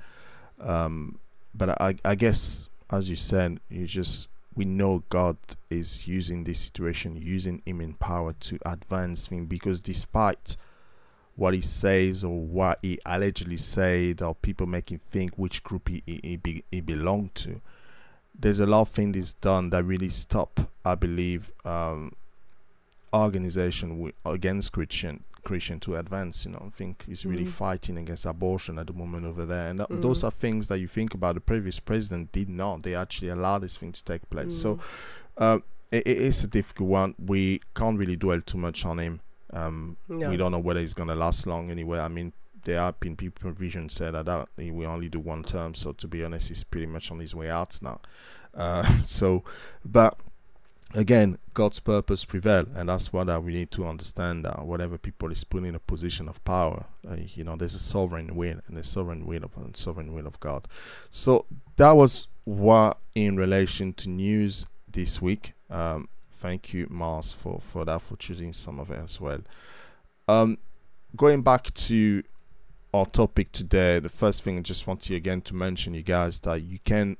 Um, 0.60 1.18
but 1.54 1.80
I, 1.80 1.96
I 2.04 2.14
guess, 2.14 2.68
as 2.90 3.08
you 3.08 3.16
said, 3.16 3.58
you 3.70 3.86
just 3.86 4.28
we 4.54 4.66
know 4.66 5.02
God 5.08 5.38
is 5.70 6.06
using 6.06 6.44
this 6.44 6.58
situation, 6.58 7.16
using 7.16 7.62
him 7.64 7.80
in 7.80 7.94
power 7.94 8.34
to 8.40 8.58
advance 8.66 9.28
things 9.28 9.46
because 9.48 9.80
despite 9.80 10.56
what 11.36 11.54
he 11.54 11.62
says 11.62 12.22
or 12.22 12.38
what 12.38 12.78
he 12.82 12.98
allegedly 13.06 13.56
said 13.56 14.20
or 14.20 14.34
people 14.34 14.66
make 14.66 14.90
him 14.90 14.98
think 14.98 15.38
which 15.38 15.62
group 15.62 15.88
he, 15.88 16.02
he, 16.04 16.36
be, 16.36 16.64
he 16.70 16.82
belonged 16.82 17.34
to, 17.36 17.62
there's 18.38 18.60
a 18.60 18.66
lot 18.66 18.82
of 18.82 18.88
things 18.90 19.32
done 19.34 19.70
that 19.70 19.84
really 19.84 20.10
stop, 20.10 20.60
I 20.84 20.96
believe, 20.96 21.50
um, 21.64 22.12
organization 23.14 24.12
against 24.26 24.72
Christian 24.72 25.24
Christian 25.40 25.80
to 25.80 25.96
advance. 25.96 26.44
You 26.44 26.52
know, 26.52 26.64
I 26.66 26.70
think 26.70 27.04
he's 27.06 27.24
really 27.26 27.44
Mm. 27.44 27.48
fighting 27.48 27.98
against 27.98 28.24
abortion 28.26 28.78
at 28.78 28.86
the 28.86 28.92
moment 28.92 29.24
over 29.26 29.44
there, 29.44 29.68
and 29.70 29.78
th- 29.80 29.88
Mm. 29.88 30.02
those 30.02 30.22
are 30.24 30.30
things 30.30 30.68
that 30.68 30.78
you 30.78 30.86
think 30.88 31.14
about. 31.14 31.34
The 31.34 31.40
previous 31.40 31.80
president 31.80 32.32
did 32.32 32.48
not; 32.48 32.82
they 32.82 32.94
actually 32.94 33.28
allowed 33.30 33.60
this 33.62 33.76
thing 33.76 33.92
to 33.92 34.04
take 34.04 34.28
place. 34.30 34.56
So, 34.56 34.76
Mm. 34.76 34.80
uh, 35.38 35.58
it, 35.90 36.06
it 36.06 36.18
is 36.18 36.44
a 36.44 36.46
difficult 36.48 36.88
one. 36.88 37.14
We 37.18 37.60
can't 37.74 37.98
really 37.98 38.16
dwell 38.16 38.40
too 38.40 38.58
much 38.58 38.84
on 38.84 38.98
him. 38.98 39.20
Um, 39.52 39.96
No. 40.08 40.30
We 40.30 40.36
don't 40.36 40.52
know 40.52 40.58
whether 40.60 40.80
he's 40.80 40.94
gonna 40.94 41.16
last 41.16 41.46
long 41.46 41.70
anyway. 41.70 41.98
I 41.98 42.08
mean, 42.08 42.32
there 42.64 42.78
have 42.78 43.00
been 43.00 43.16
people 43.16 43.50
vision 43.52 43.88
said 43.88 44.12
that, 44.14 44.26
that 44.26 44.48
he 44.56 44.70
will 44.70 44.86
only 44.86 45.08
do 45.08 45.18
one 45.18 45.42
term. 45.42 45.74
So 45.74 45.92
to 45.92 46.06
be 46.06 46.22
honest, 46.22 46.48
he's 46.48 46.62
pretty 46.62 46.86
much 46.86 47.10
on 47.10 47.18
his 47.18 47.34
way 47.34 47.50
out 47.50 47.78
now. 47.82 48.00
Uh, 48.54 48.82
so, 49.06 49.42
but 49.84 50.16
again, 50.94 51.38
God's 51.54 51.80
purpose 51.80 52.24
prevail, 52.24 52.66
and 52.74 52.88
that's 52.88 53.12
what 53.12 53.28
uh, 53.28 53.40
we 53.40 53.52
need 53.52 53.70
to 53.72 53.86
understand. 53.86 54.44
That 54.44 54.64
whatever 54.64 54.98
people 54.98 55.30
is 55.30 55.44
put 55.44 55.64
in 55.64 55.74
a 55.74 55.78
position 55.78 56.28
of 56.28 56.42
power, 56.44 56.86
uh, 57.08 57.16
you 57.34 57.44
know, 57.44 57.56
there's 57.56 57.74
a 57.74 57.80
sovereign 57.80 58.34
will 58.34 58.60
and 58.66 58.78
a 58.78 58.84
sovereign 58.84 59.26
will 59.26 59.44
of 59.44 59.52
sovereign 59.74 60.12
will 60.12 60.26
of 60.26 60.38
God. 60.40 60.66
So 61.10 61.46
that 61.76 61.92
was 61.92 62.28
what 62.44 62.98
in 63.14 63.36
relation 63.36 63.92
to 63.94 64.08
news 64.08 64.66
this 64.90 65.20
week. 65.22 65.54
Um, 65.68 66.08
thank 66.32 66.72
you, 66.72 66.86
Mars, 66.90 67.32
for 67.32 67.60
for 67.60 67.84
that 67.84 68.02
for 68.02 68.16
choosing 68.16 68.52
some 68.52 68.80
of 68.80 68.90
it 68.90 68.98
as 68.98 69.20
well. 69.20 69.40
Um, 70.28 70.58
going 71.16 71.42
back 71.42 71.72
to 71.74 72.22
our 72.92 73.06
topic 73.06 73.52
today, 73.52 74.00
the 74.00 74.08
first 74.08 74.42
thing 74.42 74.58
I 74.58 74.62
just 74.62 74.86
want 74.86 75.08
you 75.08 75.16
again 75.16 75.40
to 75.42 75.54
mention, 75.54 75.94
you 75.94 76.02
guys, 76.02 76.40
that 76.40 76.62
you 76.62 76.78
can 76.84 77.16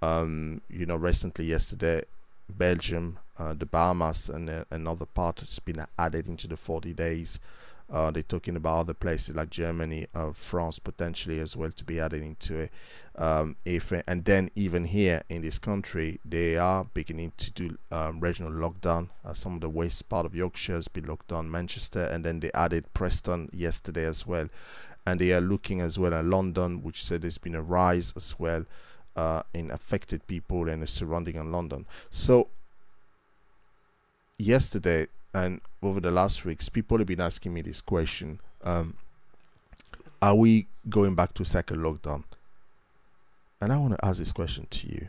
Um, 0.00 0.60
you 0.68 0.86
know, 0.86 0.96
recently 0.96 1.46
yesterday, 1.46 2.04
Belgium, 2.48 3.18
uh, 3.38 3.54
the 3.54 3.66
Bahamas, 3.66 4.28
and 4.28 4.48
uh, 4.48 4.64
another 4.70 5.06
part 5.06 5.40
has 5.40 5.58
been 5.58 5.84
added 5.98 6.26
into 6.26 6.46
the 6.46 6.56
40 6.56 6.92
days. 6.94 7.40
Uh, 7.90 8.10
they're 8.10 8.22
talking 8.22 8.54
about 8.54 8.80
other 8.80 8.94
places 8.94 9.34
like 9.34 9.48
Germany, 9.48 10.06
uh, 10.14 10.30
France 10.32 10.78
potentially 10.78 11.40
as 11.40 11.56
well 11.56 11.70
to 11.70 11.84
be 11.84 11.98
added 11.98 12.22
into 12.22 12.58
it. 12.58 12.72
Um, 13.16 13.56
if 13.64 13.92
and 14.06 14.24
then 14.26 14.50
even 14.54 14.84
here 14.84 15.22
in 15.30 15.40
this 15.40 15.58
country, 15.58 16.20
they 16.24 16.56
are 16.56 16.84
beginning 16.84 17.32
to 17.38 17.50
do 17.50 17.78
um, 17.90 18.20
regional 18.20 18.52
lockdown. 18.52 19.08
Uh, 19.24 19.32
some 19.32 19.54
of 19.54 19.62
the 19.62 19.70
west 19.70 20.08
part 20.08 20.26
of 20.26 20.34
Yorkshire 20.34 20.74
has 20.74 20.88
been 20.88 21.06
locked 21.06 21.28
down, 21.28 21.50
Manchester, 21.50 22.04
and 22.04 22.24
then 22.24 22.40
they 22.40 22.52
added 22.52 22.92
Preston 22.92 23.48
yesterday 23.52 24.04
as 24.04 24.26
well. 24.26 24.48
And 25.06 25.18
they 25.18 25.32
are 25.32 25.40
looking 25.40 25.80
as 25.80 25.98
well 25.98 26.12
at 26.12 26.26
London, 26.26 26.82
which 26.82 27.02
said 27.02 27.22
there's 27.22 27.38
been 27.38 27.54
a 27.54 27.62
rise 27.62 28.12
as 28.14 28.38
well 28.38 28.66
uh, 29.18 29.42
in 29.52 29.72
affected 29.72 30.24
people 30.28 30.68
and 30.68 30.80
the 30.80 30.86
surrounding 30.86 31.34
in 31.34 31.50
London. 31.50 31.86
So 32.08 32.46
yesterday 34.38 35.08
and 35.34 35.60
over 35.82 35.98
the 35.98 36.12
last 36.12 36.44
weeks, 36.44 36.68
people 36.68 36.98
have 36.98 37.08
been 37.08 37.20
asking 37.20 37.52
me 37.52 37.62
this 37.62 37.80
question: 37.80 38.40
um, 38.62 38.94
Are 40.22 40.36
we 40.36 40.68
going 40.88 41.16
back 41.16 41.34
to 41.34 41.44
second 41.44 41.78
lockdown? 41.80 42.22
And 43.60 43.72
I 43.72 43.76
want 43.76 43.98
to 43.98 44.04
ask 44.04 44.20
this 44.20 44.30
question 44.30 44.68
to 44.70 44.86
you, 44.86 45.08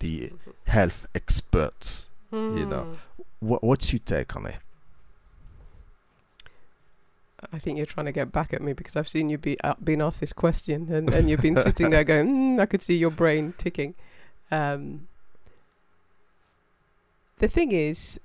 the 0.00 0.32
health 0.66 1.06
experts. 1.14 2.10
Mm. 2.30 2.58
You 2.58 2.66
know, 2.66 2.82
hmm. 2.82 3.22
what 3.40 3.64
what's 3.64 3.92
your 3.92 4.00
take 4.00 4.36
on 4.36 4.46
it? 4.46 4.56
I 7.52 7.58
think 7.58 7.76
you're 7.76 7.86
trying 7.86 8.06
to 8.06 8.12
get 8.12 8.32
back 8.32 8.52
at 8.52 8.62
me 8.62 8.72
because 8.72 8.96
I've 8.96 9.08
seen 9.08 9.30
you 9.30 9.38
be 9.38 9.58
uh, 9.60 9.74
been 9.82 10.02
asked 10.02 10.20
this 10.20 10.32
question 10.32 10.92
and, 10.92 11.12
and 11.12 11.30
you've 11.30 11.42
been 11.42 11.56
sitting 11.56 11.90
there 11.90 12.04
going, 12.04 12.56
mm, 12.56 12.60
I 12.60 12.66
could 12.66 12.82
see 12.82 12.96
your 12.96 13.10
brain 13.10 13.54
ticking. 13.56 13.94
Um, 14.50 15.08
the 17.38 17.48
thing 17.48 17.72
is, 17.72 18.18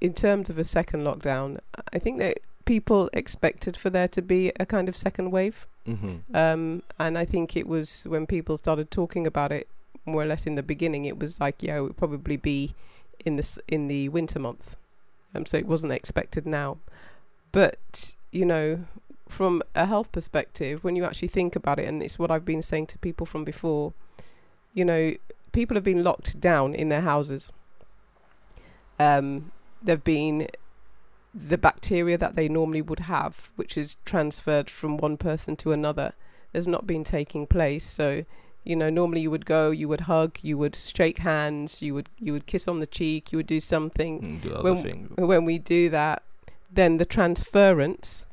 in 0.00 0.12
terms 0.14 0.50
of 0.50 0.58
a 0.58 0.64
second 0.64 1.04
lockdown, 1.04 1.58
I 1.92 1.98
think 1.98 2.18
that 2.18 2.38
people 2.64 3.08
expected 3.12 3.76
for 3.76 3.90
there 3.90 4.08
to 4.08 4.20
be 4.20 4.52
a 4.58 4.66
kind 4.66 4.88
of 4.88 4.96
second 4.96 5.30
wave. 5.30 5.66
Mm-hmm. 5.86 6.36
Um, 6.36 6.82
and 6.98 7.16
I 7.16 7.24
think 7.24 7.56
it 7.56 7.66
was 7.66 8.04
when 8.06 8.26
people 8.26 8.56
started 8.56 8.90
talking 8.90 9.26
about 9.26 9.52
it 9.52 9.68
more 10.04 10.22
or 10.22 10.26
less 10.26 10.46
in 10.46 10.54
the 10.54 10.62
beginning, 10.62 11.04
it 11.04 11.18
was 11.18 11.40
like, 11.40 11.62
yeah, 11.62 11.78
it 11.78 11.80
would 11.80 11.96
probably 11.96 12.36
be 12.36 12.74
in 13.24 13.36
the 13.36 13.58
in 13.68 13.88
the 13.88 14.08
winter 14.08 14.38
months. 14.38 14.76
Um, 15.34 15.46
so 15.46 15.56
it 15.56 15.66
wasn't 15.66 15.92
expected 15.92 16.46
now. 16.46 16.78
But 17.52 18.14
you 18.36 18.44
know, 18.44 18.84
from 19.28 19.62
a 19.74 19.86
health 19.86 20.12
perspective, 20.12 20.84
when 20.84 20.94
you 20.94 21.04
actually 21.04 21.28
think 21.28 21.56
about 21.56 21.78
it, 21.78 21.86
and 21.88 22.02
it's 22.02 22.18
what 22.18 22.30
I've 22.30 22.44
been 22.44 22.62
saying 22.62 22.86
to 22.88 22.98
people 22.98 23.26
from 23.26 23.44
before, 23.44 23.92
you 24.74 24.84
know, 24.84 25.14
people 25.52 25.74
have 25.74 25.84
been 25.84 26.04
locked 26.04 26.38
down 26.38 26.74
in 26.74 26.88
their 26.90 27.00
houses. 27.00 27.50
Um, 28.98 29.52
they've 29.82 30.02
been 30.02 30.48
the 31.34 31.58
bacteria 31.58 32.16
that 32.16 32.34
they 32.36 32.48
normally 32.48 32.82
would 32.82 33.00
have, 33.00 33.50
which 33.56 33.76
is 33.76 33.96
transferred 34.04 34.70
from 34.70 34.96
one 34.96 35.16
person 35.16 35.56
to 35.56 35.72
another, 35.72 36.12
has 36.54 36.66
not 36.66 36.86
been 36.86 37.04
taking 37.04 37.46
place. 37.46 37.84
So, 37.84 38.24
you 38.64 38.76
know, 38.76 38.90
normally 38.90 39.22
you 39.22 39.30
would 39.30 39.46
go, 39.46 39.70
you 39.70 39.88
would 39.88 40.02
hug, 40.02 40.38
you 40.42 40.56
would 40.58 40.76
shake 40.76 41.18
hands, 41.18 41.82
you 41.82 41.94
would 41.94 42.08
you 42.18 42.32
would 42.32 42.46
kiss 42.46 42.68
on 42.68 42.78
the 42.80 42.86
cheek, 42.86 43.32
you 43.32 43.38
would 43.38 43.46
do 43.46 43.60
something. 43.60 44.40
Do 44.42 44.50
when, 44.62 44.76
when 45.26 45.44
we 45.44 45.58
do 45.58 45.90
that, 45.90 46.22
then 46.70 46.96
the 46.96 47.04
transference 47.04 48.25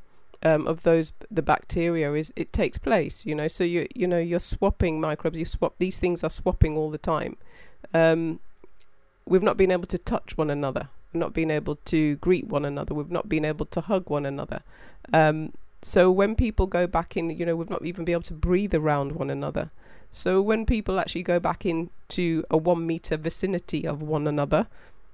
um, 0.44 0.68
of 0.68 0.84
those 0.84 1.14
the 1.32 1.42
bacteria 1.42 2.14
is 2.14 2.34
it 2.36 2.54
takes 2.54 2.78
place. 2.78 3.26
You 3.26 3.36
know, 3.36 3.48
so 3.48 3.64
you 3.64 3.88
you 3.96 4.08
know 4.08 4.20
you're 4.20 4.40
swapping 4.40 5.00
microbes. 5.00 5.38
You 5.38 5.46
swap 5.46 5.76
these 5.80 6.00
things 6.00 6.24
are 6.24 6.30
swapping 6.30 6.78
all 6.78 6.90
the 6.92 6.98
time. 6.98 7.38
Um, 7.94 8.40
we've 9.26 9.44
not 9.44 9.58
been 9.58 9.72
able 9.72 9.88
to 9.88 9.98
touch 9.98 10.38
one 10.38 10.50
another 10.50 10.90
we've 11.14 11.20
not 11.20 11.34
been 11.34 11.52
able 11.52 11.76
to 11.76 12.16
greet 12.18 12.48
one 12.48 12.66
another. 12.66 12.94
We've 12.94 13.12
not 13.12 13.30
been 13.30 13.46
able 13.46 13.66
to 13.68 13.82
hug 13.82 14.10
one 14.10 14.26
another. 14.26 14.62
Um, 15.14 15.54
so 15.82 16.12
when 16.12 16.36
people 16.36 16.66
go 16.66 16.88
back 16.88 17.16
in, 17.16 17.30
you 17.30 17.46
know, 17.46 17.56
we've 17.56 17.70
not 17.70 17.86
even 17.86 18.06
been 18.06 18.14
able 18.14 18.24
to 18.24 18.34
breathe 18.34 18.74
around 18.74 19.14
one 19.14 19.30
another. 19.30 19.70
So 20.12 20.42
when 20.42 20.66
people 20.66 21.00
actually 21.00 21.24
go 21.24 21.40
back 21.40 21.66
into 21.66 22.44
a 22.50 22.58
one 22.58 22.86
meter 22.86 23.18
vicinity 23.18 23.86
of 23.86 24.02
one 24.02 24.28
another, 24.28 24.68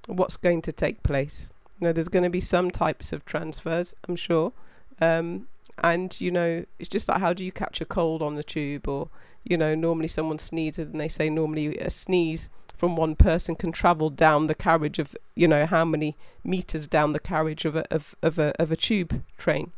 what's 0.08 0.38
going 0.38 0.62
to 0.64 0.72
take 0.72 1.04
place? 1.04 1.52
You 1.80 1.88
know, 1.88 1.94
there's 1.94 2.10
going 2.10 2.24
to 2.24 2.30
be 2.30 2.42
some 2.42 2.72
types 2.72 3.12
of 3.12 3.26
transfers, 3.26 3.96
I'm 4.08 4.16
sure. 4.16 4.54
Um, 5.02 5.48
and 5.82 6.20
you 6.20 6.32
know, 6.32 6.66
it's 6.78 6.90
just 6.90 7.08
like 7.08 7.20
how 7.20 7.34
do 7.34 7.44
you 7.44 7.52
catch 7.52 7.82
a 7.82 7.86
cold 7.86 8.22
on 8.22 8.36
the 8.36 8.44
tube, 8.44 8.88
or 8.88 9.10
you 9.44 9.58
know, 9.58 9.76
normally 9.76 10.08
someone 10.08 10.40
sneezes 10.40 10.90
and 10.92 11.00
they 11.00 11.08
say 11.08 11.30
normally 11.30 11.78
a 11.78 11.90
sneeze 11.90 12.50
from 12.80 12.96
one 12.96 13.14
person 13.14 13.56
can 13.56 13.74
travel 13.74 14.10
down 14.10 14.48
the 14.48 14.56
carriage 14.56 15.00
of 15.00 15.16
you 15.36 15.48
know 15.48 15.66
how 15.66 15.84
many 15.84 16.16
meters 16.44 16.88
down 16.88 17.12
the 17.12 17.20
carriage 17.20 17.66
of 17.66 17.76
a 17.76 17.94
of, 17.94 18.16
of 18.22 18.40
a 18.40 18.54
of 18.62 18.72
a 18.72 18.76
tube 18.76 19.22
train. 19.38 19.72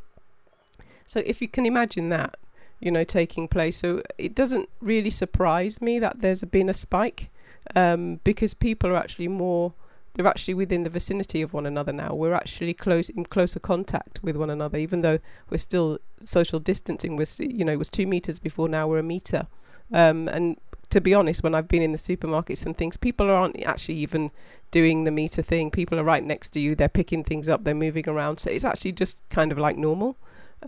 So 1.05 1.21
if 1.25 1.41
you 1.41 1.47
can 1.47 1.65
imagine 1.65 2.09
that 2.09 2.37
you 2.79 2.91
know 2.91 3.03
taking 3.03 3.47
place 3.47 3.77
so 3.77 4.01
it 4.17 4.35
doesn't 4.35 4.69
really 4.81 5.09
surprise 5.09 5.81
me 5.81 5.99
that 5.99 6.21
there's 6.21 6.43
been 6.45 6.69
a 6.69 6.73
spike 6.73 7.29
um, 7.75 8.19
because 8.23 8.53
people 8.53 8.89
are 8.89 8.97
actually 8.97 9.27
more 9.27 9.73
they're 10.13 10.27
actually 10.27 10.53
within 10.53 10.83
the 10.83 10.89
vicinity 10.89 11.41
of 11.41 11.53
one 11.53 11.65
another 11.65 11.93
now 11.93 12.13
we're 12.13 12.33
actually 12.33 12.73
close 12.73 13.09
in 13.09 13.25
closer 13.25 13.59
contact 13.59 14.21
with 14.21 14.35
one 14.35 14.49
another 14.49 14.77
even 14.77 15.01
though 15.01 15.19
we're 15.49 15.57
still 15.57 15.97
social 16.23 16.59
distancing 16.59 17.15
was 17.15 17.39
you 17.39 17.63
know 17.63 17.71
it 17.71 17.79
was 17.79 17.89
two 17.89 18.07
meters 18.07 18.39
before 18.39 18.67
now 18.67 18.87
we're 18.87 18.99
a 18.99 19.03
meter 19.03 19.47
um, 19.93 20.27
and 20.29 20.57
to 20.91 21.01
be 21.01 21.13
honest, 21.13 21.41
when 21.41 21.55
I've 21.55 21.69
been 21.69 21.81
in 21.81 21.93
the 21.93 21.97
supermarkets 21.97 22.65
and 22.65 22.77
things, 22.77 22.97
people 22.97 23.31
aren't 23.31 23.61
actually 23.63 23.95
even 23.95 24.29
doing 24.71 25.05
the 25.05 25.11
meter 25.11 25.41
thing. 25.41 25.71
People 25.71 25.97
are 25.99 26.03
right 26.03 26.23
next 26.23 26.49
to 26.49 26.59
you. 26.59 26.75
They're 26.75 26.89
picking 26.89 27.23
things 27.23 27.49
up. 27.49 27.63
They're 27.63 27.73
moving 27.73 28.07
around. 28.07 28.39
So 28.39 28.51
it's 28.51 28.65
actually 28.65 28.91
just 28.91 29.27
kind 29.29 29.51
of 29.51 29.57
like 29.57 29.77
normal. 29.77 30.17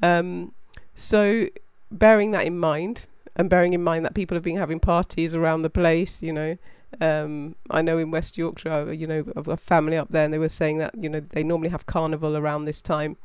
Um, 0.01 0.53
so 0.95 1.47
bearing 1.91 2.31
that 2.31 2.45
in 2.45 2.57
mind, 2.57 3.07
and 3.35 3.49
bearing 3.49 3.73
in 3.73 3.83
mind 3.83 4.05
that 4.05 4.13
people 4.13 4.35
have 4.35 4.43
been 4.43 4.57
having 4.57 4.79
parties 4.79 5.35
around 5.35 5.63
the 5.63 5.69
place, 5.69 6.21
you 6.21 6.31
know, 6.31 6.57
um, 7.01 7.55
I 7.69 7.81
know 7.81 7.97
in 7.97 8.11
West 8.11 8.37
Yorkshire, 8.37 8.93
you 8.93 9.07
know, 9.07 9.25
I've 9.35 9.45
got 9.45 9.53
a 9.53 9.57
family 9.57 9.97
up 9.97 10.09
there, 10.09 10.23
and 10.23 10.33
they 10.33 10.39
were 10.39 10.49
saying 10.49 10.77
that 10.79 10.93
you 10.99 11.09
know 11.09 11.19
they 11.19 11.43
normally 11.43 11.69
have 11.69 11.85
carnival 11.85 12.37
around 12.37 12.65
this 12.65 12.81
time. 12.81 13.17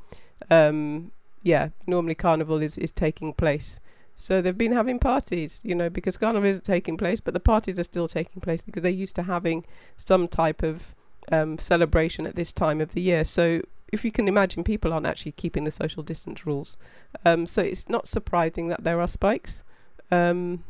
Um, 0.50 1.12
yeah, 1.42 1.70
normally 1.86 2.14
carnival 2.14 2.62
is 2.62 2.78
is 2.78 2.92
taking 2.92 3.32
place. 3.32 3.80
So 4.20 4.42
they've 4.42 4.58
been 4.58 4.72
having 4.72 4.98
parties, 4.98 5.60
you 5.62 5.76
know, 5.76 5.88
because 5.88 6.18
Carnival 6.18 6.50
isn't 6.50 6.64
taking 6.64 6.96
place, 6.96 7.20
but 7.20 7.34
the 7.34 7.40
parties 7.40 7.78
are 7.78 7.84
still 7.84 8.08
taking 8.08 8.40
place 8.40 8.60
because 8.60 8.82
they're 8.82 8.90
used 8.90 9.14
to 9.14 9.22
having 9.22 9.64
some 9.96 10.26
type 10.26 10.64
of 10.64 10.96
um, 11.30 11.56
celebration 11.56 12.26
at 12.26 12.34
this 12.34 12.52
time 12.52 12.80
of 12.80 12.94
the 12.94 13.00
year. 13.00 13.22
So 13.22 13.60
if 13.92 14.04
you 14.04 14.10
can 14.10 14.26
imagine, 14.26 14.64
people 14.64 14.92
aren't 14.92 15.06
actually 15.06 15.32
keeping 15.32 15.62
the 15.62 15.70
social 15.70 16.02
distance 16.02 16.44
rules. 16.44 16.76
Um, 17.24 17.46
so 17.46 17.62
it's 17.62 17.88
not 17.88 18.08
surprising 18.08 18.66
that 18.68 18.82
there 18.82 19.00
are 19.00 19.06
spikes. 19.06 19.62
Um, 20.10 20.64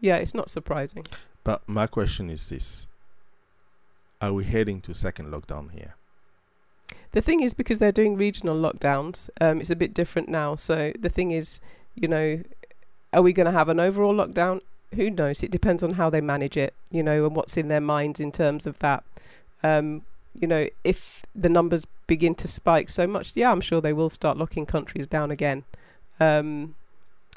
yeah, 0.00 0.16
it's 0.16 0.34
not 0.34 0.48
surprising. 0.48 1.04
But 1.44 1.68
my 1.68 1.86
question 1.86 2.30
is 2.30 2.48
this 2.48 2.86
Are 4.20 4.32
we 4.32 4.44
heading 4.44 4.80
to 4.82 4.94
second 4.94 5.32
lockdown 5.32 5.72
here? 5.72 5.96
The 7.12 7.20
thing 7.20 7.40
is, 7.40 7.52
because 7.52 7.78
they're 7.78 7.92
doing 7.92 8.16
regional 8.16 8.56
lockdowns, 8.56 9.28
um, 9.40 9.60
it's 9.60 9.70
a 9.70 9.76
bit 9.76 9.92
different 9.92 10.28
now. 10.28 10.54
So 10.54 10.92
the 10.98 11.10
thing 11.10 11.30
is, 11.30 11.60
you 11.94 12.08
know, 12.08 12.42
are 13.12 13.22
we 13.22 13.34
going 13.34 13.46
to 13.46 13.52
have 13.52 13.68
an 13.68 13.78
overall 13.78 14.14
lockdown? 14.14 14.60
Who 14.94 15.10
knows? 15.10 15.42
It 15.42 15.50
depends 15.50 15.82
on 15.82 15.94
how 15.94 16.08
they 16.08 16.20
manage 16.20 16.56
it, 16.56 16.74
you 16.90 17.02
know, 17.02 17.26
and 17.26 17.36
what's 17.36 17.56
in 17.56 17.68
their 17.68 17.80
minds 17.80 18.18
in 18.18 18.32
terms 18.32 18.66
of 18.66 18.78
that. 18.78 19.04
Um, 19.62 20.02
you 20.38 20.48
know, 20.48 20.68
if 20.84 21.24
the 21.34 21.50
numbers 21.50 21.86
begin 22.06 22.34
to 22.36 22.48
spike 22.48 22.88
so 22.88 23.06
much, 23.06 23.32
yeah, 23.34 23.52
I'm 23.52 23.60
sure 23.60 23.80
they 23.80 23.92
will 23.92 24.10
start 24.10 24.38
locking 24.38 24.64
countries 24.64 25.06
down 25.06 25.30
again. 25.30 25.64
Um, 26.18 26.74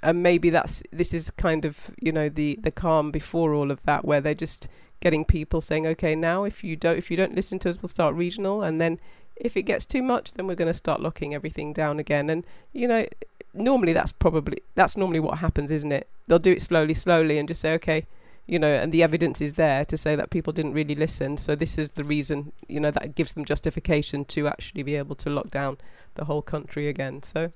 and 0.05 0.21
maybe 0.21 0.51
that's 0.51 0.83
this 0.91 1.13
is 1.13 1.31
kind 1.31 1.65
of 1.65 1.89
you 1.99 2.11
know 2.11 2.29
the 2.29 2.59
the 2.61 2.71
calm 2.71 3.11
before 3.11 3.53
all 3.53 3.71
of 3.71 3.81
that, 3.83 4.05
where 4.05 4.21
they're 4.21 4.35
just 4.35 4.67
getting 5.01 5.25
people 5.25 5.61
saying, 5.61 5.85
okay, 5.85 6.15
now 6.15 6.43
if 6.43 6.63
you 6.63 6.75
don't 6.75 6.97
if 6.97 7.09
you 7.09 7.17
don't 7.17 7.35
listen 7.35 7.57
to 7.59 7.71
us, 7.71 7.81
we'll 7.81 7.89
start 7.89 8.13
regional, 8.15 8.61
and 8.61 8.79
then 8.79 8.99
if 9.35 9.57
it 9.57 9.63
gets 9.63 9.85
too 9.85 10.03
much, 10.03 10.33
then 10.33 10.45
we're 10.47 10.55
going 10.55 10.71
to 10.71 10.73
start 10.73 11.01
locking 11.01 11.33
everything 11.33 11.73
down 11.73 11.99
again. 11.99 12.29
And 12.29 12.45
you 12.71 12.87
know, 12.87 13.07
normally 13.53 13.93
that's 13.93 14.11
probably 14.11 14.59
that's 14.75 14.95
normally 14.95 15.19
what 15.19 15.39
happens, 15.39 15.71
isn't 15.71 15.91
it? 15.91 16.07
They'll 16.27 16.39
do 16.39 16.51
it 16.51 16.61
slowly, 16.61 16.93
slowly, 16.93 17.39
and 17.39 17.47
just 17.47 17.61
say, 17.61 17.73
okay, 17.73 18.05
you 18.47 18.59
know, 18.59 18.71
and 18.71 18.91
the 18.91 19.01
evidence 19.01 19.41
is 19.41 19.53
there 19.53 19.85
to 19.85 19.97
say 19.97 20.15
that 20.15 20.29
people 20.29 20.53
didn't 20.53 20.73
really 20.73 20.95
listen. 20.95 21.37
So 21.37 21.55
this 21.55 21.77
is 21.77 21.91
the 21.91 22.03
reason, 22.03 22.51
you 22.67 22.79
know, 22.79 22.91
that 22.91 23.15
gives 23.15 23.33
them 23.33 23.45
justification 23.45 24.25
to 24.25 24.47
actually 24.47 24.83
be 24.83 24.95
able 24.95 25.15
to 25.15 25.29
lock 25.29 25.49
down 25.49 25.77
the 26.15 26.25
whole 26.25 26.41
country 26.41 26.87
again. 26.87 27.23
So, 27.23 27.51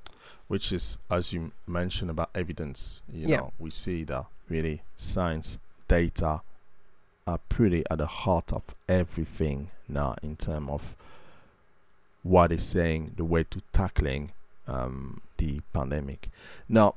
which 0.48 0.72
is, 0.72 0.98
as 1.10 1.32
you 1.32 1.52
mentioned 1.68 2.10
about 2.10 2.32
evidence, 2.34 3.04
you 3.12 3.28
yeah. 3.28 3.38
know, 3.38 3.54
we 3.60 3.70
see 3.70 4.04
that 4.06 4.26
really 4.50 4.82
science, 4.96 5.60
data, 5.88 6.42
are 7.28 7.40
pretty 7.50 7.84
at 7.92 8.00
the 8.00 8.08
heart 8.08 8.52
of 8.52 8.74
everything 8.88 9.70
now 9.88 10.16
in 10.24 10.36
terms 10.36 10.70
of 10.70 10.96
what 12.24 12.52
is 12.52 12.64
saying 12.64 13.14
the 13.16 13.24
way 13.24 13.44
to 13.44 13.62
tackling 13.72 14.32
um, 14.68 15.22
the 15.38 15.62
pandemic. 15.72 16.30
Now, 16.68 16.96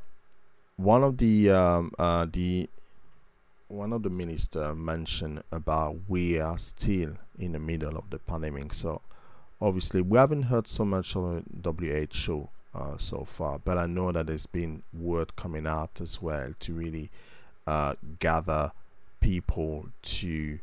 one 0.76 1.04
of 1.04 1.18
the 1.18 1.50
um, 1.50 1.92
uh, 1.98 2.26
the 2.30 2.68
one 3.72 3.92
of 3.94 4.02
the 4.02 4.10
minister 4.10 4.74
mentioned 4.74 5.42
about 5.50 5.96
we 6.06 6.38
are 6.38 6.58
still 6.58 7.14
in 7.38 7.52
the 7.52 7.58
middle 7.58 7.96
of 7.96 8.10
the 8.10 8.18
pandemic. 8.18 8.74
So 8.74 9.00
obviously 9.60 10.02
we 10.02 10.18
haven't 10.18 10.44
heard 10.44 10.68
so 10.68 10.84
much 10.84 11.16
of 11.16 11.42
WHO 11.64 12.48
uh, 12.74 12.96
so 12.98 13.24
far, 13.24 13.58
but 13.58 13.78
I 13.78 13.86
know 13.86 14.12
that 14.12 14.26
there's 14.26 14.46
been 14.46 14.82
word 14.92 15.34
coming 15.36 15.66
out 15.66 16.00
as 16.02 16.20
well 16.20 16.52
to 16.60 16.72
really 16.74 17.10
uh, 17.66 17.94
gather 18.18 18.72
people 19.20 19.86
to 20.02 20.58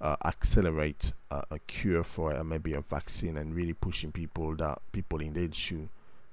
uh, 0.00 0.16
accelerate 0.24 1.12
a 1.30 1.58
cure 1.66 2.02
for 2.02 2.32
it, 2.32 2.42
maybe 2.44 2.74
a 2.74 2.80
vaccine, 2.80 3.36
and 3.36 3.54
really 3.54 3.72
pushing 3.72 4.10
people 4.10 4.56
that 4.56 4.80
people 4.92 5.20
in 5.20 5.28
indeed 5.28 5.54
should 5.54 5.88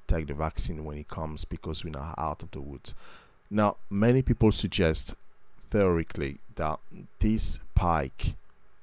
take 0.08 0.28
the 0.28 0.34
vaccine 0.34 0.84
when 0.84 0.98
it 0.98 1.08
comes 1.08 1.46
because 1.46 1.84
we're 1.84 1.92
not 1.92 2.16
out 2.18 2.42
of 2.42 2.52
the 2.52 2.62
woods. 2.62 2.94
Now, 3.50 3.78
many 3.90 4.22
people 4.22 4.52
suggest 4.52 5.14
theoretically 5.70 6.40
that 6.56 6.80
this 7.20 7.60
pike 7.76 8.36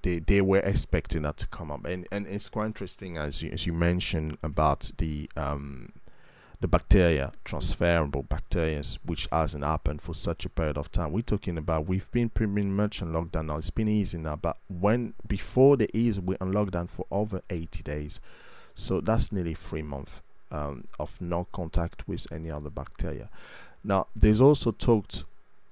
they, 0.02 0.18
they 0.18 0.40
were 0.40 0.58
expecting 0.58 1.22
that 1.22 1.36
to 1.38 1.46
come 1.46 1.70
up 1.70 1.84
and 1.84 2.06
and 2.12 2.26
it's 2.26 2.48
quite 2.48 2.66
interesting 2.66 3.16
as 3.16 3.42
you 3.42 3.50
as 3.50 3.66
you 3.66 3.72
mentioned 3.72 4.38
about 4.42 4.92
the 4.98 5.30
um 5.36 5.92
the 6.64 6.68
bacteria, 6.68 7.30
transferable 7.44 8.22
bacteria, 8.22 8.82
which 9.04 9.28
hasn't 9.30 9.62
happened 9.62 10.00
for 10.00 10.14
such 10.14 10.46
a 10.46 10.48
period 10.48 10.78
of 10.78 10.90
time. 10.90 11.12
We're 11.12 11.20
talking 11.20 11.58
about 11.58 11.86
we've 11.86 12.10
been 12.10 12.30
pretty 12.30 12.62
much 12.62 13.02
on 13.02 13.12
lockdown 13.12 13.48
now. 13.48 13.58
It's 13.58 13.68
been 13.68 13.86
easy 13.86 14.16
now, 14.16 14.36
but 14.36 14.56
when 14.68 15.12
before 15.28 15.76
the 15.76 15.94
ease, 15.94 16.18
we're 16.18 16.38
on 16.40 16.54
lockdown 16.54 16.88
for 16.88 17.04
over 17.10 17.42
80 17.50 17.82
days, 17.82 18.18
so 18.74 19.02
that's 19.02 19.30
nearly 19.30 19.52
three 19.52 19.82
months 19.82 20.22
um, 20.50 20.84
of 20.98 21.20
no 21.20 21.46
contact 21.52 22.08
with 22.08 22.26
any 22.32 22.50
other 22.50 22.70
bacteria. 22.70 23.28
Now, 23.82 24.06
there's 24.16 24.40
also 24.40 24.70
talked 24.70 25.24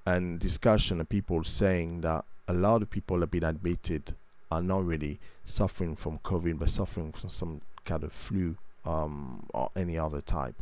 and 0.05 0.39
discussion 0.39 1.01
of 1.01 1.09
people 1.09 1.45
saying 1.45 2.01
that 2.01 2.25
a 2.49 2.53
lot 2.53 2.83
of 2.83 2.91
people 2.91 3.21
have 3.21 3.31
been 3.31 3.45
admitted 3.45 4.15
are 4.51 4.63
not 4.63 4.85
really 4.85 5.19
suffering 5.45 5.97
from 5.97 6.19
COVID, 6.19 6.59
but 6.59 6.69
suffering 6.69 7.13
from 7.13 7.31
some 7.31 7.61
kind 7.85 8.05
of 8.05 8.13
flu 8.13 8.57
um, 8.85 9.47
or 9.55 9.71
any 9.77 9.97
other 9.97 10.21
type, 10.21 10.55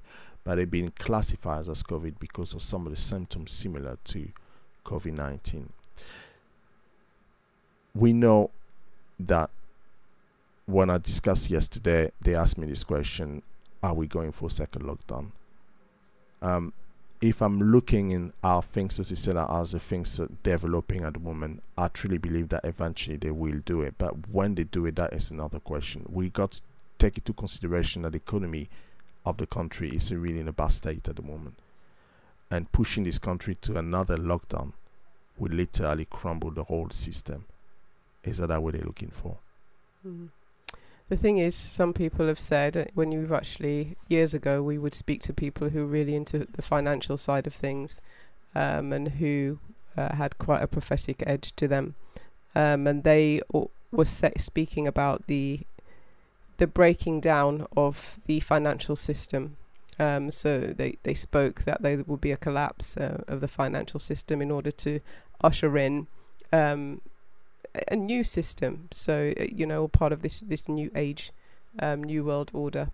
but 0.45 0.57
they've 0.57 0.71
been 0.71 0.93
classified 0.99 1.69
as 1.69 1.83
COVID 1.83 2.19
because 2.19 2.55
of 2.55 2.63
some 2.63 2.87
of 2.87 2.93
the 2.93 2.97
symptoms 2.99 3.53
similar 3.53 3.99
to 4.05 4.29
COVID 4.85 5.13
19. 5.15 5.73
We 7.95 8.13
know 8.13 8.51
that 9.19 9.51
when 10.67 10.89
I 10.91 10.99
discussed 10.99 11.51
yesterday, 11.51 12.13
they 12.21 12.35
asked 12.35 12.59
me 12.59 12.67
this 12.67 12.85
question 12.85 13.43
Are 13.83 13.95
we 13.95 14.07
going 14.07 14.33
for 14.33 14.47
a 14.47 14.51
second 14.51 14.83
lockdown? 14.85 15.33
Um, 16.43 16.73
if 17.21 17.43
I'm 17.43 17.59
looking 17.59 18.13
in 18.13 18.33
our 18.43 18.63
things, 18.63 18.99
as 18.99 19.11
you 19.11 19.17
said, 19.17 19.37
as 19.37 19.73
the 19.73 19.81
things 19.81 20.19
are 20.19 20.31
developing 20.43 21.05
at 21.05 21.15
the 21.15 21.21
moment, 21.21 21.63
I 21.77 21.89
truly 21.89 22.17
believe 22.17 22.49
that 22.49 22.65
eventually 22.65 23.17
they 23.17 23.31
will 23.31 23.61
do 23.65 23.83
it. 23.83 23.95
But 23.99 24.29
when 24.29 24.55
they 24.55 24.65
do 24.65 24.87
it, 24.87 24.97
that 24.97 25.13
is 25.13 25.31
another 25.31 25.61
question. 25.61 26.07
We 26.09 26.31
got 26.31 26.53
to 26.53 26.63
take 26.99 27.19
into 27.19 27.35
consideration 27.35 28.03
that 28.03 28.13
the 28.13 28.17
economy 28.17 28.71
of 29.27 29.37
the 29.37 29.47
country 29.47 29.91
is 29.91 30.13
really 30.15 30.41
in 30.41 30.49
a 30.49 30.53
bad 30.53 30.73
state 30.73 31.09
at 31.09 31.17
the 31.17 31.23
moment. 31.23 31.59
And 32.51 32.73
pushing 32.73 33.05
this 33.05 33.19
country 33.19 33.55
to 33.63 33.77
another 33.77 34.17
lockdown 34.17 34.73
will 35.39 35.53
literally 35.53 36.07
crumble 36.07 36.51
the 36.51 36.65
whole 36.65 36.91
system. 36.91 37.45
Is 38.25 38.39
that 38.39 38.63
what 38.63 38.75
they're 38.75 38.83
looking 38.83 39.11
for? 39.11 39.37
Mm. 40.07 40.29
The 41.11 41.17
thing 41.17 41.39
is, 41.39 41.57
some 41.57 41.93
people 41.93 42.29
have 42.29 42.39
said 42.39 42.77
uh, 42.77 42.85
when 42.95 43.11
you've 43.11 43.33
actually 43.33 43.97
years 44.07 44.33
ago 44.33 44.63
we 44.63 44.79
would 44.79 44.95
speak 44.95 45.21
to 45.23 45.33
people 45.33 45.71
who 45.71 45.81
were 45.81 45.93
really 45.93 46.15
into 46.15 46.47
the 46.53 46.63
financial 46.63 47.17
side 47.17 47.49
of 47.49 47.53
things, 47.53 48.01
um, 48.55 48.93
and 48.93 49.09
who 49.09 49.59
uh, 49.97 50.15
had 50.15 50.39
quite 50.39 50.63
a 50.63 50.69
prophetic 50.69 51.25
edge 51.27 51.53
to 51.57 51.67
them, 51.67 51.97
um, 52.55 52.87
and 52.87 53.03
they 53.03 53.41
o- 53.53 53.73
were 53.91 54.05
speaking 54.05 54.87
about 54.87 55.27
the 55.27 55.61
the 56.59 56.69
breaking 56.69 57.21
down 57.21 57.67
of 57.77 58.21
the 58.27 58.39
financial 58.39 58.95
system. 58.95 59.57
Um, 59.99 60.31
so 60.31 60.59
they, 60.61 60.97
they 61.03 61.15
spoke 61.15 61.63
that 61.63 61.83
there 61.83 62.05
would 62.07 62.21
be 62.21 62.31
a 62.31 62.37
collapse 62.37 62.97
uh, 62.97 63.23
of 63.27 63.41
the 63.41 63.49
financial 63.49 63.99
system 63.99 64.41
in 64.41 64.51
order 64.51 64.71
to 64.71 65.01
usher 65.43 65.77
in 65.77 66.07
um, 66.53 67.01
a 67.89 67.97
new 67.97 68.25
system. 68.25 68.89
So 68.93 69.33
uh, 69.39 69.45
you 69.51 69.67
know, 69.67 69.89
part 69.89 70.13
of 70.13 70.23
this 70.23 70.41
this 70.41 70.69
new 70.69 70.91
age, 70.95 71.33
um, 71.79 72.03
new 72.03 72.25
world 72.25 72.51
order 72.53 72.91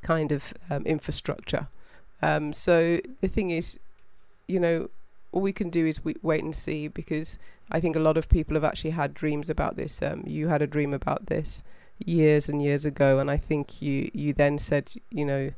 kind 0.00 0.30
of 0.32 0.54
um, 0.70 0.84
infrastructure. 0.86 1.68
Um, 2.22 2.52
so 2.52 3.00
the 3.20 3.28
thing 3.28 3.50
is, 3.50 3.78
you 4.46 4.60
know, 4.60 4.90
all 5.32 5.42
we 5.42 5.52
can 5.52 5.70
do 5.70 5.86
is 5.86 6.04
we 6.04 6.14
wait 6.22 6.42
and 6.42 6.54
see 6.54 6.88
because 6.88 7.38
I 7.70 7.80
think 7.80 7.96
a 7.96 8.00
lot 8.00 8.16
of 8.16 8.28
people 8.28 8.54
have 8.54 8.64
actually 8.64 8.90
had 8.90 9.12
dreams 9.12 9.50
about 9.50 9.76
this. 9.76 10.00
Um, 10.02 10.24
you 10.26 10.48
had 10.48 10.62
a 10.62 10.66
dream 10.66 10.94
about 10.94 11.26
this 11.26 11.62
years 12.04 12.48
and 12.48 12.62
years 12.62 12.84
ago, 12.84 13.18
and 13.18 13.30
I 13.30 13.36
think 13.36 13.82
you 13.82 14.10
you 14.14 14.32
then 14.32 14.58
said 14.58 14.92
you 15.10 15.24
know 15.24 15.52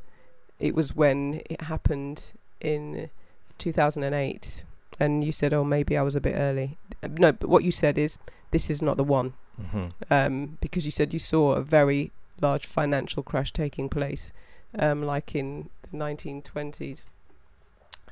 it 0.59 0.75
was 0.75 0.95
when 0.95 1.43
it 1.49 1.63
happened 1.63 2.33
in 2.61 3.11
2008, 3.59 4.65
and 4.99 5.25
you 5.25 5.33
said 5.33 5.53
oh 5.53 5.65
maybe 5.65 5.97
I 5.97 6.03
was 6.03 6.17
a 6.17 6.21
bit 6.21 6.35
early. 6.37 6.79
No, 7.03 7.33
but 7.33 7.49
what 7.49 7.65
you 7.65 7.73
said 7.73 7.99
is 7.99 8.19
this 8.51 8.71
is 8.71 8.83
not 8.83 8.97
the 8.97 9.05
one, 9.05 9.35
mm-hmm. 9.61 9.89
um, 10.11 10.59
because 10.61 10.85
you 10.85 10.91
said 10.91 11.13
you 11.13 11.19
saw 11.19 11.53
a 11.53 11.63
very 11.63 12.11
large 12.41 12.67
financial 12.67 13.23
crash 13.23 13.53
taking 13.53 13.89
place, 13.89 14.33
um, 14.79 15.03
like 15.03 15.35
in 15.35 15.69
the 15.91 15.97
1920s. 15.97 17.05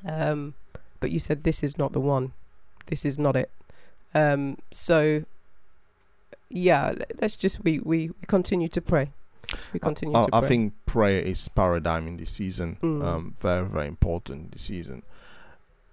Um, 0.05 0.53
but 0.99 1.11
you 1.11 1.19
said 1.19 1.43
this 1.43 1.63
is 1.63 1.77
not 1.77 1.93
the 1.93 1.99
one. 1.99 2.33
This 2.87 3.05
is 3.05 3.19
not 3.19 3.35
it. 3.35 3.51
Um, 4.13 4.57
so 4.71 5.23
yeah, 6.49 6.93
let's 7.21 7.35
just 7.35 7.63
we 7.63 7.79
we, 7.79 8.11
continue 8.27 8.67
to 8.69 8.81
pray. 8.81 9.11
We 9.73 9.79
continue 9.79 10.15
I, 10.15 10.25
to 10.25 10.31
pray. 10.31 10.39
I 10.39 10.41
think 10.41 10.73
prayer 10.85 11.21
is 11.21 11.47
paradigm 11.47 12.07
in 12.07 12.17
this 12.17 12.31
season. 12.31 12.77
Mm. 12.81 13.03
Um, 13.03 13.35
very 13.39 13.65
very 13.65 13.87
important 13.87 14.51
this 14.51 14.63
season. 14.63 15.03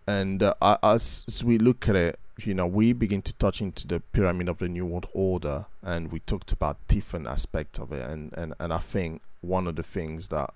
And 0.07 0.43
uh, 0.43 0.55
as, 0.83 1.25
as 1.27 1.43
we 1.43 1.59
look 1.59 1.89
at 1.89 1.97
it, 1.97 2.19
you 2.39 2.55
know, 2.55 2.67
we 2.67 2.93
begin 2.93 3.23
to 3.23 3.33
touch 3.35 3.61
into 3.61 3.87
the 3.87 4.01
pyramid 4.01 4.49
of 4.49 4.59
the 4.59 4.69
New 4.69 4.87
World 4.87 5.09
Order, 5.13 5.67
and 5.83 6.13
we 6.13 6.21
talked 6.21 6.53
about 6.53 6.77
different 6.87 7.27
aspects 7.27 7.79
of 7.79 7.93
it. 7.93 8.09
And, 8.09 8.33
and, 8.37 8.55
and 8.59 8.73
I 8.73 8.79
think 8.79 9.23
one 9.41 9.67
of 9.67 9.77
the 9.77 9.83
things 9.83 10.29
that 10.29 10.53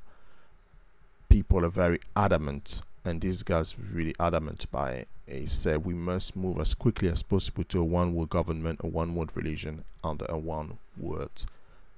people 1.28 1.64
are 1.64 1.70
very 1.70 2.00
adamant, 2.14 2.82
and 3.04 3.20
these 3.20 3.42
guys 3.42 3.76
were 3.78 3.84
really 3.92 4.14
adamant 4.20 4.70
by 4.70 4.92
it, 4.92 5.08
he 5.26 5.46
said 5.46 5.84
we 5.84 5.94
must 5.94 6.36
move 6.36 6.60
as 6.60 6.74
quickly 6.74 7.08
as 7.08 7.22
possible 7.22 7.64
to 7.64 7.80
a 7.80 7.84
one 7.84 8.14
world 8.14 8.30
government, 8.30 8.80
a 8.82 8.86
one 8.86 9.14
world 9.14 9.30
religion, 9.34 9.84
under 10.02 10.26
a 10.28 10.36
one 10.36 10.78
world 10.98 11.46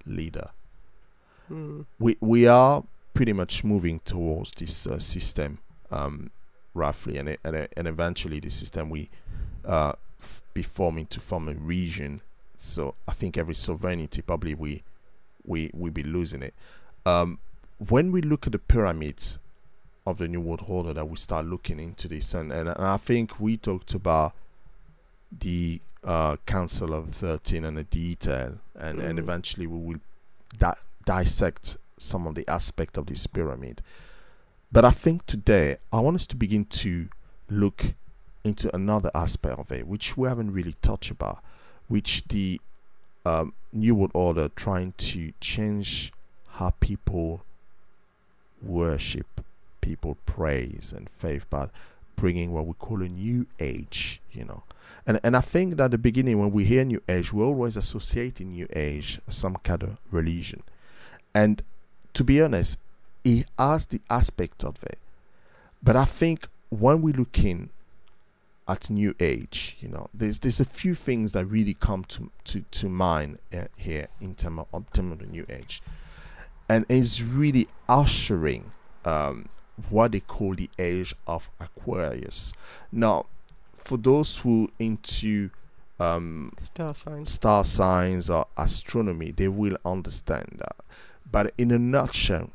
leader. 0.07 0.51
Mm. 1.51 1.87
We 1.99 2.17
we 2.21 2.47
are 2.47 2.85
pretty 3.15 3.33
much 3.33 3.65
moving 3.65 4.01
towards 4.05 4.53
this 4.53 4.87
uh, 4.87 4.99
system, 4.99 5.59
um, 5.91 6.31
roughly, 6.75 7.19
and 7.19 7.29
it, 7.29 7.41
and 7.45 7.57
it, 7.57 7.73
and 7.77 7.87
eventually 7.87 8.41
the 8.41 8.51
system 8.51 8.91
we 8.91 9.11
uh, 9.65 9.93
f- 10.21 10.43
be 10.55 10.63
forming 10.63 11.07
to 11.07 11.21
form 11.21 11.49
a 11.49 11.55
region. 11.55 12.21
So 12.57 12.95
I 13.09 13.13
think 13.13 13.37
every 13.37 13.55
sovereignty 13.55 14.23
probably 14.23 14.55
we 14.55 14.83
we 15.45 15.71
we 15.73 15.91
be 15.91 16.03
losing 16.03 16.43
it. 16.43 16.55
Um, 17.05 17.39
when 17.89 18.13
we 18.13 18.23
look 18.23 18.47
at 18.47 18.53
the 18.53 18.59
pyramids, 18.59 19.39
of 20.07 20.19
the 20.19 20.29
New 20.29 20.41
World 20.41 20.65
Order 20.67 20.93
that 20.95 21.09
we 21.09 21.17
start 21.17 21.47
looking 21.47 21.79
into 21.79 22.09
this. 22.09 22.35
And, 22.35 22.53
and, 22.53 22.69
and 22.69 22.85
I 22.85 22.97
think 22.97 23.39
we 23.39 23.57
talked 23.57 23.95
about 23.95 24.35
the 25.31 25.81
uh, 26.05 26.37
Council 26.47 26.93
of 26.93 27.09
13 27.11 27.65
and 27.65 27.77
the 27.77 27.85
detail, 27.85 28.59
and, 28.79 28.99
mm. 28.99 29.05
and 29.05 29.19
eventually 29.19 29.67
we 29.67 29.79
will 29.79 30.01
di- 30.59 30.75
dissect 31.05 31.77
some 31.99 32.27
of 32.27 32.35
the 32.35 32.47
aspect 32.49 32.97
of 32.97 33.07
this 33.07 33.27
pyramid. 33.27 33.83
But 34.73 34.87
I 34.87 34.91
think 34.91 35.27
today 35.27 35.77
I 35.93 36.01
want 36.01 36.17
us 36.17 36.27
to 36.29 36.37
begin 36.37 36.65
to 36.65 37.09
look 37.51 37.95
into 38.43 38.75
another 38.75 39.11
aspect 39.15 39.59
of 39.59 39.71
it, 39.71 39.87
which 39.87 40.17
we 40.17 40.27
haven't 40.27 40.53
really 40.53 40.77
touched 40.81 41.11
about, 41.11 41.45
which 41.89 42.25
the 42.29 42.59
um, 43.27 43.53
New 43.73 43.95
World 43.95 44.13
Order 44.15 44.49
trying 44.49 44.95
to 44.97 45.33
change 45.41 46.13
how 46.53 46.71
people 46.81 47.45
worship 48.63 49.27
people 49.83 50.17
praise 50.25 50.95
and 50.97 51.11
faith, 51.11 51.45
but 51.51 51.71
bringing 52.17 52.53
what 52.53 52.67
we 52.67 52.73
call 52.75 53.03
a 53.03 53.09
new 53.09 53.47
age, 53.61 54.21
you 54.33 54.45
know. 54.45 54.63
And 55.07 55.21
and 55.23 55.37
I 55.37 55.41
think 55.41 55.77
that 55.77 55.85
at 55.85 55.91
the 55.91 55.99
beginning, 55.99 56.39
when 56.39 56.51
we 56.51 56.65
hear 56.65 56.85
new 56.85 57.03
age, 57.09 57.33
we 57.33 57.43
always 57.43 57.77
associate 57.77 58.41
new 58.41 58.67
age 58.75 59.21
some 59.29 59.57
kind 59.57 59.83
of 59.83 59.99
religion. 60.11 60.63
And 61.35 61.63
to 62.15 62.25
be 62.25 62.41
honest, 62.41 62.79
it 63.25 63.47
has 63.59 63.87
the 63.87 64.01
aspect 64.11 64.65
of 64.65 64.83
it. 64.83 64.99
But 65.83 65.97
I 65.97 66.05
think 66.05 66.49
when 66.71 67.03
we 67.03 67.13
look 67.13 67.39
in 67.43 67.71
at 68.69 68.89
New 68.89 69.15
Age, 69.19 69.77
you 69.81 69.89
know, 69.89 70.09
there's 70.15 70.39
there's 70.39 70.61
a 70.61 70.65
few 70.65 70.95
things 70.95 71.33
that 71.33 71.45
really 71.47 71.75
come 71.75 72.05
to 72.05 72.31
to 72.45 72.65
to 72.71 72.89
mind 72.89 73.39
uh, 73.53 73.65
here 73.77 74.09
in 74.21 74.35
terms 74.35 74.61
of, 74.61 74.67
in 74.75 74.87
term 74.93 75.13
of 75.13 75.19
the 75.19 75.27
New 75.27 75.45
Age, 75.49 75.83
and 76.69 76.87
it's 76.89 77.21
really 77.21 77.69
ushering 77.89 78.73
um, 79.05 79.49
what 79.91 80.13
they 80.13 80.21
call 80.21 80.55
the 80.55 80.71
age 80.79 81.15
of 81.27 81.51
Aquarius. 81.61 82.53
Now, 82.91 83.27
for 83.75 83.99
those 83.99 84.39
who 84.39 84.71
into 84.79 85.51
um, 85.99 86.53
Star 86.63 86.95
signs. 86.95 87.31
star 87.31 87.65
signs 87.65 88.31
or 88.31 88.47
astronomy, 88.57 89.31
they 89.33 89.49
will 89.49 89.77
understand 89.85 90.57
that. 90.59 90.77
But 91.31 91.55
in 91.57 91.71
a 91.71 91.79
nutshell, 91.79 92.51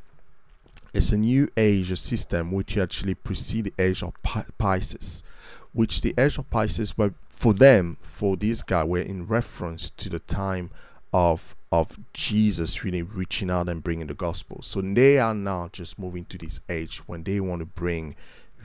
it's 0.98 1.12
a 1.12 1.18
new 1.18 1.48
age 1.56 1.96
system 1.96 2.52
which 2.52 2.76
actually 2.76 3.14
precede 3.14 3.66
the 3.66 3.74
age 3.78 4.02
of 4.02 4.14
Pi- 4.24 4.46
Pisces, 4.58 5.24
which 5.72 6.02
the 6.02 6.16
age 6.18 6.40
of 6.40 6.50
Pisces 6.50 6.98
were 6.98 7.14
for 7.30 7.54
them, 7.54 7.98
for 8.02 8.36
this 8.36 8.64
guy, 8.64 8.84
were 8.84 8.98
in 8.98 9.28
reference 9.28 9.92
to 9.92 10.10
the 10.10 10.18
time 10.18 10.72
of 11.14 11.56
of 11.72 12.00
Jesus 12.14 12.84
really 12.84 13.04
reaching 13.04 13.52
out 13.52 13.70
and 13.70 13.84
bringing 13.84 14.08
the 14.08 14.16
gospel. 14.16 14.64
So 14.64 14.82
they 14.82 15.20
are 15.20 15.36
now 15.36 15.70
just 15.72 16.00
moving 16.00 16.26
to 16.26 16.38
this 16.40 16.62
age 16.68 17.08
when 17.08 17.22
they 17.22 17.40
want 17.40 17.60
to 17.60 17.66
bring 17.66 18.16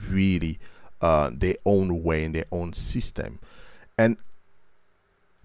really 0.09 0.57
uh, 1.01 1.29
their 1.31 1.57
own 1.65 2.01
way 2.01 2.23
and 2.23 2.33
their 2.33 2.45
own 2.51 2.73
system. 2.73 3.37
And 3.95 4.17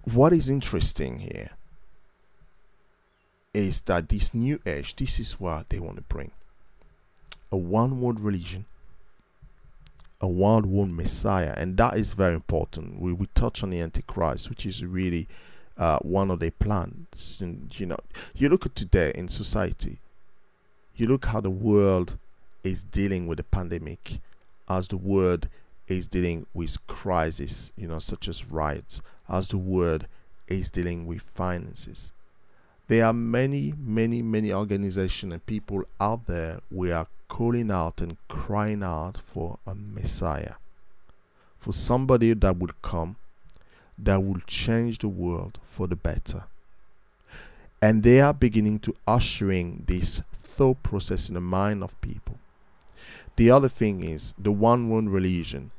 what 0.04 0.32
is 0.32 0.48
interesting 0.48 1.18
here 1.18 1.50
is 3.52 3.82
that 3.82 4.08
this 4.08 4.32
new 4.32 4.58
age, 4.64 4.96
this 4.96 5.20
is 5.20 5.38
what 5.38 5.68
they 5.68 5.80
want 5.80 5.96
to 5.96 6.02
bring 6.02 6.30
a 7.50 7.56
one 7.56 8.00
world 8.00 8.20
religion, 8.20 8.66
a 10.20 10.28
one 10.28 10.70
world 10.70 10.90
Messiah, 10.90 11.54
and 11.56 11.76
that 11.76 11.96
is 11.96 12.12
very 12.12 12.34
important. 12.34 13.00
We, 13.00 13.12
we 13.12 13.26
touch 13.34 13.62
on 13.62 13.70
the 13.70 13.80
Antichrist, 13.80 14.48
which 14.50 14.66
is 14.66 14.84
really 14.84 15.28
uh, 15.76 15.98
one 16.00 16.30
of 16.30 16.40
their 16.40 16.50
plans. 16.50 17.38
And, 17.40 17.72
you 17.78 17.86
know, 17.86 17.98
you 18.34 18.48
look 18.48 18.66
at 18.66 18.74
today 18.74 19.12
in 19.14 19.28
society, 19.28 19.98
you 20.96 21.06
look 21.06 21.26
how 21.26 21.40
the 21.40 21.50
world 21.50 22.18
is 22.64 22.82
dealing 22.82 23.26
with 23.26 23.38
the 23.38 23.44
pandemic, 23.44 24.20
as 24.68 24.88
the 24.88 24.96
world 24.96 25.48
is 25.86 26.08
dealing 26.08 26.46
with 26.52 26.86
crisis, 26.86 27.72
you 27.76 27.86
know, 27.88 27.98
such 27.98 28.28
as 28.28 28.50
riots, 28.50 29.00
as 29.28 29.48
the 29.48 29.56
world 29.56 30.06
is 30.48 30.70
dealing 30.70 31.06
with 31.06 31.22
finances. 31.22 32.12
There 32.88 33.04
are 33.04 33.12
many, 33.12 33.74
many, 33.78 34.22
many 34.22 34.50
organizations 34.50 35.34
and 35.34 35.44
people 35.44 35.84
out 36.00 36.26
there 36.26 36.60
we 36.70 36.90
are 36.90 37.06
calling 37.28 37.70
out 37.70 38.00
and 38.00 38.16
crying 38.28 38.82
out 38.82 39.18
for 39.18 39.58
a 39.66 39.74
Messiah, 39.74 40.54
for 41.58 41.74
somebody 41.74 42.32
that 42.32 42.56
would 42.56 42.80
come 42.80 43.16
that 43.98 44.22
will 44.22 44.40
change 44.46 45.00
the 45.00 45.08
world 45.08 45.58
for 45.62 45.86
the 45.86 45.96
better. 45.96 46.44
And 47.82 48.02
they 48.02 48.22
are 48.22 48.32
beginning 48.32 48.78
to 48.80 48.96
ushering 49.06 49.84
this 49.86 50.22
thought 50.32 50.82
process 50.82 51.28
in 51.28 51.34
the 51.34 51.42
mind 51.42 51.82
of 51.82 52.00
people. 52.00 52.38
The 53.36 53.50
other 53.50 53.68
thing 53.68 54.02
is 54.02 54.34
the 54.38 54.50
one 54.50 54.88
world 54.88 55.10
religion. 55.10 55.72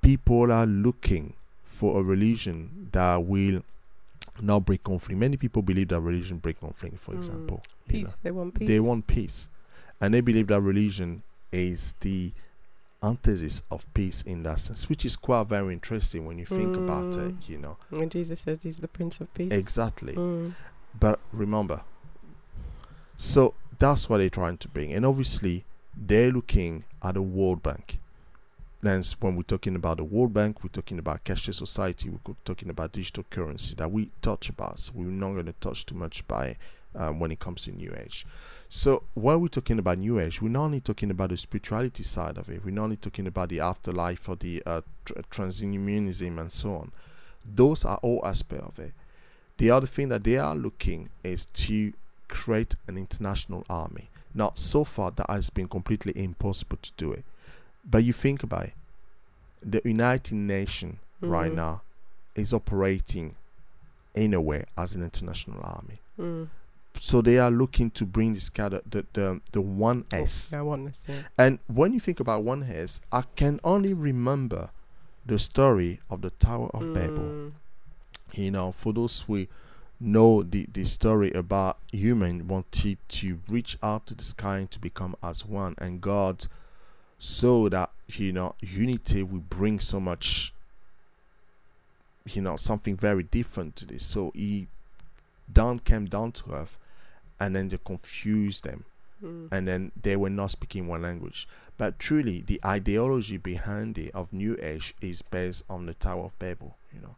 People 0.00 0.52
are 0.52 0.64
looking 0.64 1.34
for 1.64 1.98
a 1.98 2.04
religion 2.04 2.88
that 2.92 3.24
will 3.24 3.62
not 4.40 4.60
break 4.66 4.82
conflict. 4.84 5.18
Many 5.18 5.36
people 5.36 5.62
believe 5.62 5.88
that 5.88 6.00
religion 6.00 6.38
break 6.38 6.60
conflict, 6.60 6.98
for 6.98 7.12
Mm. 7.12 7.16
example. 7.18 7.62
Peace. 7.88 7.98
you 7.98 8.04
know. 8.04 8.12
They 8.22 8.30
want 8.30 8.54
peace. 8.54 8.68
They 8.68 8.80
want 8.80 9.06
peace. 9.06 9.48
And 10.00 10.14
they 10.14 10.20
believe 10.20 10.48
that 10.48 10.60
religion 10.60 11.22
is 11.52 11.92
the 12.00 12.32
antithesis 13.02 13.62
of 13.70 13.86
peace 13.94 14.22
in 14.22 14.42
that 14.44 14.58
sense, 14.58 14.88
which 14.88 15.04
is 15.04 15.14
quite 15.16 15.46
very 15.46 15.72
interesting 15.72 16.24
when 16.26 16.38
you 16.38 16.46
think 16.46 16.76
about 16.76 17.14
it, 17.16 17.38
Mm. 17.40 17.48
you 17.48 17.58
know. 17.58 17.76
And 17.90 18.10
Jesus 18.10 18.40
says 18.40 18.62
he's 18.62 18.78
the 18.80 18.88
Prince 18.88 19.20
of 19.20 19.32
Peace. 19.34 19.52
Exactly. 19.52 20.14
Mm. 20.14 20.54
But 20.98 21.20
remember, 21.32 21.82
so 23.16 23.54
that's 23.78 24.08
what 24.08 24.18
they're 24.18 24.30
trying 24.30 24.58
to 24.58 24.68
bring. 24.68 24.92
And 24.92 25.04
obviously, 25.06 25.64
they're 25.96 26.32
looking 26.32 26.84
at 27.02 27.14
the 27.14 27.22
World 27.22 27.62
Bank. 27.62 28.00
Then, 28.84 29.02
when 29.20 29.34
we're 29.34 29.44
talking 29.44 29.76
about 29.76 29.96
the 29.96 30.04
World 30.04 30.34
Bank, 30.34 30.62
we're 30.62 30.68
talking 30.68 30.98
about 30.98 31.24
cashless 31.24 31.54
society, 31.54 32.10
we're 32.10 32.34
talking 32.44 32.68
about 32.68 32.92
digital 32.92 33.24
currency 33.30 33.74
that 33.76 33.90
we 33.90 34.10
touch 34.20 34.50
about. 34.50 34.78
So, 34.78 34.92
we're 34.94 35.06
not 35.06 35.32
going 35.32 35.46
to 35.46 35.54
touch 35.54 35.86
too 35.86 35.94
much 35.94 36.28
by 36.28 36.58
um, 36.94 37.18
when 37.18 37.32
it 37.32 37.40
comes 37.40 37.62
to 37.62 37.72
New 37.72 37.96
Age. 37.98 38.26
So, 38.68 39.04
when 39.14 39.40
we're 39.40 39.48
talking 39.48 39.78
about 39.78 39.96
New 39.96 40.20
Age, 40.20 40.42
we're 40.42 40.50
not 40.50 40.64
only 40.64 40.80
talking 40.80 41.10
about 41.10 41.30
the 41.30 41.38
spirituality 41.38 42.02
side 42.02 42.36
of 42.36 42.50
it, 42.50 42.62
we're 42.62 42.72
not 42.74 42.84
only 42.84 42.96
talking 42.96 43.26
about 43.26 43.48
the 43.48 43.60
afterlife 43.60 44.28
or 44.28 44.36
the 44.36 44.62
uh, 44.66 44.82
tr- 45.06 45.14
transhumanism 45.30 46.38
and 46.38 46.52
so 46.52 46.74
on. 46.74 46.92
Those 47.42 47.86
are 47.86 47.98
all 48.02 48.20
aspects 48.22 48.66
of 48.66 48.78
it. 48.78 48.92
The 49.56 49.70
other 49.70 49.86
thing 49.86 50.10
that 50.10 50.24
they 50.24 50.36
are 50.36 50.54
looking 50.54 51.08
is 51.22 51.46
to 51.46 51.94
create 52.28 52.74
an 52.86 52.98
international 52.98 53.64
army. 53.70 54.10
Now, 54.34 54.52
so 54.54 54.84
far, 54.84 55.10
that 55.12 55.30
has 55.30 55.48
been 55.48 55.68
completely 55.68 56.12
impossible 56.14 56.76
to 56.82 56.92
do 56.98 57.12
it. 57.12 57.24
But 57.88 58.04
you 58.04 58.12
think 58.12 58.42
about 58.42 58.64
it, 58.66 58.72
the 59.62 59.80
United 59.84 60.34
Nations 60.34 60.96
right 61.20 61.50
Mhm. 61.52 61.56
now 61.56 61.82
is 62.34 62.52
operating 62.52 63.36
in 64.14 64.34
a 64.34 64.40
way 64.40 64.64
as 64.76 64.94
an 64.94 65.02
international 65.02 65.60
army. 65.62 66.00
Mm. 66.18 66.48
So 67.00 67.20
they 67.20 67.38
are 67.38 67.50
looking 67.50 67.90
to 67.92 68.06
bring 68.06 68.34
this 68.34 68.48
kind 68.48 68.74
of 68.74 68.82
the 68.88 69.04
the, 69.12 69.40
the 69.52 69.60
one 69.60 70.04
S. 70.12 70.52
I 70.52 70.62
want 70.62 70.92
to 70.92 70.98
say. 70.98 71.24
And 71.36 71.58
when 71.66 71.92
you 71.92 72.00
think 72.00 72.20
about 72.20 72.44
one 72.44 72.62
S, 72.64 73.00
I 73.10 73.22
can 73.36 73.58
only 73.64 73.92
remember 73.92 74.70
the 75.26 75.38
story 75.38 76.00
of 76.10 76.20
the 76.22 76.30
Tower 76.30 76.68
of 76.74 76.92
Babel 76.94 77.24
Mm. 77.24 77.52
you 78.34 78.50
know 78.50 78.72
for 78.72 78.92
those 78.92 79.22
who 79.22 79.46
know 80.00 80.42
the, 80.42 80.66
the 80.72 80.84
story 80.84 81.30
about 81.32 81.78
human 81.92 82.46
wanted 82.48 82.98
to 83.08 83.40
reach 83.48 83.78
out 83.82 84.06
to 84.06 84.14
the 84.14 84.24
sky 84.24 84.58
and 84.58 84.70
to 84.70 84.78
become 84.80 85.14
as 85.22 85.46
one 85.46 85.74
and 85.78 86.00
god 86.00 86.46
saw 87.24 87.68
that 87.68 87.90
you 88.08 88.32
know 88.32 88.54
unity 88.60 89.22
will 89.22 89.40
bring 89.40 89.80
so 89.80 89.98
much 89.98 90.52
you 92.26 92.42
know 92.42 92.56
something 92.56 92.96
very 92.96 93.22
different 93.22 93.74
to 93.76 93.86
this 93.86 94.04
so 94.04 94.30
he 94.34 94.66
down 95.52 95.78
came 95.78 96.04
down 96.06 96.30
to 96.32 96.52
earth 96.52 96.76
and 97.40 97.56
then 97.56 97.68
they 97.68 97.78
confused 97.84 98.64
them 98.64 98.84
Mm. 99.22 99.48
and 99.50 99.66
then 99.66 99.92
they 100.00 100.16
were 100.16 100.28
not 100.28 100.50
speaking 100.50 100.86
one 100.86 101.02
language. 101.02 101.48
But 101.78 101.98
truly, 101.98 102.42
the 102.42 102.60
ideology 102.64 103.36
behind 103.36 103.96
it 103.96 104.14
of 104.14 104.32
New 104.32 104.56
Age 104.60 104.94
is 105.00 105.22
based 105.22 105.64
on 105.70 105.86
the 105.86 105.94
Tower 105.94 106.24
of 106.24 106.38
Babel, 106.38 106.76
you 106.92 107.00
know. 107.00 107.16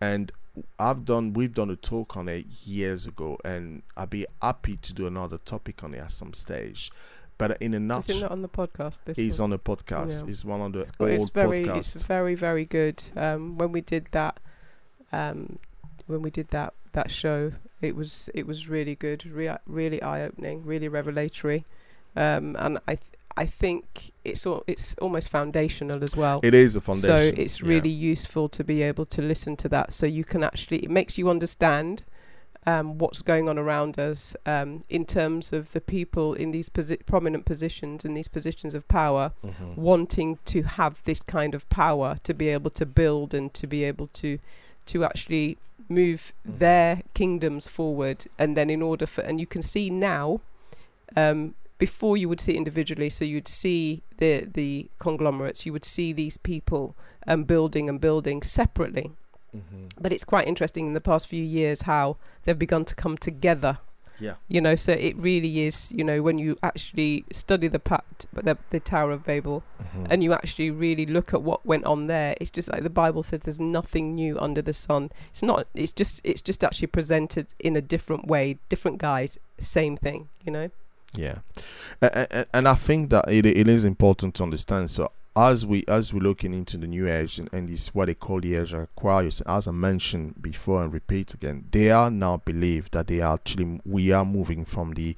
And 0.00 0.32
I've 0.78 1.04
done, 1.04 1.32
we've 1.32 1.54
done 1.54 1.70
a 1.70 1.76
talk 1.76 2.16
on 2.16 2.28
it 2.28 2.46
years 2.64 3.06
ago, 3.06 3.38
and 3.44 3.82
I'd 3.96 4.10
be 4.10 4.26
happy 4.40 4.78
to 4.78 4.94
do 4.94 5.06
another 5.06 5.38
topic 5.38 5.84
on 5.84 5.94
it 5.94 5.98
at 5.98 6.12
some 6.12 6.32
stage. 6.32 6.90
But 7.36 7.60
in 7.60 7.74
a 7.74 7.78
Is 7.78 7.82
nutshell, 7.82 8.20
not 8.20 8.30
on 8.30 8.42
the 8.42 8.48
podcast? 8.48 9.00
This 9.04 9.18
it's 9.18 9.38
one? 9.40 9.50
on 9.50 9.54
a 9.54 9.58
podcast. 9.58 10.22
Yeah. 10.24 10.30
It's 10.30 10.44
one 10.44 10.60
of 10.60 10.72
the 10.72 10.80
It's, 10.80 10.92
old 11.00 11.10
it's 11.10 11.28
very, 11.30 11.64
podcasts. 11.64 11.96
it's 11.96 12.04
very, 12.04 12.34
very 12.34 12.64
good. 12.64 13.02
Um, 13.16 13.58
when 13.58 13.72
we 13.72 13.80
did 13.80 14.06
that, 14.12 14.38
um, 15.12 15.58
when 16.06 16.22
we 16.22 16.30
did 16.30 16.48
that 16.48 16.74
that 16.92 17.10
show, 17.10 17.52
it 17.82 17.96
was 17.96 18.30
it 18.34 18.46
was 18.46 18.68
really 18.68 18.94
good, 18.94 19.26
rea- 19.26 19.58
really 19.66 20.00
eye 20.02 20.22
opening, 20.22 20.64
really 20.64 20.88
revelatory, 20.88 21.64
um, 22.14 22.56
and 22.58 22.78
I 22.86 22.94
th- 22.96 23.10
I 23.36 23.46
think 23.46 24.12
it's 24.24 24.46
al- 24.46 24.62
it's 24.68 24.94
almost 24.98 25.28
foundational 25.28 26.04
as 26.04 26.14
well. 26.16 26.38
It 26.44 26.54
is 26.54 26.76
a 26.76 26.80
foundation. 26.80 27.34
So 27.34 27.42
it's 27.42 27.60
yeah. 27.60 27.68
really 27.68 27.90
useful 27.90 28.48
to 28.50 28.62
be 28.62 28.82
able 28.82 29.06
to 29.06 29.22
listen 29.22 29.56
to 29.56 29.68
that, 29.70 29.92
so 29.92 30.06
you 30.06 30.24
can 30.24 30.44
actually 30.44 30.78
it 30.84 30.90
makes 30.90 31.18
you 31.18 31.28
understand 31.28 32.04
um, 32.66 32.96
what's 32.98 33.20
going 33.22 33.48
on 33.48 33.58
around 33.58 33.98
us 33.98 34.34
um, 34.46 34.82
in 34.88 35.04
terms 35.04 35.52
of 35.52 35.72
the 35.72 35.80
people 35.80 36.32
in 36.34 36.50
these 36.50 36.68
posi- 36.70 37.04
prominent 37.06 37.44
positions 37.44 38.04
in 38.04 38.14
these 38.14 38.28
positions 38.28 38.74
of 38.74 38.86
power 38.88 39.32
Mhm. 39.44 39.76
wanting 39.76 40.38
to 40.46 40.62
have 40.62 41.02
this 41.04 41.20
kind 41.22 41.54
of 41.54 41.68
power 41.68 42.16
to 42.22 42.32
be 42.34 42.48
able 42.48 42.70
to 42.70 42.86
build 42.86 43.34
and 43.34 43.52
to 43.54 43.66
be 43.66 43.84
able 43.84 44.06
to 44.14 44.38
to 44.86 45.04
actually 45.04 45.56
move 45.88 46.32
Mhm. 46.46 46.58
their 46.58 47.02
kingdoms 47.14 47.68
forward 47.68 48.26
and 48.38 48.56
then 48.56 48.70
in 48.70 48.80
order 48.82 49.06
for 49.06 49.20
and 49.22 49.40
you 49.40 49.46
can 49.46 49.62
see 49.62 49.90
now 49.90 50.40
um 51.16 51.54
before 51.78 52.16
you 52.16 52.28
would 52.28 52.40
see 52.40 52.56
individually 52.56 53.10
so 53.10 53.24
you'd 53.24 53.48
see 53.48 54.02
the 54.18 54.46
the 54.54 54.88
conglomerates 54.98 55.66
you 55.66 55.72
would 55.72 55.84
see 55.84 56.12
these 56.12 56.36
people 56.38 56.94
um 57.26 57.44
building 57.44 57.88
and 57.88 58.00
building 58.00 58.42
separately 58.42 59.10
Mhm. 59.54 59.90
but 60.00 60.12
it's 60.12 60.24
quite 60.24 60.46
interesting 60.48 60.86
in 60.88 60.94
the 60.94 61.00
past 61.00 61.26
few 61.28 61.42
years 61.44 61.82
how 61.82 62.16
they've 62.44 62.58
begun 62.58 62.84
to 62.84 62.94
come 62.94 63.16
together 63.16 63.78
Yeah. 64.20 64.34
you 64.48 64.60
know 64.60 64.76
so 64.76 64.92
it 64.92 65.16
really 65.16 65.64
is 65.66 65.90
you 65.92 66.04
know 66.04 66.22
when 66.22 66.38
you 66.38 66.56
actually 66.62 67.24
study 67.32 67.68
the 67.68 67.78
pact 67.80 68.26
the, 68.32 68.56
the 68.70 68.80
tower 68.80 69.10
of 69.12 69.24
babel 69.24 69.62
Mhm. 69.82 70.06
and 70.10 70.22
you 70.24 70.32
actually 70.32 70.70
really 70.70 71.04
look 71.06 71.34
at 71.34 71.42
what 71.42 71.64
went 71.66 71.84
on 71.84 72.06
there 72.06 72.34
it's 72.40 72.50
just 72.50 72.68
like 72.72 72.82
the 72.84 72.90
bible 72.90 73.22
says 73.24 73.40
there's 73.40 73.60
nothing 73.60 74.14
new 74.14 74.38
under 74.38 74.62
the 74.62 74.72
sun 74.72 75.10
it's 75.30 75.42
not 75.42 75.66
it's 75.74 75.92
just 75.92 76.20
it's 76.24 76.42
just 76.42 76.62
actually 76.62 76.86
presented 76.88 77.46
in 77.58 77.74
a 77.76 77.80
different 77.80 78.26
way 78.26 78.58
different 78.68 78.98
guys 78.98 79.38
same 79.58 79.96
thing 79.96 80.28
you 80.46 80.52
know 80.52 80.70
Yeah, 81.16 81.38
and, 82.02 82.46
and 82.52 82.66
I 82.68 82.74
think 82.74 83.10
that 83.10 83.24
it, 83.30 83.46
it 83.46 83.68
is 83.68 83.84
important 83.84 84.34
to 84.34 84.42
understand. 84.42 84.90
So 84.90 85.12
as 85.36 85.66
we 85.66 85.84
as 85.88 86.12
we're 86.12 86.20
looking 86.20 86.54
into 86.54 86.76
the 86.76 86.86
new 86.86 87.08
age 87.08 87.38
and, 87.38 87.48
and 87.52 87.68
this 87.68 87.94
what 87.94 88.06
they 88.06 88.14
call 88.14 88.40
the 88.40 88.54
age 88.54 88.72
of 88.72 88.82
Aquarius, 88.82 89.40
as 89.42 89.66
I 89.66 89.72
mentioned 89.72 90.40
before 90.40 90.82
and 90.82 90.92
repeat 90.92 91.34
again, 91.34 91.66
they 91.72 91.90
are 91.90 92.10
now 92.10 92.38
believe 92.38 92.90
that 92.92 93.08
they 93.08 93.20
are 93.20 93.34
actually 93.34 93.80
we 93.84 94.12
are 94.12 94.24
moving 94.24 94.64
from 94.64 94.92
the 94.92 95.16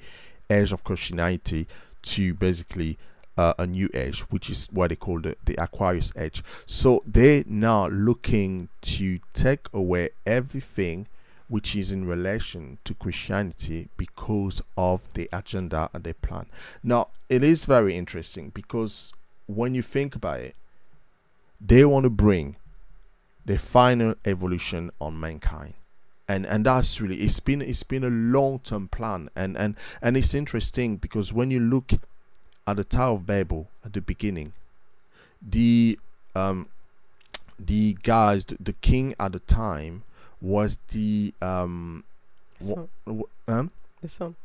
age 0.49 0.71
of 0.71 0.83
Christianity 0.83 1.67
to 2.03 2.33
basically 2.33 2.97
uh, 3.37 3.53
a 3.59 3.67
new 3.67 3.89
age, 3.93 4.21
which 4.31 4.49
is 4.49 4.67
what 4.71 4.89
they 4.89 4.95
call 4.95 5.19
the, 5.19 5.35
the 5.45 5.55
Aquarius 5.61 6.11
age. 6.17 6.43
So 6.65 7.03
they 7.05 7.43
now 7.47 7.87
looking 7.87 8.69
to 8.81 9.19
take 9.33 9.67
away 9.73 10.09
everything 10.25 11.07
which 11.49 11.75
is 11.75 11.91
in 11.91 12.05
relation 12.05 12.77
to 12.83 12.93
Christianity 12.93 13.87
because 13.95 14.61
of 14.77 15.13
the 15.13 15.29
agenda 15.31 15.89
and 15.93 16.03
their 16.03 16.13
plan. 16.13 16.47
Now, 16.83 17.09
it 17.29 17.41
is 17.41 17.63
very 17.63 17.95
interesting 17.95 18.49
because 18.49 19.13
when 19.47 19.73
you 19.75 19.81
think 19.81 20.15
about 20.15 20.39
it, 20.39 20.55
they 21.59 21.83
want 21.85 22.03
to 22.03 22.09
bring 22.09 22.55
the 23.45 23.57
final 23.57 24.15
evolution 24.25 24.91
on 25.01 25.19
mankind. 25.19 25.73
And 26.27 26.45
and 26.45 26.65
that's 26.65 26.99
really 26.99 27.15
it's 27.21 27.39
been 27.39 27.61
it's 27.61 27.83
been 27.83 28.03
a 28.03 28.09
long 28.09 28.59
term 28.59 28.89
plan 28.89 29.29
and, 29.35 29.55
and 29.57 29.75
and 30.01 30.17
it's 30.17 30.33
interesting 30.33 30.97
because 30.97 31.31
when 31.31 31.49
you 31.51 31.59
look 31.61 31.93
at 32.67 32.75
the 32.75 32.83
Tower 32.83 33.15
of 33.15 33.25
Babel 33.25 33.69
at 33.85 33.93
the 33.93 34.01
beginning, 34.01 34.51
the 35.41 35.97
um 36.35 36.67
the 37.57 37.95
guys 38.03 38.43
the, 38.45 38.57
the 38.59 38.73
king 38.73 39.15
at 39.19 39.31
the 39.31 39.39
time 39.39 40.03
was 40.41 40.77
the 40.91 41.33
um, 41.41 42.03
Son. 42.59 42.89
w- 43.05 43.27
um 43.47 43.71
The 44.01 44.09
son. 44.09 44.35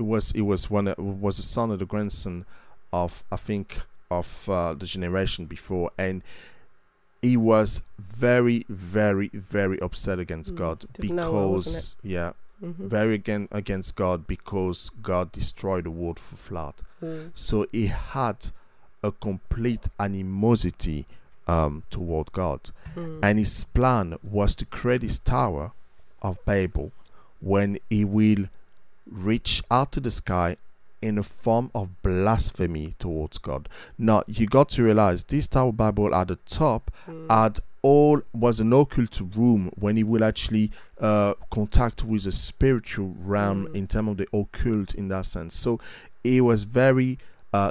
it 0.00 0.02
was 0.04 0.32
it 0.32 0.40
was 0.40 0.70
one 0.70 0.88
it 0.88 0.98
was 0.98 1.36
the 1.36 1.42
son 1.42 1.70
of 1.70 1.78
the 1.80 1.86
grandson 1.86 2.46
of 2.94 3.22
I 3.30 3.36
think 3.36 3.82
of 4.10 4.48
uh, 4.48 4.74
the 4.74 4.86
generation 4.86 5.46
before 5.46 5.90
and 5.98 6.22
he 7.22 7.36
was 7.36 7.82
very 7.98 8.64
very 8.68 9.28
very 9.32 9.80
upset 9.80 10.18
against 10.18 10.54
Mm, 10.54 10.58
God 10.58 10.84
did 10.92 11.10
Noah, 11.10 11.48
wasn't 11.48 11.74
because 11.74 11.94
yeah 12.02 12.32
Mm-hmm. 12.62 12.88
very 12.88 13.14
again 13.16 13.48
against 13.52 13.96
God 13.96 14.26
because 14.26 14.90
God 15.02 15.30
destroyed 15.30 15.84
the 15.84 15.90
world 15.90 16.18
for 16.18 16.36
flood 16.36 16.74
Mm. 17.02 17.30
so 17.34 17.66
he 17.72 17.86
had 17.88 18.50
a 19.02 19.12
complete 19.12 19.88
animosity 20.00 21.04
um, 21.46 21.82
toward 21.90 22.32
God 22.32 22.70
Mm. 22.96 23.20
and 23.22 23.38
his 23.38 23.64
plan 23.64 24.16
was 24.22 24.54
to 24.56 24.64
create 24.64 25.02
his 25.02 25.18
tower 25.18 25.72
of 26.22 26.42
Babel 26.46 26.92
when 27.40 27.78
he 27.90 28.04
will 28.06 28.46
reach 29.10 29.62
out 29.70 29.92
to 29.92 30.00
the 30.00 30.10
sky 30.10 30.56
in 31.02 31.18
a 31.18 31.22
form 31.22 31.70
of 31.74 32.02
blasphemy 32.02 32.94
towards 32.98 33.38
God. 33.38 33.68
Now 33.98 34.22
you 34.26 34.46
got 34.46 34.68
to 34.70 34.82
realize 34.82 35.22
this 35.24 35.46
Tower 35.46 35.72
Babel 35.72 36.14
at 36.14 36.28
the 36.28 36.36
top 36.46 36.90
Mm. 37.08 37.28
had 37.30 37.58
all 37.82 38.22
was 38.32 38.58
an 38.58 38.72
occult 38.72 39.20
room 39.36 39.70
when 39.76 39.96
he 39.96 40.02
will 40.02 40.24
actually 40.24 40.72
uh, 41.00 41.34
contact 41.50 42.02
with 42.02 42.24
the 42.24 42.32
spiritual 42.32 43.14
realm 43.18 43.66
Mm. 43.68 43.74
in 43.76 43.86
terms 43.86 44.08
of 44.10 44.16
the 44.16 44.26
occult 44.32 44.94
in 44.94 45.08
that 45.08 45.26
sense. 45.26 45.54
So 45.54 45.78
he 46.24 46.40
was 46.40 46.64
very 46.64 47.18
uh, 47.52 47.70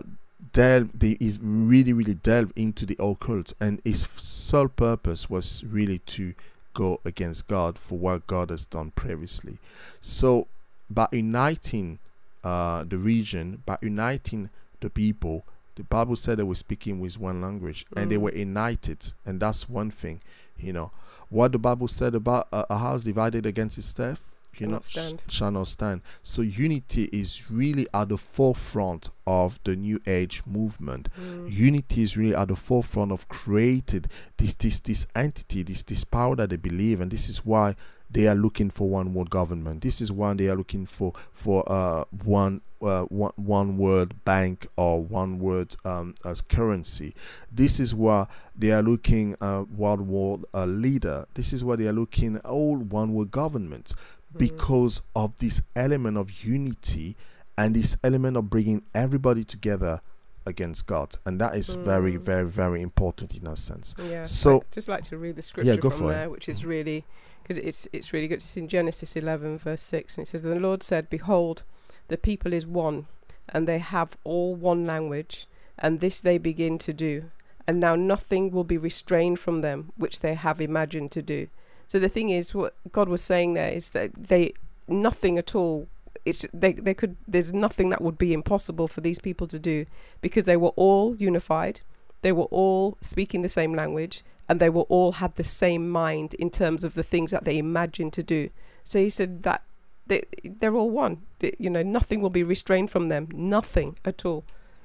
delve. 0.54 0.90
They 0.98 1.18
is 1.20 1.40
really 1.42 1.92
really 1.94 2.14
delve 2.14 2.54
into 2.56 2.86
the 2.86 2.96
occult, 3.00 3.54
and 3.60 3.82
his 3.84 4.08
sole 4.18 4.70
purpose 4.70 5.30
was 5.30 5.64
really 5.66 6.00
to 6.00 6.34
go 6.74 7.00
against 7.06 7.48
God 7.48 7.78
for 7.78 7.98
what 7.98 8.28
God 8.28 8.50
has 8.50 8.66
done 8.66 8.92
previously. 8.92 9.58
So 10.02 10.48
by 10.90 11.08
uniting 11.12 12.00
uh, 12.46 12.84
the 12.84 12.98
region, 12.98 13.62
by 13.66 13.78
uniting 13.82 14.50
the 14.80 14.90
people, 14.90 15.46
the 15.76 15.84
Bible 15.84 16.16
said 16.16 16.38
they 16.38 16.44
were 16.44 16.56
speaking 16.56 17.00
with 17.02 17.20
one 17.20 17.42
language 17.42 17.86
and 17.98 18.10
they 18.12 18.16
Mm. 18.18 18.22
were 18.22 18.36
united, 18.36 19.12
and 19.26 19.40
that's 19.42 19.68
one 19.68 19.90
thing. 19.92 20.22
You 20.58 20.72
know 20.74 20.92
what 21.30 21.52
the 21.52 21.58
Bible 21.60 21.88
said 21.90 22.14
about 22.16 22.48
a, 22.54 22.66
a 22.70 22.78
house 22.78 23.04
divided 23.04 23.46
against 23.46 23.78
itself, 23.78 24.24
you 24.58 24.68
know, 24.68 24.80
Cannot 24.80 24.84
stand. 24.86 25.24
sh- 25.28 25.36
shall 25.36 25.52
not 25.52 25.68
stand. 25.68 26.02
So 26.24 26.42
unity 26.44 27.10
is 27.12 27.52
really 27.52 27.88
at 27.94 28.08
the 28.10 28.18
forefront 28.18 29.10
of 29.28 29.60
the 29.66 29.76
New 29.76 30.00
Age 30.08 30.44
movement. 30.46 31.10
Mm. 31.20 31.52
Unity 31.52 32.04
is 32.04 32.16
really 32.16 32.36
at 32.36 32.48
the 32.50 32.56
forefront 32.56 33.12
of 33.12 33.28
created 33.28 34.08
this 34.38 34.54
this 34.56 34.80
this 34.80 35.08
entity, 35.16 35.64
this 35.64 35.82
this 35.82 36.04
power 36.06 36.36
that 36.38 36.52
they 36.52 36.58
believe, 36.58 37.02
and 37.02 37.12
this 37.12 37.28
is 37.28 37.44
why 37.44 37.76
they 38.16 38.28
are 38.28 38.36
looking 38.36 38.70
for 38.70 38.88
one 38.90 39.14
world 39.14 39.30
government. 39.30 39.82
This 39.82 40.00
is 40.02 40.12
why 40.12 40.34
they 40.34 40.48
are 40.48 40.56
looking 40.56 40.86
for 40.86 41.14
for 41.34 41.64
uh 41.72 42.06
one 42.24 42.62
uh, 42.82 43.04
one 43.04 43.34
one 43.36 43.78
word 43.78 44.24
bank 44.26 44.68
or 44.78 45.02
one 45.04 45.40
word 45.40 45.76
um 45.86 46.16
as 46.24 46.42
currency. 46.42 47.14
This 47.52 47.80
is 47.80 47.94
why 47.94 48.28
they 48.58 48.72
are 48.72 48.82
looking 48.84 49.36
uh 49.42 49.66
world 49.76 50.02
world 50.02 50.46
uh, 50.54 50.66
leader. 50.66 51.26
This 51.34 51.54
is 51.54 51.64
why 51.64 51.76
they 51.76 51.88
are 51.88 51.94
looking 51.94 52.38
all 52.40 52.78
one 52.78 53.14
world 53.14 53.32
government 53.32 53.94
Mm. 54.34 54.40
because 54.40 55.02
of 55.16 55.38
this 55.40 55.62
element 55.76 56.18
of 56.18 56.44
unity 56.44 57.16
and 57.58 57.74
this 57.76 57.96
element 58.04 58.36
of 58.36 58.50
bringing 58.50 58.82
everybody 58.94 59.44
together 59.46 60.02
against 60.46 60.86
God, 60.88 61.16
and 61.26 61.40
that 61.40 61.56
is 61.56 61.74
very, 61.74 62.14
Mm. 62.18 62.22
very, 62.22 62.46
very 62.46 62.82
important 62.82 63.34
in 63.34 63.44
that 63.46 63.58
sense. 63.58 63.96
Yeah. 63.98 64.26
So- 64.26 64.58
I'd 64.62 64.72
just 64.74 64.90
like 64.90 65.04
to 65.06 65.18
read 65.18 65.36
the 65.38 65.42
scripture 65.42 65.78
go 65.78 65.90
from 65.90 66.00
for 66.00 66.12
it. 66.12 66.16
there, 66.16 66.30
which 66.30 66.50
is 66.50 66.66
really 66.66 67.06
because 67.46 67.64
it's 67.64 67.88
it's 67.94 68.12
really 68.12 68.28
good. 68.28 68.36
It's 68.36 68.58
in 68.58 68.68
Genesis 68.68 69.16
11 69.16 69.60
verse 69.60 69.82
6, 69.82 70.18
and 70.18 70.26
it 70.26 70.30
says, 70.30 70.42
"The 70.42 70.56
Lord 70.56 70.82
said, 70.82 71.10
Behold, 71.10 71.64
the 72.08 72.18
people 72.18 72.54
is 72.54 72.66
one, 72.66 73.06
and 73.50 73.68
they 73.68 73.78
have 73.80 74.18
all 74.24 74.56
one 74.56 74.86
language, 74.86 75.48
and 75.78 76.00
this 76.00 76.22
they 76.22 76.40
begin 76.40 76.80
to 76.80 76.94
do, 76.94 77.26
and 77.68 77.80
now 77.80 77.96
nothing 77.96 78.50
will 78.50 78.64
be 78.64 78.78
restrained 78.78 79.40
from 79.40 79.62
them 79.62 79.92
which 79.96 80.22
they 80.22 80.34
have 80.34 80.60
imagined 80.60 81.12
to 81.12 81.22
do." 81.22 81.48
So 81.88 82.00
the 82.00 82.10
thing 82.10 82.30
is, 82.30 82.56
what 82.56 82.74
God 82.92 83.10
was 83.10 83.22
saying 83.22 83.54
there 83.54 83.72
is 83.72 83.90
that 83.90 84.16
they 84.16 84.54
nothing 84.88 85.38
at 85.38 85.54
all. 85.54 85.88
It's 86.26 86.48
they 86.52 86.74
they 86.74 86.96
could. 86.96 87.16
There's 87.28 87.54
nothing 87.54 87.90
that 87.90 88.02
would 88.02 88.18
be 88.18 88.34
impossible 88.34 88.88
for 88.88 89.02
these 89.02 89.20
people 89.20 89.46
to 89.48 89.60
do 89.60 89.86
because 90.20 90.46
they 90.46 90.58
were 90.58 90.74
all 90.76 91.16
unified. 91.16 91.82
They 92.24 92.32
were 92.32 92.46
all 92.46 92.98
speaking 93.02 93.44
the 93.44 93.50
same 93.50 93.76
language 93.76 94.24
and 94.48 94.60
they 94.60 94.70
were 94.70 94.84
all 94.84 95.14
had 95.14 95.36
the 95.36 95.44
same 95.44 95.90
mind 95.90 96.34
in 96.36 96.50
terms 96.50 96.84
of 96.84 96.94
the 96.94 97.04
things 97.04 97.32
that 97.32 97.46
they 97.46 97.58
imagined 97.58 98.14
to 98.14 98.24
do. 98.24 98.50
So 98.84 99.00
he 99.00 99.10
said 99.10 99.44
that 99.44 99.64
they 100.08 100.24
they're 100.44 100.76
all 100.76 100.90
one. 100.92 101.24
They- 101.40 101.56
you 101.60 101.70
know, 101.70 101.82
nothing 101.84 102.22
will 102.22 102.30
be 102.30 102.44
restrained 102.44 102.90
from 102.92 103.10
them. 103.10 103.28
Nothing 103.34 103.98
at 104.06 104.26
all. 104.26 104.44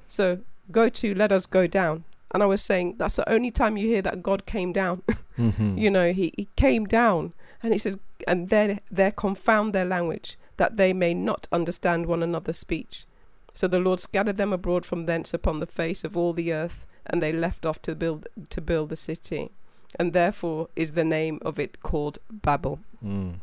So 0.08 0.38
go 0.70 0.88
to 0.88 1.14
let 1.14 1.32
us 1.32 1.46
go 1.46 1.66
down. 1.66 2.04
And 2.32 2.42
I 2.42 2.46
was 2.46 2.62
saying 2.62 2.94
that's 2.98 3.16
the 3.16 3.28
only 3.28 3.50
time 3.50 3.76
you 3.76 3.86
hear 3.88 4.02
that 4.02 4.22
God 4.22 4.46
came 4.46 4.72
down. 4.72 5.02
Mhm. 5.38 5.78
you 5.80 5.90
know, 5.90 6.12
he, 6.12 6.32
he 6.36 6.48
came 6.56 6.84
down 6.84 7.32
and 7.62 7.72
he 7.72 7.78
says 7.78 7.96
and 8.28 8.50
they 8.50 8.80
they 8.90 9.10
confound 9.10 9.72
their 9.72 9.86
language, 9.86 10.38
that 10.58 10.76
they 10.76 10.92
may 10.92 11.14
not 11.14 11.46
understand 11.50 12.04
one 12.06 12.22
another's 12.22 12.58
speech. 12.58 13.06
So 13.54 13.66
the 13.66 13.78
Lord 13.78 14.00
scattered 14.00 14.36
them 14.36 14.52
abroad 14.52 14.84
from 14.86 15.06
thence 15.06 15.32
upon 15.34 15.60
the 15.60 15.66
face 15.66 16.04
of 16.04 16.16
all 16.16 16.32
the 16.34 16.52
earth, 16.52 16.86
and 17.10 17.22
they 17.22 17.32
left 17.32 17.66
off 17.66 17.82
to 17.82 17.94
build 17.94 18.26
to 18.48 18.60
build 18.60 18.88
the 18.88 18.96
city. 18.96 19.50
And 19.98 20.12
therefore 20.12 20.68
is 20.76 20.92
the 20.92 21.04
name 21.04 21.38
of 21.42 21.58
it 21.58 21.82
called 21.82 22.18
Babel. 22.30 22.78
Mm. 23.04 23.34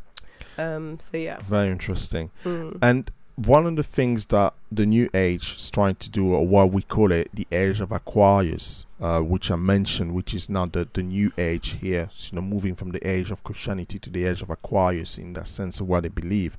Um 0.57 0.99
so 0.99 1.18
yeah. 1.18 1.38
Very 1.39 1.70
interesting. 1.70 2.32
Mm. 2.43 2.80
And 2.82 3.11
one 3.36 3.68
of 3.68 3.76
the 3.76 3.84
things 3.84 4.26
that 4.28 4.53
the 4.72 4.86
new 4.86 5.07
age 5.13 5.57
is 5.57 5.70
trying 5.70 5.95
to 5.95 6.09
do, 6.09 6.34
or 6.34 6.47
what 6.47 6.72
we 6.72 6.82
call 6.82 7.11
it, 7.11 7.30
the 7.32 7.47
age 7.51 7.80
of 7.82 7.91
Aquarius, 7.91 8.88
uh, 8.99 9.22
which 9.22 9.51
I 9.51 9.55
mentioned, 9.55 10.15
which 10.15 10.34
is 10.34 10.49
now 10.49 10.65
the, 10.65 10.88
the 10.91 11.03
new 11.03 11.32
age 11.38 11.78
here, 11.80 12.09
so, 12.11 12.30
you 12.32 12.41
know, 12.41 12.47
moving 12.47 12.74
from 12.74 12.93
the 12.93 13.07
age 13.07 13.30
of 13.30 13.43
Christianity 13.43 13.99
to 13.99 14.09
the 14.09 14.26
age 14.26 14.41
of 14.41 14.49
Aquarius 14.49 15.20
in 15.20 15.34
that 15.34 15.47
sense 15.47 15.80
of 15.80 15.88
what 15.88 16.01
they 16.01 16.09
believe, 16.09 16.57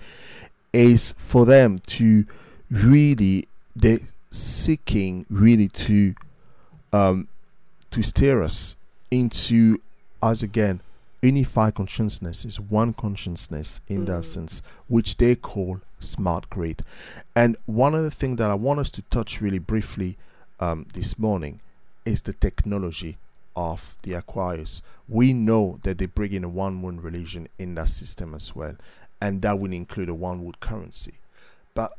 is 0.72 1.16
for 1.18 1.44
them 1.44 1.80
to 1.98 2.26
really, 2.70 3.48
they're 3.74 3.98
seeking 4.30 5.26
really 5.28 5.66
to, 5.68 6.14
um, 6.92 7.28
to 7.90 8.02
steer 8.02 8.42
us 8.42 8.76
into, 9.10 9.80
us 10.22 10.42
again, 10.42 10.80
unified 11.22 11.74
consciousness 11.74 12.44
is 12.44 12.60
one 12.60 12.92
consciousness 12.92 13.80
in 13.88 14.04
that 14.04 14.22
Mm. 14.22 14.24
sense, 14.24 14.62
which 14.86 15.16
they 15.16 15.34
call 15.34 15.80
smart 15.98 16.48
grid. 16.48 16.84
And 17.34 17.56
one 17.66 17.94
of 17.94 18.04
the 18.04 18.10
things 18.10 18.38
that 18.38 18.50
I 18.50 18.54
want 18.54 18.78
us 18.80 18.90
to 18.92 19.02
touch 19.02 19.40
really 19.40 19.58
briefly 19.58 20.16
um, 20.60 20.86
this 20.92 21.18
morning 21.18 21.60
is 22.04 22.22
the 22.22 22.32
technology 22.32 23.16
of 23.56 23.96
the 24.02 24.14
Aquarius. 24.14 24.82
We 25.08 25.32
know 25.32 25.80
that 25.82 25.98
they 25.98 26.06
bring 26.06 26.32
in 26.32 26.44
a 26.44 26.48
one 26.48 26.80
world 26.82 27.02
religion 27.02 27.48
in 27.58 27.74
that 27.74 27.88
system 27.88 28.34
as 28.34 28.54
well, 28.54 28.76
and 29.20 29.42
that 29.42 29.58
will 29.58 29.72
include 29.72 30.08
a 30.08 30.14
one 30.14 30.42
world 30.42 30.60
currency. 30.60 31.14
But 31.74 31.92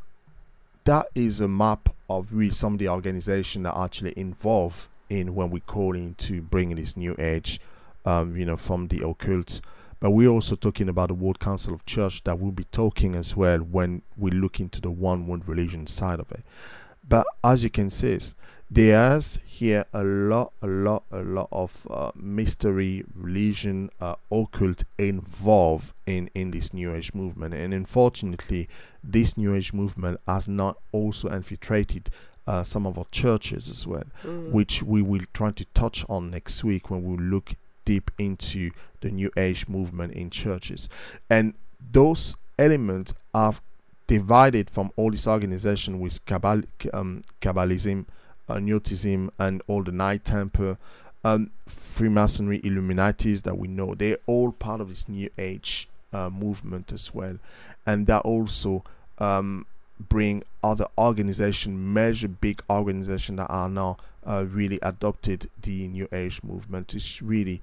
that 0.89 1.07
is 1.13 1.39
a 1.39 1.47
map 1.47 1.89
of 2.09 2.33
really 2.33 2.53
some 2.53 2.73
of 2.73 2.79
the 2.79 2.89
organization 2.89 3.63
that 3.63 3.77
actually 3.77 4.13
involved 4.17 4.87
in 5.09 5.35
when 5.35 5.49
we 5.51 5.59
call 5.59 5.95
in 5.95 6.15
to 6.15 6.41
bring 6.41 6.75
this 6.75 6.97
new 6.97 7.15
age, 7.19 7.59
um, 8.05 8.35
you 8.35 8.45
know, 8.45 8.57
from 8.57 8.87
the 8.87 9.07
occult 9.07 9.61
but 9.99 10.11
we're 10.11 10.29
also 10.29 10.55
talking 10.55 10.87
about 10.87 11.09
the 11.09 11.13
World 11.13 11.39
Council 11.39 11.73
of 11.73 11.85
Church 11.85 12.23
that 12.23 12.39
we'll 12.39 12.51
be 12.51 12.63
talking 12.65 13.15
as 13.15 13.35
well 13.35 13.59
when 13.59 14.01
we 14.17 14.31
look 14.31 14.59
into 14.59 14.79
the 14.79 14.91
one 14.91 15.27
world 15.27 15.47
religion 15.47 15.87
side 15.87 16.19
of 16.19 16.31
it. 16.31 16.43
But 17.07 17.27
as 17.43 17.63
you 17.63 17.69
can 17.69 17.89
see, 17.89 18.17
there's 18.71 19.39
here 19.45 19.85
a 19.93 20.03
lot, 20.03 20.53
a 20.61 20.67
lot, 20.67 21.03
a 21.11 21.19
lot 21.21 21.47
of 21.51 21.87
uh, 21.89 22.11
mystery, 22.15 23.03
religion, 23.15 23.89
uh, 23.99 24.15
occult 24.31 24.83
involved 24.97 25.93
in 26.05 26.29
in 26.35 26.51
this 26.51 26.73
New 26.73 26.93
Age 26.93 27.13
movement, 27.13 27.53
and 27.55 27.73
unfortunately, 27.73 28.69
this 29.03 29.37
New 29.37 29.55
Age 29.55 29.73
movement 29.73 30.19
has 30.27 30.47
not 30.47 30.77
also 30.91 31.29
infiltrated 31.29 32.09
uh, 32.47 32.63
some 32.63 32.85
of 32.85 32.97
our 32.97 33.05
churches 33.11 33.69
as 33.69 33.85
well, 33.87 34.03
Mm. 34.23 34.51
which 34.51 34.83
we 34.83 35.01
will 35.01 35.25
try 35.33 35.51
to 35.51 35.65
touch 35.73 36.05
on 36.09 36.31
next 36.31 36.63
week 36.63 36.89
when 36.89 37.03
we 37.03 37.17
look 37.17 37.53
deep 37.85 38.11
into 38.19 38.71
the 39.01 39.09
New 39.09 39.31
Age 39.35 39.67
movement 39.67 40.13
in 40.13 40.29
churches, 40.29 40.89
and 41.29 41.53
those 41.91 42.35
elements 42.59 43.13
are 43.33 43.53
divided 44.07 44.69
from 44.69 44.91
all 44.95 45.11
this 45.11 45.27
organization 45.27 45.99
with 45.99 46.23
Kabbal, 46.25 46.65
um, 46.93 47.21
Kabbalism, 47.41 48.05
uh, 48.49 48.59
Gnosticism, 48.59 49.31
and 49.39 49.61
all 49.67 49.83
the 49.83 49.91
Knight 49.91 50.25
Templar, 50.25 50.77
um, 51.23 51.51
Freemasonry, 51.67 52.59
Illuminatis 52.59 53.43
that 53.43 53.57
we 53.57 53.67
know. 53.67 53.95
They're 53.95 54.17
all 54.25 54.51
part 54.51 54.81
of 54.81 54.89
this 54.89 55.07
New 55.07 55.29
Age 55.37 55.87
uh, 56.11 56.29
movement 56.29 56.91
as 56.91 57.13
well, 57.13 57.37
and 57.85 58.07
that 58.07 58.21
also 58.21 58.83
um, 59.19 59.65
bring 59.99 60.43
other 60.63 60.85
organization, 60.97 61.93
major 61.93 62.27
big 62.27 62.61
organization 62.69 63.37
that 63.37 63.47
are 63.47 63.69
now 63.69 63.97
uh, 64.25 64.45
really 64.49 64.79
adopted 64.81 65.49
the 65.61 65.87
New 65.87 66.07
Age 66.11 66.41
movement. 66.43 66.93
It's 66.93 67.21
really 67.21 67.61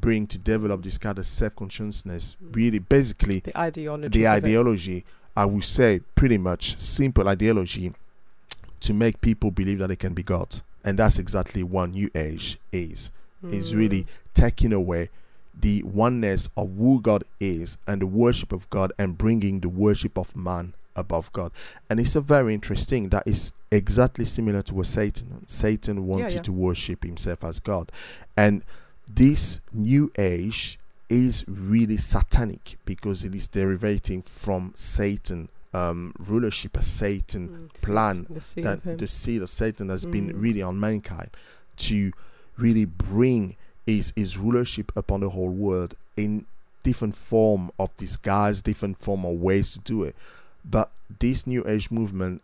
bring 0.00 0.26
to 0.26 0.38
develop 0.38 0.82
this 0.82 0.98
kind 0.98 1.18
of 1.18 1.26
self 1.26 1.56
consciousness. 1.56 2.36
Mm. 2.42 2.56
Really, 2.56 2.78
basically, 2.78 3.40
the 3.40 3.58
ideology. 3.58 4.18
the 4.18 4.28
ideology, 4.28 5.04
I 5.36 5.44
would 5.44 5.64
say, 5.64 6.00
pretty 6.14 6.38
much 6.38 6.78
simple 6.78 7.28
ideology 7.28 7.92
to 8.84 8.94
make 8.94 9.20
people 9.20 9.50
believe 9.50 9.78
that 9.78 9.88
they 9.88 9.96
can 9.96 10.14
be 10.14 10.22
God. 10.22 10.60
And 10.84 10.98
that's 10.98 11.18
exactly 11.18 11.62
what 11.62 11.90
New 11.90 12.10
Age 12.14 12.58
is. 12.72 13.10
It's 13.42 13.72
Mm. 13.72 13.76
really 13.76 14.06
taking 14.32 14.72
away 14.72 15.10
the 15.58 15.82
oneness 15.82 16.48
of 16.56 16.76
who 16.76 17.00
God 17.00 17.24
is 17.40 17.78
and 17.86 18.00
the 18.00 18.06
worship 18.06 18.52
of 18.52 18.68
God 18.70 18.92
and 18.98 19.16
bringing 19.18 19.60
the 19.60 19.68
worship 19.68 20.18
of 20.18 20.34
man 20.34 20.74
above 20.96 21.32
God. 21.32 21.52
And 21.88 22.00
it's 22.00 22.16
a 22.16 22.20
very 22.20 22.54
interesting 22.54 23.08
that 23.10 23.22
is 23.26 23.52
exactly 23.70 24.24
similar 24.24 24.62
to 24.62 24.74
what 24.74 24.86
Satan. 24.86 25.44
Satan 25.46 26.06
wanted 26.06 26.32
yeah. 26.32 26.42
to 26.42 26.52
worship 26.52 27.04
himself 27.04 27.44
as 27.44 27.60
God. 27.60 27.90
And 28.36 28.62
this 29.06 29.60
new 29.72 30.10
age 30.18 30.78
is 31.08 31.44
really 31.46 31.96
satanic 31.98 32.78
because 32.84 33.24
it 33.24 33.34
is 33.34 33.46
derivating 33.46 34.22
from 34.22 34.72
Satan 34.74 35.48
um, 35.74 36.14
rulership, 36.18 36.76
a 36.76 36.82
Satan 36.84 37.48
Mm, 37.74 37.82
plan 37.82 38.26
the 38.30 38.40
seed 38.40 38.64
that 38.64 38.98
the 38.98 39.06
seed 39.06 39.42
of 39.42 39.50
Satan 39.50 39.88
has 39.88 40.04
been 40.06 40.30
Mm. 40.32 40.40
really 40.42 40.62
on 40.62 40.78
mankind 40.78 41.30
to 41.78 42.12
really 42.56 42.84
bring 42.84 43.56
his 43.86 44.12
his 44.16 44.38
rulership 44.38 44.92
upon 44.96 45.20
the 45.20 45.30
whole 45.30 45.50
world 45.50 45.94
in 46.16 46.46
different 46.84 47.16
form 47.16 47.70
of 47.78 47.94
disguise, 47.96 48.60
different 48.60 48.96
form 48.98 49.24
of 49.24 49.34
ways 49.40 49.72
to 49.74 49.80
do 49.80 50.02
it. 50.04 50.14
But 50.64 50.90
this 51.18 51.46
new 51.46 51.66
age 51.66 51.90
movement, 51.90 52.42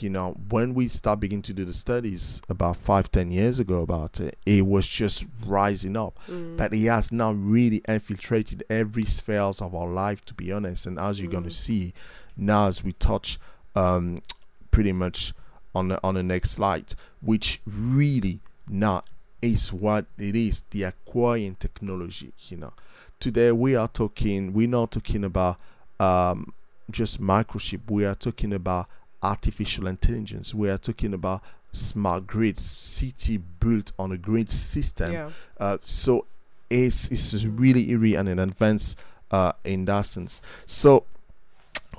you 0.00 0.08
know, 0.10 0.32
when 0.48 0.74
we 0.74 0.88
start 0.88 1.20
beginning 1.20 1.42
to 1.42 1.52
do 1.52 1.64
the 1.64 1.72
studies 1.72 2.40
about 2.48 2.76
five, 2.78 3.10
ten 3.12 3.30
years 3.30 3.60
ago 3.60 3.82
about 3.82 4.18
it, 4.20 4.36
it 4.46 4.66
was 4.66 4.86
just 4.88 5.24
rising 5.46 5.96
up. 5.96 6.18
Mm. 6.28 6.56
But 6.56 6.72
it 6.72 6.86
has 6.88 7.12
now 7.12 7.32
really 7.32 7.82
infiltrated 7.86 8.64
every 8.70 9.04
spheres 9.04 9.60
of 9.60 9.74
our 9.74 9.88
life, 9.88 10.24
to 10.26 10.34
be 10.34 10.50
honest. 10.52 10.86
And 10.86 10.98
as 10.98 11.20
you're 11.20 11.30
going 11.30 11.44
to 11.44 11.50
Mm. 11.50 11.64
see 11.66 11.94
now, 12.36 12.66
as 12.66 12.82
we 12.82 12.92
touch 12.92 13.38
um, 13.74 14.22
pretty 14.70 14.92
much 14.92 15.32
on 15.74 15.88
the 15.88 16.00
on 16.04 16.14
the 16.14 16.22
next 16.22 16.50
slide, 16.50 16.94
which 17.20 17.60
really 17.66 18.40
now 18.68 19.04
is 19.40 19.72
what 19.72 20.06
it 20.18 20.36
is 20.36 20.62
the 20.70 20.84
acquiring 20.84 21.56
technology. 21.56 22.32
You 22.48 22.58
know, 22.58 22.72
today 23.20 23.52
we 23.52 23.74
are 23.76 23.88
talking. 23.88 24.52
We're 24.52 24.68
not 24.68 24.92
talking 24.92 25.24
about 25.24 25.58
um, 25.98 26.52
just 26.90 27.20
microchip. 27.20 27.90
We 27.90 28.04
are 28.04 28.14
talking 28.14 28.52
about 28.52 28.88
artificial 29.22 29.86
intelligence. 29.86 30.54
We 30.54 30.68
are 30.70 30.78
talking 30.78 31.14
about 31.14 31.42
smart 31.72 32.26
grids, 32.26 32.62
city 32.62 33.38
built 33.38 33.92
on 33.98 34.12
a 34.12 34.18
grid 34.18 34.50
system. 34.50 35.12
yeah. 35.12 35.30
Uh, 35.58 35.78
so 35.84 36.26
it's 36.70 37.10
it's 37.10 37.44
really 37.44 37.90
eerie 37.90 38.14
and 38.14 38.28
an 38.28 38.38
advance 38.38 38.96
uh, 39.30 39.52
in 39.64 39.84
that 39.86 40.02
sense. 40.02 40.40
So 40.66 41.04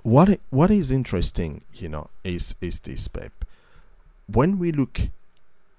what 0.04 0.40
what 0.50 0.70
is 0.70 0.92
interesting, 0.92 1.62
you 1.74 1.90
know, 1.90 2.10
is 2.24 2.56
is 2.62 2.80
this, 2.80 3.08
Pep. 3.08 3.32
When 4.28 4.60
we 4.60 4.72
look 4.72 5.00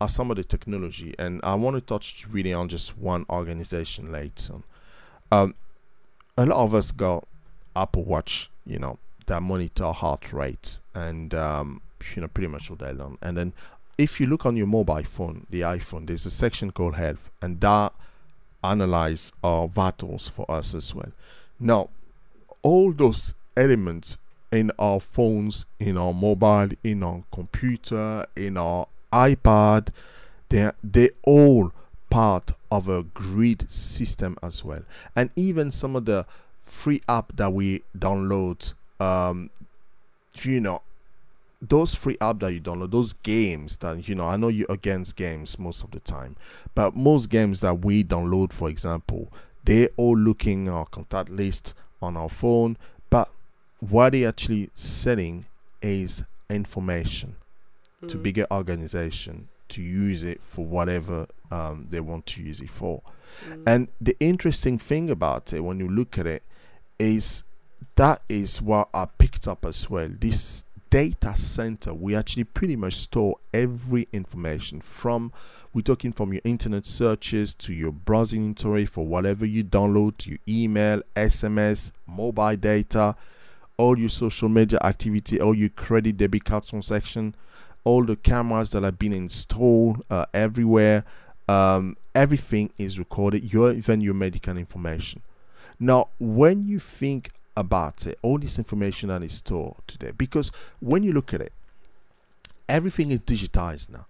at 0.01 0.11
some 0.11 0.31
of 0.31 0.37
the 0.37 0.45
technology, 0.45 1.15
and 1.19 1.41
I 1.43 1.55
want 1.55 1.77
to 1.77 1.81
touch 1.81 2.27
really 2.31 2.53
on 2.53 2.69
just 2.69 2.99
one 2.99 3.25
organization 3.31 4.11
later. 4.11 4.55
Um, 5.31 5.55
a 6.37 6.47
lot 6.47 6.65
of 6.65 6.75
us 6.75 6.91
got 6.91 7.27
Apple 7.77 8.05
Watch, 8.05 8.51
you 8.67 8.79
know, 8.79 8.99
that 9.27 9.41
monitor 9.41 9.93
heart 9.93 10.33
rate 10.33 10.81
and 10.95 11.33
um, 11.35 11.81
you 12.15 12.23
know 12.23 12.29
pretty 12.29 12.49
much 12.49 12.71
all 12.71 12.77
day 12.77 12.93
long. 12.93 13.19
And 13.23 13.37
then 13.37 13.53
if 13.97 14.21
you 14.21 14.27
look 14.27 14.45
on 14.45 14.57
your 14.57 14.67
mobile 14.67 15.05
phone, 15.05 15.47
the 15.51 15.61
iPhone, 15.63 16.07
there's 16.07 16.27
a 16.27 16.31
section 16.31 16.73
called 16.73 16.97
Health, 16.97 17.31
and 17.41 17.61
that 17.61 17.93
analyze 18.63 19.33
our 19.43 19.69
vitals 19.69 20.29
for 20.29 20.51
us 20.51 20.75
as 20.75 20.95
well. 20.95 21.13
Now, 21.61 21.91
all 22.63 22.93
those 22.93 23.35
elements 23.57 24.19
in 24.53 24.71
our 24.79 25.01
phones, 25.01 25.67
in 25.81 25.97
our 25.97 26.15
mobile, 26.15 26.69
in 26.83 27.03
our 27.03 27.25
computer, 27.33 28.27
in 28.37 28.57
our 28.57 28.87
iPad, 29.13 29.89
they 30.49 30.71
they 30.83 31.11
all 31.23 31.73
part 32.11 32.53
of 32.71 32.89
a 32.89 33.03
grid 33.03 33.71
system 33.71 34.37
as 34.43 34.65
well. 34.65 34.83
And 35.17 35.31
even 35.37 35.71
some 35.71 35.97
of 35.97 36.05
the 36.05 36.27
free 36.61 37.03
app 37.09 37.37
that 37.37 37.53
we 37.53 37.83
download, 37.99 38.75
um, 39.01 39.51
you 40.43 40.61
know, 40.61 40.83
those 41.61 41.95
free 41.95 42.17
app 42.21 42.41
that 42.41 42.53
you 42.53 42.61
download, 42.61 42.91
those 42.91 43.13
games 43.13 43.79
that 43.79 44.09
you 44.09 44.15
know, 44.15 44.29
I 44.29 44.37
know 44.37 44.49
you're 44.49 44.71
against 44.71 45.17
games 45.17 45.59
most 45.59 45.83
of 45.83 45.91
the 45.91 46.01
time, 46.01 46.37
but 46.75 46.95
most 46.95 47.31
games 47.31 47.61
that 47.61 47.85
we 47.85 48.05
download, 48.05 48.53
for 48.53 48.69
example, 48.69 49.33
they're 49.65 49.91
all 49.97 50.17
looking 50.17 50.69
our 50.69 50.87
contact 50.87 51.31
list 51.31 51.75
on 52.03 52.17
our 52.17 52.29
phone, 52.29 52.77
but 53.11 53.29
what 53.91 54.13
they 54.13 54.25
actually 54.25 54.71
selling 54.75 55.47
is 55.83 56.25
information 56.49 57.37
to 58.09 58.17
Mm. 58.17 58.23
bigger 58.23 58.47
organization 58.51 59.49
to 59.69 59.83
use 59.83 60.23
it 60.23 60.43
for 60.43 60.65
whatever 60.65 61.27
um, 61.51 61.87
they 61.91 62.01
want 62.01 62.27
to 62.27 62.43
use 62.43 62.61
it 62.61 62.71
for. 62.71 63.03
Mm. 63.49 63.63
And 63.67 63.89
the 64.01 64.17
interesting 64.21 64.79
thing 64.79 65.11
about 65.11 65.53
it, 65.53 65.61
when 65.61 65.81
you 65.81 65.89
look 65.89 66.19
at 66.19 66.27
it, 66.27 66.43
is 66.99 67.45
that 67.97 68.23
is 68.29 68.61
what 68.61 68.89
I 68.93 69.07
picked 69.07 69.49
up 69.49 69.65
as 69.65 69.89
well. 69.89 70.09
This 70.09 70.65
data 70.91 71.35
center, 71.35 71.93
we 71.93 72.15
actually 72.15 72.45
pretty 72.45 72.77
much 72.77 72.95
store 72.95 73.37
every 73.53 74.09
information 74.13 74.81
from 74.81 75.33
we're 75.73 75.83
talking 75.83 76.13
from 76.13 76.33
your 76.33 76.43
internet 76.45 76.87
searches 76.87 77.53
to 77.55 77.75
your 77.75 77.91
browsing 77.91 78.43
inventory 78.43 78.87
for 78.87 79.05
whatever 79.05 79.45
you 79.45 79.65
download, 79.65 80.17
to 80.19 80.31
your 80.31 80.39
email, 80.47 81.03
SMS, 81.17 81.91
mobile 82.07 82.55
data, 82.55 83.17
all 83.77 83.99
your 83.99 84.09
social 84.09 84.49
media 84.49 84.79
activity, 84.83 85.41
all 85.41 85.55
your 85.55 85.69
credit 85.71 86.17
debit 86.17 86.45
card 86.45 86.65
transaction, 86.65 87.35
all 87.85 88.05
the 88.05 88.17
cameras 88.17 88.71
that 88.71 88.83
have 88.83 88.99
been 88.99 89.13
installed 89.13 90.03
uh, 90.11 90.27
everywhere, 90.33 91.05
um, 91.49 91.97
everything 92.15 92.71
is 92.79 92.99
recorded, 92.99 93.53
your 93.53 93.73
even 93.73 94.01
your 94.01 94.15
medical 94.15 94.57
information. 94.57 95.21
Now, 95.79 96.09
when 96.19 96.67
you 96.67 96.79
think 96.79 97.31
about 97.57 98.07
it, 98.07 98.19
all 98.23 98.39
this 98.39 98.59
information 98.59 99.09
that 99.09 99.23
is 99.23 99.35
stored 99.35 99.77
today, 99.87 100.13
because 100.17 100.51
when 100.81 101.03
you 101.03 101.13
look 101.13 101.35
at 101.35 101.41
it, 101.41 101.53
everything 102.69 103.11
is 103.11 103.21
digitized 103.21 103.91
now. 103.91 104.07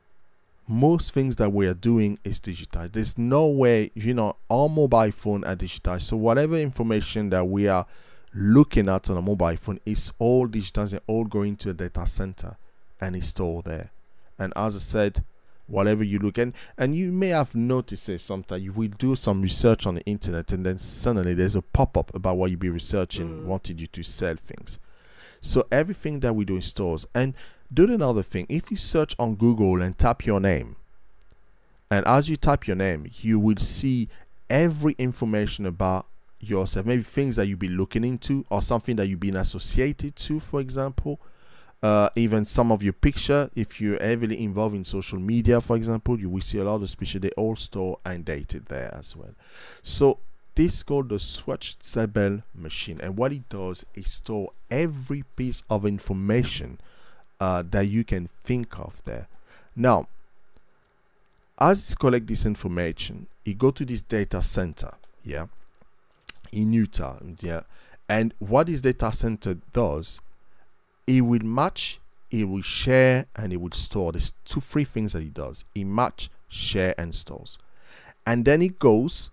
Most 0.66 1.12
things 1.12 1.36
that 1.36 1.52
we 1.52 1.66
are 1.66 1.74
doing 1.74 2.18
is 2.24 2.40
digitized. 2.40 2.92
There's 2.92 3.18
no 3.18 3.46
way, 3.46 3.90
you 3.94 4.14
know, 4.14 4.36
our 4.48 4.68
mobile 4.68 5.10
phone 5.10 5.44
are 5.44 5.56
digitized. 5.56 6.02
So 6.02 6.16
whatever 6.16 6.56
information 6.56 7.28
that 7.30 7.46
we 7.46 7.68
are 7.68 7.86
looking 8.34 8.88
at 8.88 9.08
on 9.08 9.16
a 9.16 9.22
mobile 9.22 9.56
phone 9.56 9.80
is 9.86 10.12
all 10.18 10.48
digitized 10.48 10.92
and 10.92 11.02
all 11.06 11.24
going 11.24 11.56
to 11.56 11.70
a 11.70 11.74
data 11.74 12.06
center 12.06 12.56
and 13.00 13.14
it's 13.16 13.28
stored 13.28 13.64
there. 13.66 13.90
And 14.38 14.52
as 14.56 14.74
I 14.76 14.80
said, 14.80 15.24
whatever 15.66 16.04
you 16.04 16.18
look 16.18 16.36
and 16.36 16.52
and 16.76 16.94
you 16.94 17.10
may 17.10 17.28
have 17.28 17.54
noticed 17.54 18.08
it 18.08 18.18
sometimes 18.18 18.62
you 18.62 18.72
will 18.72 18.90
do 18.98 19.16
some 19.16 19.40
research 19.40 19.86
on 19.86 19.94
the 19.94 20.04
internet 20.04 20.52
and 20.52 20.66
then 20.66 20.78
suddenly 20.78 21.32
there's 21.32 21.56
a 21.56 21.62
pop-up 21.62 22.14
about 22.14 22.36
what 22.36 22.50
you 22.50 22.56
be 22.56 22.68
researching 22.68 23.28
Mm. 23.28 23.44
wanted 23.44 23.80
you 23.80 23.86
to 23.86 24.02
sell 24.02 24.36
things 24.36 24.78
so 25.40 25.66
everything 25.72 26.20
that 26.20 26.34
we 26.34 26.44
do 26.44 26.56
in 26.56 26.62
stores 26.62 27.06
and 27.14 27.32
do 27.72 27.90
another 27.90 28.22
thing 28.22 28.46
if 28.50 28.70
you 28.70 28.76
search 28.76 29.14
on 29.18 29.36
google 29.36 29.80
and 29.80 29.96
tap 29.96 30.26
your 30.26 30.38
name 30.38 30.76
and 31.90 32.06
as 32.06 32.28
you 32.28 32.36
type 32.36 32.66
your 32.66 32.76
name 32.76 33.10
you 33.22 33.40
will 33.40 33.56
see 33.56 34.08
every 34.50 34.94
information 34.98 35.64
about 35.64 36.04
yourself 36.40 36.84
maybe 36.84 37.02
things 37.02 37.36
that 37.36 37.46
you've 37.46 37.58
been 37.58 37.76
looking 37.76 38.04
into 38.04 38.44
or 38.50 38.60
something 38.60 38.96
that 38.96 39.06
you've 39.06 39.20
been 39.20 39.36
associated 39.36 40.14
to 40.14 40.38
for 40.40 40.60
example 40.60 41.20
uh, 41.84 42.08
even 42.16 42.46
some 42.46 42.72
of 42.72 42.82
your 42.82 42.94
picture. 42.94 43.50
If 43.54 43.78
you're 43.78 44.02
heavily 44.02 44.42
involved 44.42 44.74
in 44.74 44.84
social 44.84 45.18
media, 45.18 45.60
for 45.60 45.76
example, 45.76 46.18
you 46.18 46.30
will 46.30 46.40
see 46.40 46.56
a 46.56 46.64
lot 46.64 46.82
of 46.82 46.98
pictures 46.98 47.20
they 47.20 47.28
all 47.32 47.56
store 47.56 47.98
and 48.06 48.24
dated 48.24 48.66
there 48.66 48.92
as 48.94 49.14
well. 49.14 49.34
So 49.82 50.16
this 50.54 50.76
is 50.76 50.82
called 50.82 51.10
the 51.10 51.16
Schwitzgebel 51.16 52.42
machine, 52.54 53.00
and 53.02 53.18
what 53.18 53.32
it 53.32 53.46
does 53.50 53.84
is 53.94 54.10
store 54.10 54.52
every 54.70 55.24
piece 55.36 55.62
of 55.68 55.84
information 55.84 56.78
uh, 57.38 57.62
that 57.70 57.88
you 57.88 58.02
can 58.02 58.28
think 58.28 58.78
of 58.78 59.02
there. 59.04 59.28
Now, 59.76 60.08
as 61.58 61.92
it 61.92 61.98
collect 61.98 62.28
this 62.28 62.46
information, 62.46 63.26
it 63.44 63.58
go 63.58 63.70
to 63.72 63.84
this 63.84 64.00
data 64.00 64.40
center, 64.40 64.92
yeah, 65.22 65.48
in 66.54 66.72
Utah, 66.72 67.18
yeah. 67.40 67.62
And 68.08 68.34
what 68.38 68.66
this 68.66 68.80
data 68.80 69.12
center 69.12 69.54
does, 69.72 70.20
it 71.06 71.22
will 71.22 71.42
match, 71.44 72.00
it 72.30 72.44
will 72.44 72.62
share, 72.62 73.26
and 73.34 73.52
it 73.52 73.60
will 73.60 73.72
store. 73.72 74.12
There's 74.12 74.32
two, 74.44 74.60
three 74.60 74.84
things 74.84 75.12
that 75.14 75.22
it 75.22 75.34
does. 75.34 75.64
It 75.74 75.84
match, 75.84 76.30
share, 76.48 76.94
and 76.98 77.14
stores. 77.14 77.58
And 78.26 78.44
then 78.44 78.62
it 78.62 78.78
goes 78.78 79.30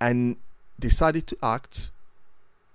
and 0.00 0.36
decided 0.78 1.26
to 1.28 1.36
act 1.42 1.90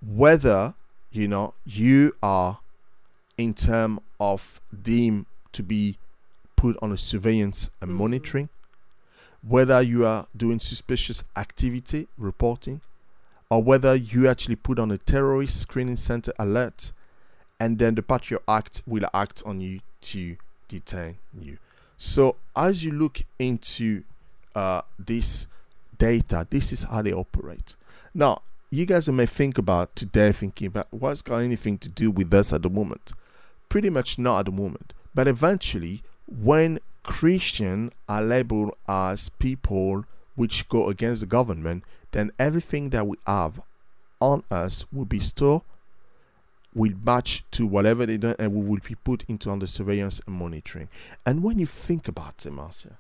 whether 0.06 0.74
you 1.12 1.28
know 1.28 1.54
you 1.66 2.16
are 2.24 2.60
in 3.38 3.54
term 3.54 4.00
of 4.20 4.60
deemed 4.82 5.26
to 5.52 5.62
be 5.62 5.98
put 6.56 6.78
on 6.82 6.92
a 6.92 6.98
surveillance 6.98 7.70
and 7.82 7.92
Mhm. 7.92 7.96
monitoring 7.96 8.50
whether 9.44 9.82
you 9.82 10.06
are 10.06 10.28
doing 10.36 10.60
suspicious 10.60 11.24
activity 11.36 12.08
reporting 12.18 12.82
or 13.52 13.62
whether 13.62 13.94
you 13.94 14.30
actually 14.30 14.56
put 14.56 14.80
on 14.80 14.90
a 14.90 14.98
terrorist 14.98 15.60
screening 15.60 15.98
center 15.98 16.32
alert 16.40 16.94
and 17.60 17.78
then 17.78 17.94
the 17.96 18.02
Patriot 18.02 18.42
Act 18.48 18.82
will 18.88 19.06
act 19.14 19.44
on 19.46 19.60
you 19.60 19.82
to 20.00 20.38
detain 20.70 21.18
you. 21.38 21.58
So 21.98 22.38
as 22.56 22.86
you 22.86 22.94
look 22.94 23.22
into 23.38 24.04
uh, 24.56 24.82
this 24.98 25.48
data, 25.98 26.48
this 26.50 26.72
is 26.72 26.84
how 26.84 27.02
they 27.02 27.12
operate. 27.12 27.76
Now, 28.14 28.42
you 28.70 28.86
guys 28.86 29.10
may 29.10 29.26
think 29.26 29.58
about 29.58 29.98
today 29.98 30.32
thinking 30.32 30.68
about 30.68 30.88
what's 30.90 31.22
got 31.22 31.40
anything 31.40 31.78
to 31.80 31.90
do 31.90 32.10
with 32.10 32.34
us 32.34 32.54
at 32.54 32.62
the 32.62 32.70
moment. 32.70 33.12
Pretty 33.68 33.90
much 33.90 34.18
not 34.18 34.40
at 34.40 34.46
the 34.46 34.52
moment. 34.54 34.94
But 35.14 35.28
eventually, 35.28 36.04
when 36.26 36.80
Christian 37.04 37.92
are 38.08 38.24
labeled 38.24 38.76
as 38.88 39.28
people 39.28 40.06
which 40.36 40.70
go 40.70 40.88
against 40.88 41.20
the 41.20 41.28
government, 41.28 41.84
then 42.12 42.32
everything 42.38 42.90
that 42.90 43.08
we 43.08 43.18
have 43.26 43.62
on 44.20 44.44
us 44.52 44.86
will 44.92 45.06
be 45.06 45.20
stored, 45.20 45.64
will 46.74 46.94
match 47.04 47.44
to 47.52 47.66
whatever 47.66 48.06
they 48.06 48.18
do, 48.18 48.36
and 48.40 48.54
we 48.54 48.64
will 48.64 48.82
be 48.88 48.96
put 48.96 49.24
into 49.28 49.52
under 49.52 49.68
surveillance 49.68 50.22
and 50.26 50.36
monitoring. 50.36 50.88
And 51.26 51.44
when 51.44 51.60
you 51.60 51.66
think 51.66 52.08
about 52.08 52.46
it, 52.46 52.52
Marcia, 52.52 52.98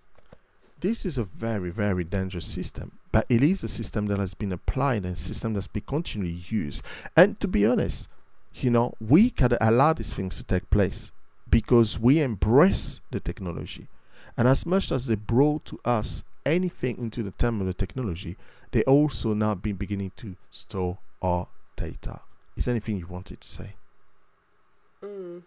this 0.81 1.05
is 1.05 1.17
a 1.17 1.23
very, 1.23 1.69
very 1.69 2.03
dangerous 2.03 2.45
system, 2.45 2.93
but 3.11 3.25
it 3.29 3.43
is 3.43 3.63
a 3.63 3.67
system 3.67 4.07
that 4.07 4.19
has 4.19 4.33
been 4.33 4.51
applied 4.51 5.05
and 5.05 5.15
a 5.15 5.19
system 5.19 5.53
that's 5.53 5.67
been 5.67 5.83
continually 5.83 6.43
used. 6.49 6.83
And 7.15 7.39
to 7.39 7.47
be 7.47 7.65
honest, 7.65 8.09
you 8.55 8.71
know, 8.71 8.95
we 8.99 9.29
can 9.29 9.55
allow 9.61 9.93
these 9.93 10.13
things 10.13 10.37
to 10.37 10.43
take 10.43 10.69
place 10.69 11.11
because 11.49 11.99
we 11.99 12.19
embrace 12.19 12.99
the 13.11 13.19
technology. 13.19 13.87
And 14.37 14.47
as 14.47 14.65
much 14.65 14.91
as 14.91 15.05
they 15.05 15.15
brought 15.15 15.65
to 15.65 15.79
us 15.85 16.23
anything 16.45 16.97
into 16.97 17.21
the 17.21 17.31
term 17.31 17.61
of 17.61 17.67
the 17.67 17.73
technology, 17.73 18.37
they 18.71 18.83
also 18.83 19.33
now 19.33 19.53
been 19.55 19.75
beginning 19.75 20.11
to 20.17 20.35
store 20.49 20.97
our 21.21 21.47
data. 21.75 22.21
Is 22.55 22.65
there 22.65 22.73
anything 22.73 22.97
you 22.97 23.07
wanted 23.07 23.41
to 23.41 23.47
say? 23.47 23.75
Mm. 25.03 25.43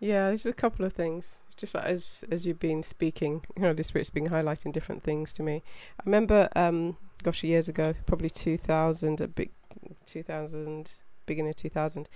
Yeah, 0.00 0.28
there's 0.28 0.46
a 0.46 0.52
couple 0.52 0.84
of 0.84 0.92
things. 0.92 1.36
It's 1.46 1.54
just 1.54 1.74
like 1.74 1.84
as 1.84 2.24
as 2.30 2.46
you've 2.46 2.58
been 2.58 2.82
speaking, 2.82 3.42
you 3.56 3.62
know, 3.62 3.72
the 3.72 3.82
spirit's 3.82 4.10
been 4.10 4.28
highlighting 4.28 4.72
different 4.72 5.02
things 5.02 5.32
to 5.34 5.42
me. 5.42 5.62
I 6.00 6.02
remember, 6.04 6.48
um, 6.56 6.96
gosh, 7.22 7.44
years 7.44 7.68
ago, 7.68 7.94
probably 8.06 8.30
2000, 8.30 9.20
a 9.20 9.28
big 9.28 9.50
2000, 10.06 10.98
beginning 11.26 11.50
of 11.50 11.56
2000. 11.56 12.08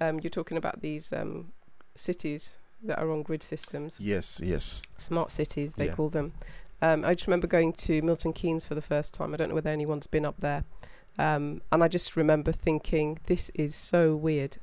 Um, 0.00 0.20
you're 0.20 0.30
talking 0.30 0.58
about 0.58 0.80
these 0.82 1.12
um, 1.12 1.52
cities 1.94 2.58
that 2.82 2.98
are 2.98 3.10
on 3.10 3.22
grid 3.22 3.42
systems, 3.42 4.00
Yes, 4.00 4.40
yes. 4.44 4.82
smart 4.96 5.30
cities 5.30 5.74
they 5.74 5.86
Yeah. 5.86 5.94
call 5.94 6.08
them. 6.10 6.32
Um, 6.80 7.04
I 7.04 7.14
just 7.14 7.26
remember 7.26 7.46
going 7.46 7.72
to 7.74 8.02
Milton 8.02 8.32
Keynes 8.32 8.64
for 8.64 8.74
the 8.74 8.82
first 8.82 9.12
time. 9.14 9.34
I 9.34 9.36
don't 9.36 9.48
know 9.48 9.54
whether 9.54 9.70
anyone's 9.70 10.06
been 10.06 10.24
up 10.24 10.36
there, 10.38 10.64
um, 11.18 11.62
and 11.72 11.82
I 11.82 11.88
just 11.88 12.16
remember 12.16 12.52
thinking, 12.52 13.18
this 13.24 13.50
is 13.54 13.74
so 13.74 14.14
weird. 14.14 14.58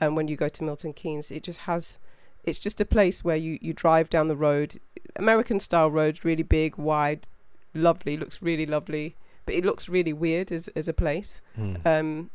And 0.00 0.16
when 0.16 0.28
you 0.28 0.36
go 0.36 0.48
to 0.48 0.64
Milton 0.64 0.92
Keynes, 0.92 1.30
it 1.30 1.42
just 1.42 1.60
has, 1.60 1.98
it's 2.44 2.58
just 2.58 2.80
a 2.80 2.86
place 2.86 3.22
where 3.22 3.36
you 3.36 3.58
you 3.60 3.72
drive 3.72 4.08
down 4.08 4.28
the 4.28 4.36
road, 4.36 4.78
American 5.16 5.60
style 5.60 5.90
roads, 5.90 6.24
really 6.24 6.42
big, 6.42 6.76
wide, 6.76 7.26
lovely, 7.74 8.16
looks 8.16 8.40
really 8.40 8.66
lovely, 8.66 9.16
but 9.44 9.54
it 9.54 9.64
looks 9.64 9.88
really 9.88 10.12
weird 10.12 10.50
as 10.50 10.68
as 10.68 10.88
a 10.88 10.94
place. 10.94 11.40
Mm. 11.58 12.26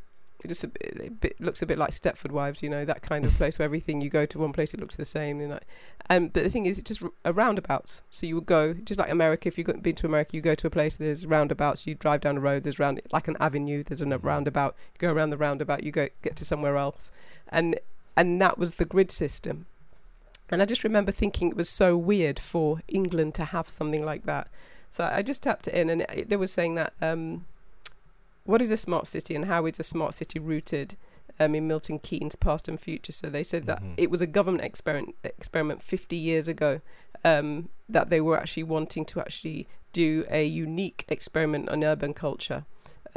It 0.44 0.50
just 0.50 0.64
a 0.64 0.68
bit, 0.68 1.02
a 1.08 1.10
bit 1.10 1.42
looks 1.42 1.62
a 1.62 1.66
bit 1.66 1.78
like 1.78 1.92
Stepford 1.92 2.32
Wives, 2.32 2.62
you 2.62 2.70
know, 2.70 2.86
that 2.86 3.02
kind 3.02 3.26
of 3.26 3.34
place 3.36 3.58
where 3.58 3.66
everything 3.66 4.02
you 4.02 4.10
go 4.10 4.26
to 4.26 4.38
one 4.40 4.54
place 4.54 4.74
it 4.74 4.80
looks 4.80 4.96
the 4.96 5.06
same. 5.06 5.42
You 5.42 5.48
know, 5.48 5.60
um, 6.10 6.28
but 6.28 6.44
the 6.44 6.50
thing 6.50 6.66
is, 6.66 6.78
it's 6.78 6.88
just 6.88 7.02
a 7.24 7.34
roundabouts. 7.34 8.04
So 8.10 8.28
you 8.28 8.36
would 8.36 8.46
go 8.46 8.74
just 8.74 9.00
like 9.00 9.10
America. 9.10 9.48
If 9.48 9.58
you've 9.58 9.82
been 9.82 9.96
to 9.96 10.08
America, 10.08 10.36
you 10.36 10.42
go 10.42 10.56
to 10.56 10.68
a 10.68 10.70
place. 10.70 10.98
There's 10.98 11.26
roundabouts. 11.26 11.88
You 11.88 11.96
drive 11.96 12.22
down 12.22 12.38
a 12.38 12.42
road. 12.42 12.64
There's 12.64 12.80
round 12.80 13.02
like 13.12 13.28
an 13.28 13.38
avenue. 13.40 13.84
There's 13.84 14.02
a 14.02 14.18
roundabout. 14.18 14.76
You 14.94 15.08
go 15.08 15.14
around 15.14 15.32
the 15.32 15.38
roundabout. 15.38 15.84
You 15.84 15.92
go 15.92 16.10
get 16.22 16.36
to 16.38 16.46
somewhere 16.46 16.78
else, 16.78 17.12
and 17.50 17.80
and 18.16 18.42
that 18.42 18.58
was 18.58 18.76
the 18.76 18.86
grid 18.86 19.12
system. 19.12 19.66
And 20.50 20.62
I 20.62 20.66
just 20.66 20.84
remember 20.84 21.12
thinking 21.12 21.50
it 21.50 21.58
was 21.58 21.70
so 21.70 21.98
weird 21.98 22.40
for 22.40 22.82
England 22.88 23.34
to 23.36 23.46
have 23.46 23.68
something 23.68 24.06
like 24.06 24.26
that. 24.26 24.48
So 24.92 25.10
I 25.12 25.24
just 25.24 25.44
tapped 25.44 25.68
it 25.68 25.74
in, 25.74 25.90
and 25.90 26.02
it, 26.04 26.30
they 26.30 26.38
were 26.38 26.48
saying 26.48 26.76
that 26.76 26.94
um, 27.02 27.46
what 28.46 28.62
is 28.62 28.72
a 28.72 28.78
smart 28.78 29.08
city 29.08 29.36
and 29.36 29.46
how 29.46 29.66
is 29.66 29.80
a 29.80 29.84
smart 29.84 30.14
city 30.14 30.40
rooted 30.40 30.96
um, 31.40 31.54
in 31.56 31.68
Milton 31.68 32.00
Keynes' 32.00 32.36
past 32.36 32.68
and 32.68 32.80
future? 32.80 33.12
So 33.12 33.30
they 33.30 33.44
said 33.44 33.66
that 33.66 33.82
Mhm. 33.84 33.94
it 33.98 34.10
was 34.10 34.22
a 34.22 34.28
government 34.28 34.64
experiment 34.64 35.16
experiment 35.24 35.82
50 35.82 36.16
years 36.16 36.48
ago 36.48 36.82
um, 37.24 37.70
that 37.90 38.10
they 38.10 38.22
were 38.22 38.38
actually 38.40 38.64
wanting 38.64 39.04
to 39.06 39.20
actually 39.20 39.68
do 39.94 40.26
a 40.30 40.46
unique 40.46 41.06
experiment 41.08 41.70
on 41.70 41.84
urban 41.84 42.14
culture. 42.14 42.66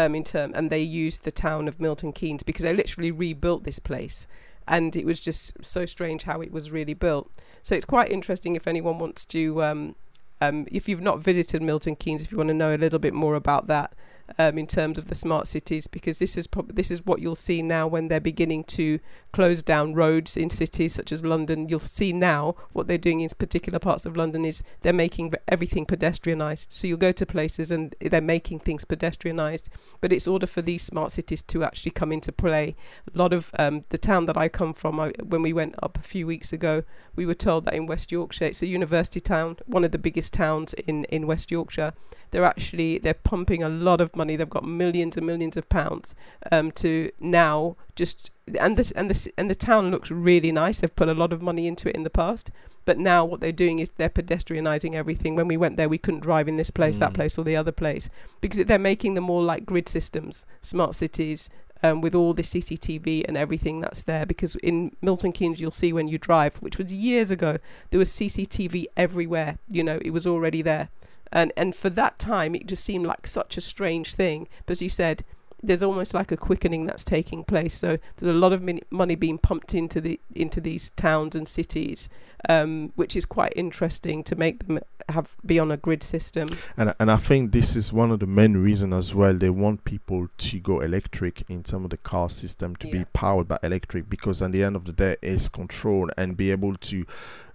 Um, 0.00 0.14
in 0.14 0.22
term, 0.22 0.52
and 0.54 0.70
they 0.70 0.80
used 0.80 1.24
the 1.24 1.32
town 1.32 1.66
of 1.66 1.80
Milton 1.80 2.12
Keynes 2.12 2.44
because 2.44 2.62
they 2.62 2.72
literally 2.72 3.10
rebuilt 3.10 3.64
this 3.64 3.80
place, 3.80 4.28
and 4.68 4.94
it 4.94 5.04
was 5.04 5.18
just 5.18 5.52
so 5.60 5.86
strange 5.86 6.22
how 6.22 6.40
it 6.40 6.52
was 6.52 6.70
really 6.70 6.94
built. 6.94 7.28
So 7.64 7.74
it's 7.74 7.84
quite 7.84 8.08
interesting 8.12 8.54
if 8.54 8.68
anyone 8.68 9.00
wants 9.00 9.24
to, 9.24 9.60
um, 9.64 9.96
um, 10.40 10.68
if 10.70 10.88
you've 10.88 11.00
not 11.00 11.18
visited 11.18 11.62
Milton 11.62 11.96
Keynes, 11.96 12.22
if 12.22 12.30
you 12.30 12.38
want 12.38 12.46
to 12.46 12.54
know 12.54 12.72
a 12.72 12.78
little 12.78 13.00
bit 13.00 13.12
more 13.12 13.34
about 13.34 13.66
that, 13.66 13.92
um, 14.38 14.58
in 14.58 14.66
terms 14.66 14.98
of 14.98 15.08
the 15.08 15.14
smart 15.14 15.46
cities, 15.46 15.86
because 15.86 16.18
this 16.18 16.36
is 16.36 16.46
prob- 16.46 16.74
this 16.74 16.90
is 16.90 17.06
what 17.06 17.20
you'll 17.20 17.34
see 17.34 17.62
now 17.62 17.86
when 17.86 18.08
they're 18.08 18.20
beginning 18.20 18.64
to 18.64 18.98
close 19.32 19.62
down 19.62 19.94
roads 19.94 20.36
in 20.36 20.50
cities 20.50 20.94
such 20.94 21.12
as 21.12 21.24
London. 21.24 21.68
You'll 21.68 21.80
see 21.80 22.12
now 22.12 22.54
what 22.72 22.86
they're 22.86 22.98
doing 22.98 23.20
in 23.20 23.28
particular 23.30 23.78
parts 23.78 24.06
of 24.06 24.16
London 24.16 24.44
is 24.44 24.62
they're 24.82 24.92
making 24.92 25.32
everything 25.46 25.86
pedestrianised. 25.86 26.66
So 26.70 26.86
you'll 26.86 26.98
go 26.98 27.12
to 27.12 27.26
places 27.26 27.70
and 27.70 27.94
they're 28.00 28.20
making 28.20 28.60
things 28.60 28.84
pedestrianised. 28.84 29.68
But 30.00 30.12
it's 30.12 30.26
order 30.26 30.46
for 30.46 30.62
these 30.62 30.82
smart 30.82 31.12
cities 31.12 31.42
to 31.42 31.64
actually 31.64 31.92
come 31.92 32.12
into 32.12 32.32
play. 32.32 32.76
A 33.12 33.18
lot 33.18 33.32
of 33.32 33.50
um, 33.58 33.84
the 33.90 33.98
town 33.98 34.26
that 34.26 34.36
I 34.36 34.48
come 34.48 34.74
from, 34.74 34.98
I, 35.00 35.12
when 35.22 35.42
we 35.42 35.52
went 35.52 35.74
up 35.82 35.98
a 35.98 36.02
few 36.02 36.26
weeks 36.26 36.52
ago, 36.52 36.82
we 37.16 37.26
were 37.26 37.34
told 37.34 37.64
that 37.64 37.74
in 37.74 37.86
West 37.86 38.12
Yorkshire, 38.12 38.46
it's 38.46 38.62
a 38.62 38.66
university 38.66 39.20
town, 39.20 39.56
one 39.66 39.84
of 39.84 39.92
the 39.92 39.98
biggest 39.98 40.32
towns 40.32 40.74
in, 40.74 41.04
in 41.04 41.26
West 41.26 41.50
Yorkshire. 41.50 41.92
They're 42.30 42.44
actually 42.44 42.98
they're 42.98 43.14
pumping 43.14 43.62
a 43.62 43.68
lot 43.68 44.00
of 44.00 44.14
money. 44.18 44.36
They've 44.36 44.50
got 44.58 44.64
millions 44.64 45.16
and 45.16 45.24
millions 45.26 45.56
of 45.56 45.68
pounds 45.70 46.14
um, 46.52 46.70
to 46.72 47.10
now 47.20 47.76
just 47.96 48.30
and 48.60 48.76
this 48.76 48.90
and 48.92 49.08
this 49.10 49.28
and 49.38 49.48
the 49.50 49.54
town 49.54 49.90
looks 49.90 50.10
really 50.10 50.52
nice. 50.52 50.80
They've 50.80 50.94
put 50.94 51.08
a 51.08 51.14
lot 51.14 51.32
of 51.32 51.40
money 51.40 51.66
into 51.66 51.88
it 51.88 51.94
in 51.96 52.02
the 52.02 52.10
past, 52.10 52.50
but 52.84 52.98
now 52.98 53.24
what 53.24 53.40
they're 53.40 53.52
doing 53.64 53.78
is 53.78 53.90
they're 53.96 54.08
pedestrianising 54.10 54.94
everything. 54.94 55.34
When 55.36 55.48
we 55.48 55.56
went 55.56 55.76
there, 55.78 55.88
we 55.88 55.98
couldn't 55.98 56.20
drive 56.20 56.48
in 56.48 56.56
this 56.58 56.70
place, 56.70 56.98
that 56.98 57.12
Mm. 57.12 57.14
place, 57.14 57.38
or 57.38 57.44
the 57.44 57.56
other 57.56 57.72
place 57.72 58.10
because 58.42 58.64
they're 58.66 58.78
making 58.92 59.14
them 59.14 59.30
all 59.30 59.42
like 59.42 59.64
grid 59.64 59.88
systems, 59.88 60.44
smart 60.60 60.94
cities. 60.94 61.48
Um, 61.80 62.00
with 62.00 62.12
all 62.12 62.34
the 62.34 62.42
CCTV 62.42 63.24
and 63.28 63.36
everything 63.36 63.80
that's 63.80 64.02
there, 64.02 64.26
because 64.26 64.56
in 64.56 64.96
Milton 65.00 65.30
Keynes 65.30 65.60
you'll 65.60 65.70
see 65.70 65.92
when 65.92 66.08
you 66.08 66.18
drive, 66.18 66.56
which 66.56 66.76
was 66.76 66.92
years 66.92 67.30
ago, 67.30 67.58
there 67.90 68.00
was 68.00 68.10
CCTV 68.10 68.86
everywhere. 68.96 69.58
You 69.70 69.84
know, 69.84 70.00
it 70.02 70.10
was 70.10 70.26
already 70.26 70.60
there, 70.60 70.88
and 71.32 71.52
and 71.56 71.74
for 71.74 71.90
that 71.90 72.18
time 72.18 72.54
it 72.54 72.66
just 72.66 72.84
seemed 72.84 73.06
like 73.06 73.26
such 73.26 73.56
a 73.56 73.60
strange 73.60 74.14
thing. 74.14 74.48
But 74.66 74.72
as 74.72 74.82
you 74.82 74.88
said, 74.88 75.24
there's 75.62 75.82
almost 75.82 76.14
like 76.14 76.30
a 76.30 76.36
quickening 76.36 76.86
that's 76.86 77.04
taking 77.04 77.44
place. 77.44 77.76
So 77.76 77.98
there's 78.16 78.34
a 78.34 78.38
lot 78.38 78.52
of 78.52 78.62
min- 78.62 78.80
money 78.90 79.16
being 79.16 79.38
pumped 79.38 79.74
into 79.74 80.00
the 80.00 80.20
into 80.34 80.60
these 80.60 80.90
towns 80.90 81.34
and 81.34 81.48
cities, 81.48 82.08
um, 82.48 82.92
which 82.94 83.16
is 83.16 83.24
quite 83.24 83.52
interesting 83.56 84.22
to 84.24 84.36
make 84.36 84.66
them 84.66 84.78
have 85.08 85.36
be 85.44 85.58
on 85.58 85.70
a 85.70 85.76
grid 85.76 86.02
system. 86.02 86.48
And 86.76 86.94
and 87.00 87.10
I 87.10 87.16
think 87.16 87.52
this 87.52 87.74
is 87.74 87.92
one 87.92 88.10
of 88.10 88.20
the 88.20 88.26
main 88.26 88.56
reasons 88.56 88.94
as 88.94 89.14
well. 89.14 89.34
They 89.34 89.50
want 89.50 89.84
people 89.84 90.28
to 90.36 90.60
go 90.60 90.80
electric 90.80 91.42
in 91.48 91.64
some 91.64 91.84
of 91.84 91.90
the 91.90 91.96
car 91.96 92.28
system 92.28 92.76
to 92.76 92.88
be 92.88 93.04
powered 93.12 93.48
by 93.48 93.58
electric 93.62 94.08
because 94.08 94.40
at 94.42 94.52
the 94.52 94.62
end 94.62 94.76
of 94.76 94.84
the 94.84 94.92
day, 94.92 95.16
it's 95.22 95.48
controlled 95.48 96.12
and 96.16 96.36
be 96.36 96.52
able 96.52 96.76
to, 96.76 97.04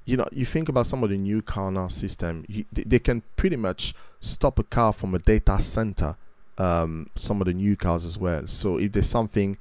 you 0.06 0.18
know, 0.18 0.28
you 0.32 0.46
think 0.46 0.70
about 0.70 0.86
some 0.86 1.04
of 1.04 1.10
the 1.10 1.18
new 1.18 1.42
car 1.42 1.72
now 1.72 1.88
system. 1.88 2.46
You, 2.48 2.66
they, 2.72 2.84
they 2.84 3.00
can 3.00 3.24
pretty 3.36 3.56
much 3.56 3.94
stop 4.20 4.60
a 4.60 4.64
car 4.64 4.94
from 4.94 5.16
a 5.16 5.20
data 5.20 5.60
center. 5.60 6.16
Um, 6.58 7.10
some 7.16 7.42
of 7.42 7.48
the 7.48 7.54
new 7.54 7.76
cars 7.76 8.06
as 8.06 8.18
well. 8.18 8.46
So 8.46 8.78
if 8.78 8.92
there's 8.92 9.10
something 9.10 9.58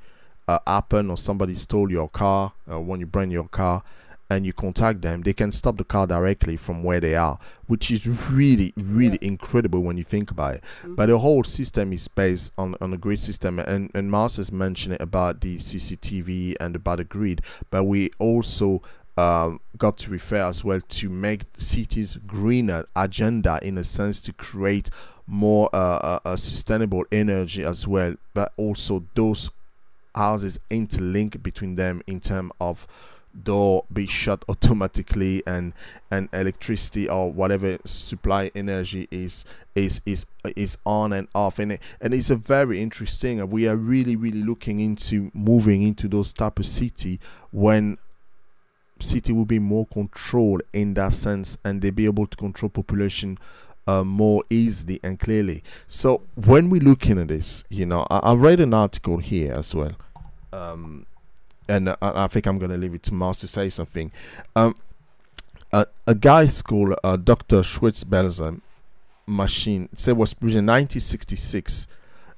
uh, 0.46 0.58
happen 0.66 1.10
or 1.10 1.16
somebody 1.16 1.54
stole 1.54 1.90
your 1.90 2.08
car 2.08 2.52
uh, 2.70 2.78
when 2.80 3.00
you 3.00 3.06
bring 3.06 3.30
your 3.30 3.48
car 3.48 3.82
and 4.28 4.46
you 4.46 4.52
contact 4.52 5.02
them, 5.02 5.22
they 5.22 5.32
can 5.32 5.52
stop 5.52 5.76
the 5.76 5.84
car 5.84 6.06
directly 6.06 6.56
from 6.56 6.82
where 6.82 7.00
they 7.00 7.14
are, 7.14 7.38
which 7.66 7.90
is 7.90 8.06
really, 8.30 8.72
really 8.76 9.18
incredible 9.20 9.80
when 9.80 9.96
you 9.96 10.04
think 10.04 10.30
about 10.30 10.56
it. 10.56 10.64
But 10.84 11.06
the 11.06 11.18
whole 11.18 11.44
system 11.44 11.92
is 11.92 12.08
based 12.08 12.52
on, 12.56 12.74
on 12.80 12.92
a 12.94 12.96
grid 12.96 13.20
system, 13.20 13.58
and, 13.58 13.90
and 13.94 14.10
Mars 14.10 14.38
has 14.38 14.50
mentioned 14.50 14.94
it 14.94 15.02
about 15.02 15.42
the 15.42 15.58
CCTV 15.58 16.56
and 16.60 16.76
about 16.76 16.96
the 16.98 17.04
grid, 17.04 17.42
but 17.70 17.84
we 17.84 18.10
also 18.18 18.82
um, 19.22 19.60
got 19.76 19.96
to 19.98 20.10
refer 20.10 20.42
as 20.42 20.64
well 20.64 20.80
to 20.80 21.08
make 21.08 21.42
cities 21.56 22.16
greener 22.26 22.86
agenda 22.96 23.60
in 23.62 23.78
a 23.78 23.84
sense 23.84 24.20
to 24.20 24.32
create 24.32 24.90
more 25.26 25.70
uh, 25.72 25.78
uh, 25.78 26.18
uh, 26.24 26.36
sustainable 26.36 27.04
energy 27.12 27.62
as 27.64 27.86
well, 27.86 28.14
but 28.34 28.52
also 28.56 29.04
those 29.14 29.50
houses 30.14 30.58
interlink 30.70 31.42
between 31.42 31.76
them 31.76 32.02
in 32.06 32.20
terms 32.20 32.50
of 32.60 32.86
door 33.44 33.84
be 33.90 34.06
shut 34.06 34.44
automatically 34.48 35.42
and 35.46 35.72
and 36.10 36.28
electricity 36.34 37.08
or 37.08 37.32
whatever 37.32 37.78
supply 37.86 38.50
energy 38.54 39.08
is 39.10 39.46
is 39.74 40.02
is 40.04 40.26
is 40.56 40.76
on 40.84 41.12
and 41.12 41.28
off. 41.34 41.60
And 41.60 41.72
it, 41.72 41.80
and 42.00 42.12
it's 42.12 42.28
a 42.28 42.36
very 42.36 42.82
interesting 42.82 43.48
we 43.48 43.68
are 43.68 43.76
really 43.76 44.16
really 44.16 44.42
looking 44.42 44.80
into 44.80 45.30
moving 45.32 45.82
into 45.82 46.08
those 46.08 46.32
type 46.32 46.58
of 46.58 46.66
city 46.66 47.20
when 47.52 47.98
city 49.02 49.32
will 49.32 49.44
be 49.44 49.58
more 49.58 49.86
controlled 49.86 50.62
in 50.72 50.94
that 50.94 51.12
sense 51.12 51.58
and 51.64 51.82
they 51.82 51.90
be 51.90 52.04
able 52.04 52.26
to 52.26 52.36
control 52.36 52.68
population 52.68 53.38
uh, 53.86 54.04
more 54.04 54.44
easily 54.48 55.00
and 55.02 55.18
clearly 55.18 55.62
so 55.86 56.22
when 56.36 56.70
we're 56.70 56.80
looking 56.80 57.18
at 57.18 57.28
this 57.28 57.64
you 57.68 57.84
know 57.84 58.06
i, 58.10 58.18
I 58.18 58.34
read 58.34 58.60
an 58.60 58.72
article 58.72 59.18
here 59.18 59.52
as 59.52 59.74
well 59.74 59.92
um 60.52 61.06
and 61.68 61.88
I, 61.88 61.96
I 62.00 62.26
think 62.28 62.46
i'm 62.46 62.58
going 62.58 62.70
to 62.70 62.76
leave 62.78 62.94
it 62.94 63.02
to 63.04 63.14
Mars 63.14 63.38
to 63.40 63.48
say 63.48 63.68
something 63.68 64.12
um 64.54 64.76
a, 65.72 65.86
a 66.06 66.14
guy 66.14 66.46
called 66.48 66.94
uh, 67.02 67.16
dr 67.16 67.56
Schwitzgebel 67.56 68.60
machine 69.26 69.88
said 69.94 70.16
was 70.16 70.34
published 70.34 70.56
in 70.56 70.66
1966 70.66 71.88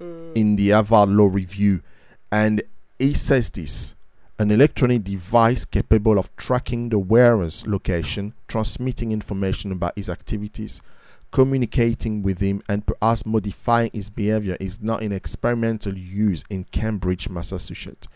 Mm. 0.00 0.32
in 0.34 0.56
the 0.56 0.70
Harvard 0.70 1.08
Law 1.10 1.26
Review, 1.26 1.80
and 2.32 2.62
he 2.98 3.14
says 3.14 3.48
this 3.50 3.94
an 4.44 4.50
electronic 4.50 5.02
device 5.02 5.64
capable 5.64 6.18
of 6.18 6.36
tracking 6.36 6.90
the 6.90 6.98
wearer's 6.98 7.66
location, 7.66 8.34
transmitting 8.46 9.10
information 9.10 9.72
about 9.72 9.96
his 9.96 10.10
activities, 10.10 10.82
communicating 11.30 12.22
with 12.22 12.40
him, 12.40 12.62
and 12.68 12.84
perhaps 12.84 13.24
modifying 13.24 13.90
his 13.94 14.10
behavior 14.10 14.54
is 14.60 14.82
now 14.82 14.98
in 14.98 15.12
experimental 15.12 15.96
use 15.96 16.44
in 16.50 16.62
Cambridge, 16.64 17.30
Massachusetts. 17.30 18.06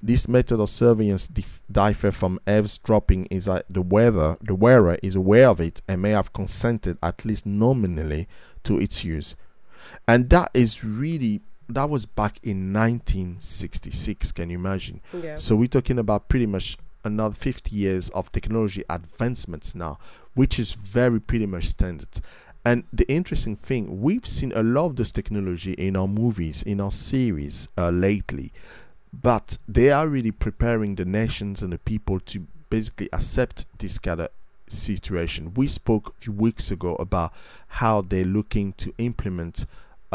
This 0.00 0.26
method 0.26 0.60
of 0.60 0.70
surveillance 0.70 1.26
dif- 1.26 1.60
differ 1.70 2.10
from 2.10 2.40
eavesdropping 2.48 3.26
is 3.26 3.44
that 3.44 3.66
the 3.68 3.82
wearer, 3.82 4.38
the 4.40 4.54
wearer 4.54 4.96
is 5.02 5.14
aware 5.14 5.50
of 5.50 5.60
it 5.60 5.82
and 5.86 6.00
may 6.00 6.12
have 6.12 6.32
consented 6.32 6.96
at 7.02 7.26
least 7.26 7.44
nominally 7.44 8.28
to 8.62 8.80
its 8.80 9.04
use 9.04 9.36
and 10.08 10.30
that 10.30 10.50
is 10.54 10.84
really 10.84 11.40
that 11.68 11.90
was 11.90 12.06
back 12.06 12.38
in 12.42 12.72
1966 12.72 14.32
can 14.32 14.50
you 14.50 14.58
imagine? 14.58 15.00
Yeah. 15.12 15.36
so 15.36 15.56
we're 15.56 15.66
talking 15.66 15.98
about 15.98 16.28
pretty 16.28 16.46
much 16.46 16.76
another 17.04 17.34
50 17.34 17.74
years 17.74 18.08
of 18.10 18.32
technology 18.32 18.82
advancements 18.88 19.74
now 19.74 19.98
which 20.36 20.58
is 20.58 20.74
very 20.74 21.18
pretty 21.18 21.46
much 21.46 21.64
standard. 21.64 22.20
And 22.64 22.84
the 22.92 23.10
interesting 23.10 23.56
thing 23.56 24.02
we've 24.02 24.26
seen 24.26 24.52
a 24.54 24.62
lot 24.62 24.86
of 24.86 24.96
this 24.96 25.10
technology 25.10 25.72
in 25.72 25.96
our 25.96 26.06
movies 26.06 26.62
in 26.62 26.80
our 26.80 26.90
series 26.90 27.68
uh, 27.76 27.90
lately. 27.90 28.52
But 29.12 29.56
they 29.66 29.90
are 29.90 30.06
really 30.06 30.30
preparing 30.30 30.96
the 30.96 31.06
nations 31.06 31.62
and 31.62 31.72
the 31.72 31.78
people 31.78 32.20
to 32.20 32.46
basically 32.68 33.08
accept 33.12 33.64
this 33.78 33.98
kind 33.98 34.20
of 34.20 34.28
situation. 34.68 35.54
We 35.54 35.68
spoke 35.68 36.14
a 36.18 36.20
few 36.20 36.32
weeks 36.32 36.70
ago 36.70 36.96
about 36.96 37.32
how 37.68 38.02
they're 38.02 38.24
looking 38.24 38.74
to 38.74 38.92
implement 38.98 39.64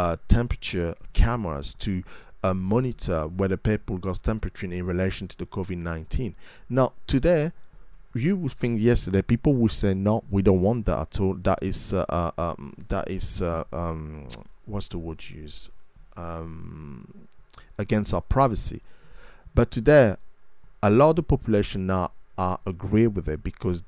uh, 0.02 0.18
temperature 0.28 0.96
cameras 1.14 1.76
to 1.76 2.04
uh, 2.44 2.56
monitor 2.56 3.28
whether 3.28 3.56
people 3.56 4.00
got 4.00 4.24
temperature 4.24 4.66
in 4.66 4.84
relation 4.84 5.28
to 5.28 5.38
the 5.38 5.46
COVID 5.46 5.78
19. 5.78 6.36
Now, 6.70 6.94
today, 7.06 7.52
you 8.16 8.36
would 8.36 8.54
think 8.54 8.82
yesterday 8.82 9.22
people 9.22 9.54
would 9.54 9.72
say, 9.72 9.94
no, 9.94 10.24
we 10.32 10.42
don't 10.42 10.62
want 10.62 10.88
that 10.88 11.00
at 11.00 11.20
all. 11.20 11.36
That 11.36 11.60
is, 11.62 11.94
uh, 11.94 12.06
uh, 12.10 12.32
um, 12.38 12.74
that 12.88 13.12
is, 13.12 13.44
uh, 13.44 13.64
um, 13.72 14.28
what's 14.66 14.88
the 14.88 14.98
word 14.98 15.24
you 15.30 15.44
use? 15.44 15.70
Um, 16.18 17.28
against 17.78 18.12
our 18.14 18.22
privacy. 18.22 18.82
But 19.54 19.70
today, 19.70 20.16
a 20.82 20.90
lot 20.90 21.12
of 21.12 21.16
the 21.18 21.24
population 21.24 21.86
now 21.86 22.12
are 22.40 22.60
agree 22.66 23.06
with 23.06 23.28
it 23.28 23.44
because 23.44 23.84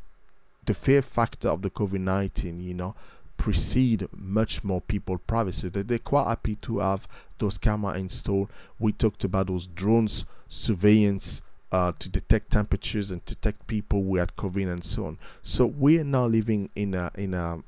the 0.65 0.75
fear 0.75 1.01
factor 1.01 1.49
of 1.49 1.63
the 1.63 1.71
COVID 1.71 1.99
19, 1.99 2.59
you 2.59 2.75
know, 2.75 2.93
precede 3.37 4.07
much 4.15 4.63
more 4.63 4.81
people 4.81 5.17
privacy. 5.17 5.69
They, 5.69 5.81
they're 5.81 5.99
quite 5.99 6.27
happy 6.27 6.55
to 6.57 6.79
have 6.79 7.07
those 7.37 7.57
camera 7.57 7.97
installed. 7.97 8.49
We 8.79 8.93
talked 8.93 9.23
about 9.23 9.47
those 9.47 9.67
drones 9.67 10.25
surveillance 10.47 11.41
uh, 11.71 11.91
to 11.97 12.07
detect 12.07 12.51
temperatures 12.51 13.09
and 13.09 13.25
detect 13.25 13.65
people 13.65 14.03
who 14.03 14.17
had 14.17 14.35
COVID 14.35 14.71
and 14.71 14.83
so 14.83 15.07
on. 15.07 15.17
So 15.41 15.65
we 15.65 15.99
are 15.99 16.03
now 16.03 16.27
living 16.27 16.69
in 16.75 16.93
a 16.93 17.11
in 17.15 17.33
a 17.33 17.59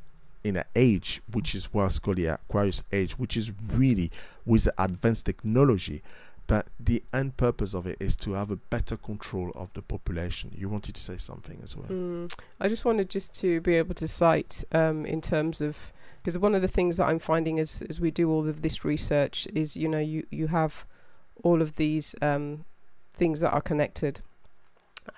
in 0.44 0.58
an 0.58 0.64
age 0.76 1.22
which 1.32 1.56
is 1.56 1.74
what's 1.74 1.98
called 1.98 2.18
the 2.18 2.28
Aquarius 2.28 2.84
age, 2.92 3.18
which 3.18 3.36
is 3.36 3.52
really 3.74 4.12
with 4.46 4.70
advanced 4.78 5.26
technology. 5.26 6.04
But 6.48 6.68
the 6.80 7.02
end 7.12 7.38
purpose 7.38 7.74
of 7.74 7.88
it 7.88 7.98
is 8.00 8.16
to 8.18 8.34
have 8.34 8.52
a 8.52 8.56
better 8.56 8.98
control 8.98 9.52
of 9.56 9.74
the 9.74 9.82
population. 9.82 10.52
You 10.56 10.70
wanted 10.70 10.94
to 10.96 11.02
say 11.02 11.18
something 11.18 11.60
as 11.64 11.76
well. 11.76 11.88
Mm, 11.88 12.32
I 12.60 12.70
just 12.70 12.86
wanted 12.86 13.10
just 13.10 13.34
to 13.42 13.62
be 13.62 13.76
able 13.76 13.96
to 13.96 14.08
cite 14.08 14.64
um, 14.72 15.06
in 15.06 15.22
terms 15.22 15.60
of 15.60 15.92
because 16.22 16.38
one 16.38 16.56
of 16.56 16.62
the 16.62 16.68
things 16.68 16.98
that 16.98 17.06
I'm 17.06 17.20
finding 17.20 17.60
as 17.60 17.82
as 17.90 18.00
we 18.00 18.12
do 18.12 18.30
all 18.32 18.48
of 18.48 18.62
this 18.62 18.86
research 18.86 19.48
is 19.56 19.76
you 19.76 19.88
know 19.88 20.00
you 20.00 20.26
you 20.30 20.48
have 20.48 20.86
all 21.44 21.62
of 21.62 21.78
these 21.78 22.16
um, 22.22 22.66
things 23.14 23.40
that 23.40 23.52
are 23.52 23.62
connected, 23.62 24.22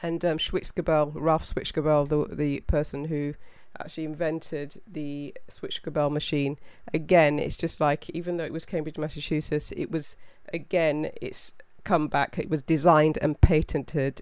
and 0.01 0.23
um, 0.23 0.37
Schwitzgebel, 0.37 1.11
Ralph 1.13 1.53
Schwitzgebel, 1.53 2.07
the 2.07 2.35
the 2.35 2.59
person 2.61 3.05
who 3.05 3.33
actually 3.79 4.05
invented 4.05 4.81
the 4.87 5.33
Schwitzgebel 5.49 6.11
machine. 6.11 6.57
Again, 6.93 7.39
it's 7.39 7.57
just 7.57 7.79
like 7.79 8.09
even 8.11 8.37
though 8.37 8.45
it 8.45 8.53
was 8.53 8.65
Cambridge, 8.65 8.97
Massachusetts, 8.97 9.71
it 9.75 9.91
was 9.91 10.15
again 10.53 11.11
it's 11.21 11.53
come 11.83 12.07
back. 12.07 12.37
It 12.37 12.49
was 12.49 12.61
designed 12.63 13.17
and 13.21 13.39
patented 13.39 14.21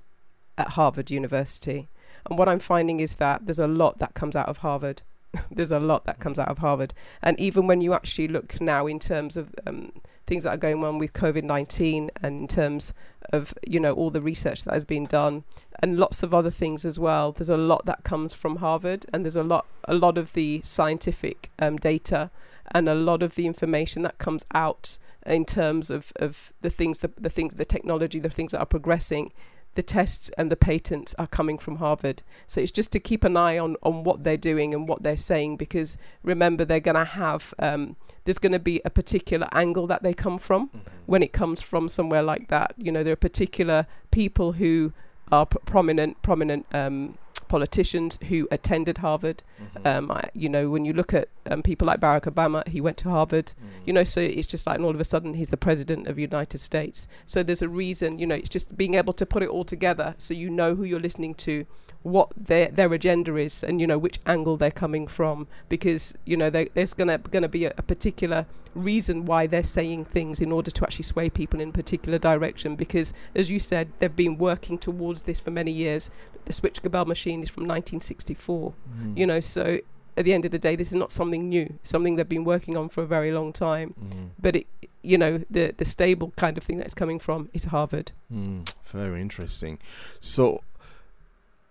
at 0.57 0.69
Harvard 0.69 1.11
University. 1.11 1.89
And 2.27 2.37
what 2.37 2.49
I'm 2.49 2.59
finding 2.59 2.99
is 2.99 3.15
that 3.15 3.45
there's 3.45 3.59
a 3.59 3.67
lot 3.67 3.97
that 3.99 4.13
comes 4.13 4.35
out 4.35 4.47
of 4.47 4.57
Harvard. 4.57 5.01
there's 5.51 5.71
a 5.71 5.79
lot 5.79 6.05
that 6.05 6.19
comes 6.19 6.39
out 6.39 6.47
of 6.47 6.59
Harvard. 6.59 6.93
And 7.21 7.39
even 7.39 7.67
when 7.67 7.81
you 7.81 7.93
actually 7.93 8.27
look 8.27 8.59
now 8.61 8.87
in 8.87 8.99
terms 8.99 9.37
of 9.37 9.53
um, 9.65 9.91
things 10.27 10.43
that 10.43 10.51
are 10.51 10.57
going 10.57 10.83
on 10.83 10.97
with 10.97 11.13
COVID 11.13 11.43
19 11.43 12.11
and 12.21 12.41
in 12.41 12.47
terms 12.47 12.93
of, 13.31 13.53
you 13.67 13.79
know, 13.79 13.93
all 13.93 14.09
the 14.09 14.21
research 14.21 14.63
that 14.63 14.73
has 14.73 14.85
been 14.85 15.05
done 15.05 15.43
and 15.79 15.97
lots 15.97 16.23
of 16.23 16.33
other 16.33 16.51
things 16.51 16.85
as 16.85 16.99
well, 16.99 17.31
there's 17.31 17.49
a 17.49 17.57
lot 17.57 17.85
that 17.85 18.03
comes 18.03 18.33
from 18.33 18.57
Harvard 18.57 19.05
and 19.13 19.25
there's 19.25 19.35
a 19.35 19.43
lot, 19.43 19.65
a 19.85 19.93
lot 19.93 20.17
of 20.17 20.33
the 20.33 20.61
scientific 20.63 21.51
um, 21.59 21.77
data 21.77 22.31
and 22.71 22.89
a 22.89 22.95
lot 22.95 23.21
of 23.21 23.35
the 23.35 23.45
information 23.45 24.01
that 24.01 24.17
comes 24.17 24.45
out 24.53 24.97
in 25.25 25.45
terms 25.45 25.89
of, 25.89 26.11
of 26.17 26.53
the 26.61 26.69
things, 26.69 26.99
the, 26.99 27.11
the 27.19 27.29
things, 27.29 27.55
the 27.55 27.65
technology, 27.65 28.19
the 28.19 28.29
things 28.29 28.51
that 28.51 28.59
are 28.59 28.65
progressing 28.65 29.31
the 29.75 29.83
tests 29.83 30.29
and 30.37 30.51
the 30.51 30.55
patents 30.55 31.13
are 31.19 31.27
coming 31.27 31.57
from 31.57 31.77
Harvard. 31.77 32.23
So 32.47 32.59
it's 32.61 32.71
just 32.71 32.91
to 32.93 32.99
keep 32.99 33.23
an 33.23 33.37
eye 33.37 33.57
on, 33.57 33.75
on 33.83 34.03
what 34.03 34.23
they're 34.23 34.37
doing 34.37 34.73
and 34.73 34.87
what 34.87 35.03
they're 35.03 35.17
saying 35.17 35.57
because 35.57 35.97
remember, 36.23 36.65
they're 36.65 36.79
going 36.79 36.95
to 36.95 37.05
have, 37.05 37.53
um, 37.59 37.95
there's 38.23 38.39
going 38.39 38.53
to 38.53 38.59
be 38.59 38.81
a 38.83 38.89
particular 38.89 39.47
angle 39.51 39.85
that 39.87 40.01
they 40.01 40.13
come 40.13 40.39
from 40.39 40.69
when 41.05 41.21
it 41.21 41.33
comes 41.33 41.61
from 41.61 41.87
somewhere 41.87 42.23
like 42.23 42.47
that. 42.47 42.73
You 42.77 42.91
know, 42.91 43.03
there 43.03 43.13
are 43.13 43.17
particular 43.17 43.85
people 44.11 44.53
who 44.53 44.93
are 45.31 45.45
p- 45.45 45.57
prominent, 45.65 46.21
prominent 46.21 46.65
um, 46.73 47.17
politicians 47.47 48.19
who 48.29 48.47
attended 48.51 48.99
Harvard. 48.99 49.43
Mhm. 49.77 49.85
Um, 49.97 50.11
I, 50.11 50.29
you 50.33 50.49
know, 50.49 50.69
when 50.69 50.85
you 50.85 50.93
look 50.93 51.13
at 51.13 51.29
um, 51.49 51.61
people 51.61 51.85
like 51.87 51.99
Barack 51.99 52.23
Obama, 52.23 52.67
he 52.67 52.81
went 52.81 52.97
to 52.97 53.09
Harvard. 53.09 53.53
You 53.85 53.93
know, 53.93 54.03
so 54.03 54.21
it's 54.21 54.47
just 54.47 54.65
like, 54.67 54.75
and 54.77 54.85
all 54.85 54.91
of 54.95 54.99
a 54.99 55.03
sudden, 55.05 55.33
he's 55.35 55.49
the 55.49 55.57
president 55.57 56.07
of 56.07 56.15
the 56.15 56.21
United 56.23 56.57
States. 56.59 57.07
So 57.25 57.43
there's 57.43 57.61
a 57.61 57.69
reason. 57.69 58.19
You 58.19 58.27
know, 58.27 58.35
it's 58.35 58.49
just 58.49 58.75
being 58.77 58.95
able 58.95 59.13
to 59.13 59.25
put 59.25 59.43
it 59.43 59.49
all 59.49 59.63
together, 59.65 60.15
so 60.17 60.33
you 60.33 60.49
know 60.49 60.75
who 60.75 60.83
you're 60.83 60.99
listening 60.99 61.35
to, 61.35 61.65
what 62.03 62.29
their 62.37 62.67
their 62.69 62.91
agenda 62.93 63.35
is, 63.37 63.63
and 63.63 63.79
you 63.81 63.87
know 63.87 63.97
which 63.97 64.19
angle 64.25 64.57
they're 64.57 64.69
coming 64.71 65.07
from, 65.07 65.47
because 65.69 66.13
you 66.25 66.37
know 66.37 66.49
there- 66.49 66.67
there's 66.75 66.93
gonna 66.93 67.17
gonna 67.17 67.47
be 67.49 67.65
a, 67.65 67.73
a 67.77 67.81
particular 67.81 68.45
reason 68.75 69.25
why 69.25 69.47
they're 69.47 69.63
saying 69.63 70.03
things 70.05 70.41
in 70.41 70.51
order 70.51 70.69
to 70.69 70.83
actually 70.83 71.03
sway 71.03 71.29
people 71.29 71.59
in 71.61 71.69
a 71.69 71.71
particular 71.71 72.19
direction. 72.19 72.75
Because 72.75 73.13
as 73.33 73.49
you 73.49 73.57
said, 73.59 73.91
they've 73.99 74.15
been 74.15 74.37
working 74.37 74.77
towards 74.77 75.23
this 75.23 75.39
for 75.39 75.49
many 75.49 75.71
years. 75.71 76.11
The 76.43 76.53
Schwitzgebel 76.53 77.07
machine 77.07 77.34
is 77.43 77.49
from 77.49 77.63
1964 77.65 78.73
Mm. 78.99 79.17
you 79.17 79.25
know 79.25 79.39
so 79.39 79.79
at 80.17 80.23
the 80.25 80.33
end 80.33 80.45
of 80.45 80.51
the 80.51 80.59
day 80.59 80.75
this 80.75 80.87
is 80.89 80.95
not 80.95 81.11
something 81.11 81.49
new 81.49 81.77
something 81.83 82.15
they've 82.15 82.29
been 82.29 82.45
working 82.45 82.77
on 82.77 82.87
for 82.89 83.03
a 83.03 83.05
very 83.07 83.31
long 83.31 83.51
time 83.53 83.93
Mm. 84.01 84.29
but 84.41 84.55
it 84.55 84.67
you 85.03 85.17
know 85.17 85.43
the 85.49 85.73
the 85.77 85.85
stable 85.85 86.31
kind 86.35 86.57
of 86.57 86.63
thing 86.63 86.77
that's 86.79 86.93
coming 86.95 87.19
from 87.19 87.49
is 87.53 87.65
harvard 87.65 88.11
Mm, 88.33 88.67
very 88.85 89.21
interesting. 89.21 89.77
So, 90.19 90.61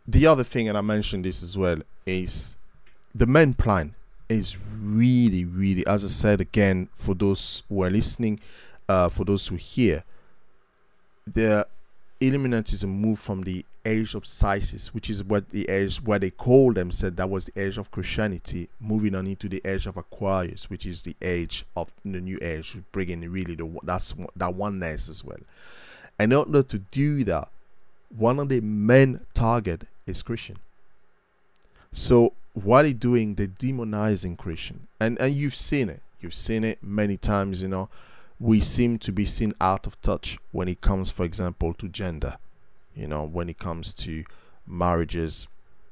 the 0.06 0.26
other 0.26 0.44
thing, 0.44 0.68
and 0.68 0.76
I 0.78 0.82
mentioned 0.82 1.24
this 1.24 1.42
as 1.42 1.56
well, 1.58 1.78
is 2.06 2.56
the 3.14 3.26
main 3.26 3.54
plan 3.54 3.94
is 4.28 4.56
really, 4.80 5.44
really, 5.44 5.84
as 5.86 6.04
I 6.04 6.08
said 6.08 6.40
again, 6.40 6.88
for 6.94 7.14
those 7.14 7.62
who 7.68 7.82
are 7.82 7.90
listening, 7.90 8.38
uh, 8.88 9.08
for 9.08 9.24
those 9.24 9.48
who 9.48 9.56
hear, 9.56 10.04
the 11.26 11.66
Illuminati 12.20 12.74
is 12.74 12.82
a 12.84 12.86
move 12.86 13.18
from 13.18 13.42
the 13.42 13.64
age 13.84 14.14
of 14.14 14.24
Pisces, 14.24 14.94
which 14.94 15.10
is 15.10 15.22
what 15.22 15.50
the 15.50 15.68
age 15.68 15.98
where 15.98 16.18
they 16.18 16.30
call 16.30 16.72
them 16.72 16.90
said 16.90 17.16
that 17.16 17.30
was 17.30 17.46
the 17.46 17.60
age 17.60 17.78
of 17.78 17.90
Christianity, 17.90 18.68
moving 18.80 19.14
on 19.14 19.26
into 19.26 19.48
the 19.48 19.60
age 19.64 19.86
of 19.86 19.96
Aquarius, 19.96 20.70
which 20.70 20.86
is 20.86 21.02
the 21.02 21.16
age 21.20 21.64
of 21.76 21.92
the 22.04 22.20
new 22.20 22.38
age, 22.42 22.76
bringing 22.92 23.20
really 23.30 23.54
the 23.54 23.78
that's 23.82 24.14
that 24.36 24.54
oneness 24.54 25.08
as 25.08 25.24
well. 25.24 25.38
And 26.18 26.32
in 26.32 26.38
order 26.38 26.62
to 26.62 26.78
do 26.78 27.24
that, 27.24 27.48
one 28.16 28.38
of 28.38 28.48
the 28.48 28.60
main 28.60 29.20
target 29.34 29.82
is 30.06 30.22
Christian. 30.22 30.56
So 31.92 32.32
what 32.54 32.84
are 32.84 32.88
they're 32.88 32.94
doing, 32.94 33.34
they're 33.34 33.46
demonizing 33.46 34.38
Christian, 34.38 34.86
and 35.00 35.20
and 35.20 35.34
you've 35.34 35.54
seen 35.54 35.88
it. 35.88 36.00
You've 36.20 36.34
seen 36.34 36.64
it 36.64 36.82
many 36.82 37.16
times. 37.16 37.62
You 37.62 37.68
know, 37.68 37.88
we 38.40 38.60
seem 38.60 38.98
to 38.98 39.12
be 39.12 39.24
seen 39.24 39.54
out 39.60 39.86
of 39.86 40.00
touch 40.00 40.38
when 40.52 40.68
it 40.68 40.80
comes, 40.80 41.10
for 41.10 41.24
example, 41.24 41.74
to 41.74 41.88
gender. 41.88 42.36
You 42.94 43.06
know, 43.06 43.24
when 43.24 43.48
it 43.48 43.58
comes 43.58 43.92
to 43.94 44.24
marriages, 44.66 45.48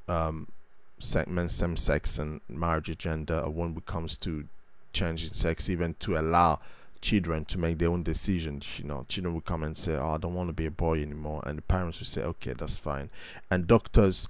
um, 0.07 0.47
same 0.99 1.77
sex 1.77 2.17
and 2.17 2.41
marriage 2.47 2.89
agenda, 2.89 3.43
or 3.43 3.49
when 3.49 3.75
it 3.75 3.85
comes 3.85 4.17
to 4.17 4.45
changing 4.93 5.33
sex, 5.33 5.69
even 5.69 5.95
to 5.99 6.17
allow 6.17 6.59
children 7.01 7.43
to 7.43 7.59
make 7.59 7.77
their 7.77 7.89
own 7.89 8.03
decisions. 8.03 8.65
You 8.77 8.85
know, 8.85 9.05
children 9.09 9.33
will 9.33 9.41
come 9.41 9.63
and 9.63 9.75
say, 9.75 9.95
"Oh, 9.95 10.11
I 10.11 10.17
don't 10.17 10.33
want 10.33 10.49
to 10.49 10.53
be 10.53 10.65
a 10.65 10.71
boy 10.71 11.01
anymore," 11.01 11.43
and 11.45 11.57
the 11.57 11.61
parents 11.63 11.99
will 11.99 12.07
say, 12.07 12.23
"Okay, 12.23 12.53
that's 12.53 12.77
fine." 12.77 13.09
And 13.51 13.67
doctors, 13.67 14.29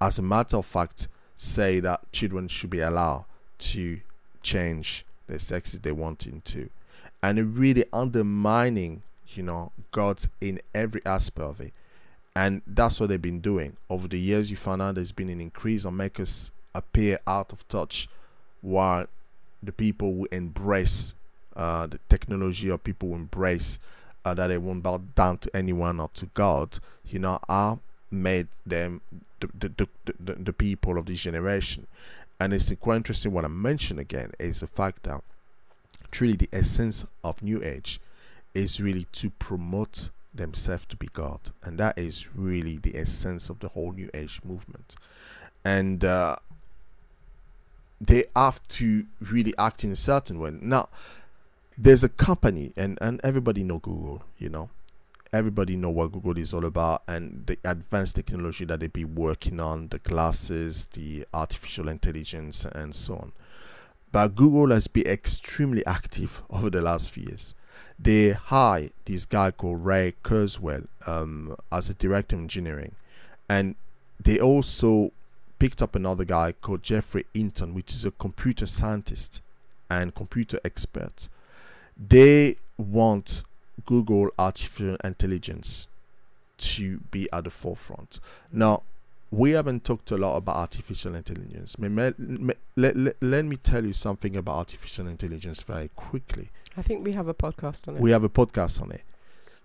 as 0.00 0.18
a 0.18 0.22
matter 0.22 0.56
of 0.56 0.66
fact, 0.66 1.08
say 1.36 1.80
that 1.80 2.12
children 2.12 2.46
should 2.46 2.70
be 2.70 2.80
allowed 2.80 3.24
to 3.58 4.00
change 4.42 5.04
their 5.26 5.38
sex 5.38 5.74
if 5.74 5.82
they 5.82 5.90
want 5.90 6.26
into, 6.26 6.70
and 7.22 7.38
it 7.38 7.44
really 7.44 7.84
undermining, 7.92 9.02
you 9.28 9.42
know, 9.42 9.72
God's 9.90 10.28
in 10.40 10.60
every 10.74 11.04
aspect 11.04 11.44
of 11.44 11.60
it. 11.60 11.72
And 12.36 12.62
that's 12.66 12.98
what 12.98 13.10
they've 13.10 13.22
been 13.22 13.40
doing 13.40 13.76
over 13.88 14.08
the 14.08 14.18
years. 14.18 14.50
You 14.50 14.56
find 14.56 14.82
out 14.82 14.96
there's 14.96 15.12
been 15.12 15.28
an 15.28 15.40
increase 15.40 15.84
on 15.84 15.96
make 15.96 16.18
us 16.18 16.50
appear 16.74 17.20
out 17.26 17.52
of 17.52 17.66
touch, 17.68 18.08
while 18.60 19.06
the 19.62 19.72
people 19.72 20.12
who 20.12 20.28
embrace 20.32 21.14
uh, 21.54 21.86
the 21.86 22.00
technology 22.08 22.70
or 22.70 22.78
people 22.78 23.10
who 23.10 23.14
embrace 23.14 23.78
uh, 24.24 24.34
that 24.34 24.48
they 24.48 24.58
won't 24.58 24.82
bow 24.82 25.00
down 25.14 25.38
to 25.38 25.56
anyone 25.56 26.00
or 26.00 26.10
to 26.14 26.26
God, 26.34 26.78
you 27.08 27.18
know, 27.18 27.38
are 27.48 27.78
made 28.10 28.48
them 28.66 29.00
the, 29.40 29.48
the, 29.58 29.86
the, 30.04 30.14
the, 30.18 30.32
the 30.34 30.52
people 30.52 30.98
of 30.98 31.06
this 31.06 31.20
generation. 31.20 31.86
And 32.40 32.52
it's 32.52 32.72
quite 32.80 32.96
interesting 32.96 33.32
what 33.32 33.44
I 33.44 33.48
mentioned 33.48 34.00
again 34.00 34.32
is 34.38 34.60
the 34.60 34.66
fact 34.66 35.04
that 35.04 35.22
truly 36.10 36.36
the 36.36 36.48
essence 36.52 37.06
of 37.22 37.42
New 37.42 37.62
Age 37.62 38.00
is 38.54 38.80
really 38.80 39.06
to 39.12 39.30
promote 39.30 40.10
themselves 40.34 40.86
to 40.86 40.96
be 40.96 41.08
God. 41.12 41.50
And 41.62 41.78
that 41.78 41.98
is 41.98 42.34
really 42.34 42.78
the 42.78 42.96
essence 42.96 43.48
of 43.48 43.60
the 43.60 43.68
whole 43.68 43.92
New 43.92 44.10
Age 44.12 44.40
movement. 44.44 44.96
And 45.64 46.04
uh, 46.04 46.36
they 48.00 48.24
have 48.34 48.66
to 48.68 49.06
really 49.20 49.54
act 49.58 49.84
in 49.84 49.92
a 49.92 49.96
certain 49.96 50.38
way. 50.38 50.50
Now, 50.60 50.88
there's 51.76 52.04
a 52.04 52.08
company 52.08 52.72
and 52.76 52.98
and 53.00 53.20
everybody 53.24 53.64
know 53.64 53.78
google 53.78 54.22
you 54.38 54.48
know 54.48 54.70
everybody 55.32 55.76
know 55.76 55.90
what 55.90 56.12
google 56.12 56.38
is 56.38 56.54
all 56.54 56.64
about 56.64 57.02
and 57.08 57.46
the 57.46 57.58
advanced 57.64 58.14
technology 58.14 58.64
that 58.64 58.78
they 58.78 58.86
be 58.86 59.04
working 59.04 59.58
on 59.58 59.88
the 59.88 59.98
glasses 59.98 60.86
the 60.86 61.26
artificial 61.34 61.88
intelligence 61.88 62.64
and 62.64 62.94
so 62.94 63.14
on 63.14 63.32
but 64.12 64.36
google 64.36 64.70
has 64.70 64.86
been 64.86 65.06
extremely 65.06 65.84
active 65.84 66.40
over 66.50 66.70
the 66.70 66.80
last 66.80 67.10
few 67.10 67.24
years 67.24 67.54
they 67.98 68.32
hired 68.32 68.92
this 69.04 69.24
guy 69.24 69.50
called 69.50 69.84
ray 69.84 70.14
kurzweil 70.22 70.86
um, 71.06 71.56
as 71.70 71.88
a 71.88 71.94
director 71.94 72.36
of 72.36 72.42
engineering 72.42 72.94
and 73.48 73.74
they 74.20 74.38
also 74.38 75.12
picked 75.58 75.80
up 75.80 75.94
another 75.94 76.24
guy 76.24 76.52
called 76.52 76.82
Geoffrey 76.82 77.26
Hinton 77.32 77.74
which 77.74 77.92
is 77.92 78.04
a 78.04 78.10
computer 78.10 78.66
scientist 78.66 79.40
and 79.90 80.14
computer 80.14 80.58
expert 80.64 81.28
they 81.96 82.56
want 82.76 83.44
Google 83.86 84.30
artificial 84.38 84.96
intelligence 85.04 85.86
to 86.58 86.98
be 87.10 87.28
at 87.32 87.44
the 87.44 87.50
forefront. 87.50 88.20
Now, 88.52 88.82
we 89.30 89.50
haven't 89.52 89.84
talked 89.84 90.10
a 90.10 90.16
lot 90.16 90.36
about 90.36 90.56
artificial 90.56 91.14
intelligence. 91.14 91.76
Let, 91.78 92.14
let, 92.76 93.16
let 93.20 93.44
me 93.44 93.56
tell 93.56 93.84
you 93.84 93.92
something 93.92 94.36
about 94.36 94.56
artificial 94.56 95.08
intelligence 95.08 95.60
very 95.62 95.90
quickly. 95.96 96.50
I 96.76 96.82
think 96.82 97.04
we 97.04 97.12
have 97.12 97.28
a 97.28 97.34
podcast 97.34 97.88
on 97.88 97.96
it 97.96 98.00
We 98.02 98.10
have 98.12 98.24
a 98.24 98.28
podcast 98.28 98.80
on 98.82 98.90
it. 98.92 99.02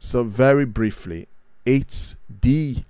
So, 0.02 0.24
very 0.24 0.66
briefly, 0.66 1.28
it's 1.66 2.16
the 2.42 2.84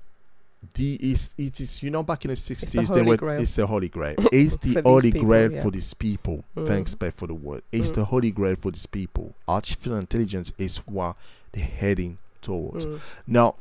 the 0.76 0.96
is 1.02 1.34
it 1.38 1.60
is 1.60 1.82
you 1.82 1.90
know 1.90 2.04
back 2.04 2.24
in 2.26 2.30
the 2.30 2.36
sixties 2.36 2.90
they 2.90 3.00
Holy 3.00 3.10
were 3.12 3.18
Grail. 3.18 3.42
it's 3.42 3.56
the 3.56 3.66
holy 3.66 3.90
grail. 3.90 4.16
It's 4.32 4.58
the 4.58 4.82
holy 4.84 5.12
people, 5.12 5.28
grail 5.28 5.52
yeah. 5.52 5.62
for 5.64 5.72
these 5.72 5.94
people. 5.96 6.44
Mm. 6.56 6.68
Thanks, 6.68 6.94
Beth, 6.94 7.16
for 7.16 7.28
the 7.28 7.34
word. 7.34 7.64
It's 7.72 7.92
Mm. 7.92 7.96
the 7.96 8.06
holy 8.06 8.30
grail 8.32 8.56
for 8.56 8.70
these 8.72 8.86
people. 8.86 9.34
Artificial 9.48 9.96
intelligence 9.96 10.52
is 10.58 10.78
what 10.86 11.16
they're 11.54 11.66
heading 11.66 12.18
towards. 12.42 12.86
Mm. 12.86 13.00
Now, 13.26 13.56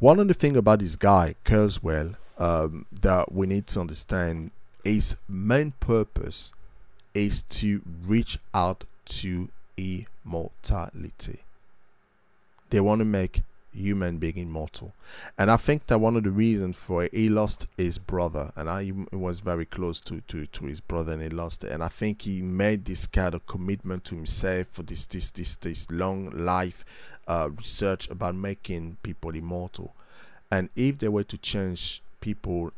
one 0.00 0.18
of 0.18 0.26
the 0.26 0.34
thing 0.34 0.56
about 0.56 0.80
this 0.80 0.96
guy 0.96 1.36
Kurzweil 1.44 2.16
um, 2.38 2.86
that 3.00 3.30
we 3.32 3.46
need 3.46 3.66
to 3.68 3.80
understand 3.80 4.50
his 4.82 5.16
main 5.28 5.72
purpose 5.78 6.52
is 7.14 7.42
to 7.44 7.80
reach 8.04 8.38
out 8.52 8.84
to 9.06 9.48
immortality. 9.76 11.40
They 12.70 12.80
want 12.80 13.00
to 13.00 13.04
make 13.04 13.42
human 13.72 14.18
being 14.18 14.38
immortal, 14.38 14.94
and 15.36 15.50
I 15.50 15.56
think 15.56 15.86
that 15.88 16.00
one 16.00 16.16
of 16.16 16.22
the 16.22 16.30
reasons 16.30 16.76
for 16.76 17.04
it, 17.04 17.14
he 17.14 17.28
lost 17.28 17.66
his 17.76 17.98
brother, 17.98 18.52
and 18.56 18.70
I 18.70 18.92
was 19.12 19.40
very 19.40 19.64
close 19.64 20.00
to, 20.02 20.20
to, 20.28 20.46
to 20.46 20.66
his 20.66 20.80
brother, 20.80 21.12
and 21.12 21.22
he 21.22 21.28
lost 21.28 21.64
it. 21.64 21.72
And 21.72 21.82
I 21.82 21.88
think 21.88 22.22
he 22.22 22.40
made 22.40 22.84
this 22.84 23.06
kind 23.06 23.34
of 23.34 23.46
commitment 23.46 24.04
to 24.04 24.14
himself 24.14 24.68
for 24.70 24.82
this 24.82 25.06
this 25.06 25.30
this 25.30 25.56
this 25.56 25.90
long 25.90 26.30
life 26.30 26.84
uh, 27.26 27.48
research 27.56 28.08
about 28.10 28.34
making 28.34 28.96
people 29.02 29.34
immortal. 29.34 29.94
And 30.50 30.68
if 30.76 30.98
they 30.98 31.08
were 31.08 31.24
to 31.24 31.38
change 31.38 32.00
people 32.20 32.72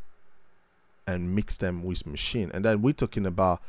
and 1.06 1.34
mix 1.34 1.56
them 1.56 1.84
with 1.84 2.06
machine, 2.06 2.50
and 2.54 2.64
then 2.64 2.82
we're 2.82 2.94
talking 2.94 3.26
about 3.26 3.60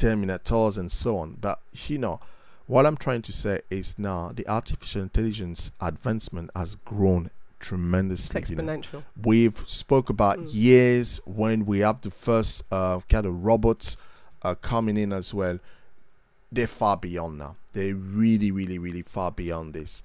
terminators 0.00 0.78
and 0.78 0.90
so 0.90 1.18
on. 1.18 1.36
But 1.40 1.60
you 1.86 1.98
know, 1.98 2.20
what 2.66 2.86
I'm 2.86 2.96
trying 2.96 3.22
to 3.22 3.32
say 3.32 3.60
is 3.70 3.98
now 3.98 4.32
the 4.34 4.46
artificial 4.48 5.02
intelligence 5.02 5.72
advancement 5.80 6.50
has 6.54 6.74
grown 6.76 7.26
it's 7.26 7.68
tremendously. 7.68 8.42
you 8.48 8.56
know. 8.56 8.62
exponential 8.64 9.02
We've 9.22 9.62
spoke 9.66 10.08
about 10.08 10.38
Mm. 10.38 10.54
years 10.54 11.20
when 11.26 11.66
we 11.66 11.80
have 11.80 12.00
the 12.00 12.10
first 12.10 12.62
uh, 12.72 13.00
kind 13.08 13.26
of 13.26 13.44
robots 13.44 13.96
uh, 14.42 14.54
coming 14.54 14.96
in 14.96 15.12
as 15.12 15.34
well. 15.34 15.58
They're 16.52 16.66
far 16.66 16.96
beyond 16.96 17.38
now. 17.38 17.56
They're 17.72 17.94
really, 17.94 18.50
really, 18.50 18.78
really 18.78 19.02
far 19.02 19.30
beyond 19.30 19.74
this. 19.74 20.02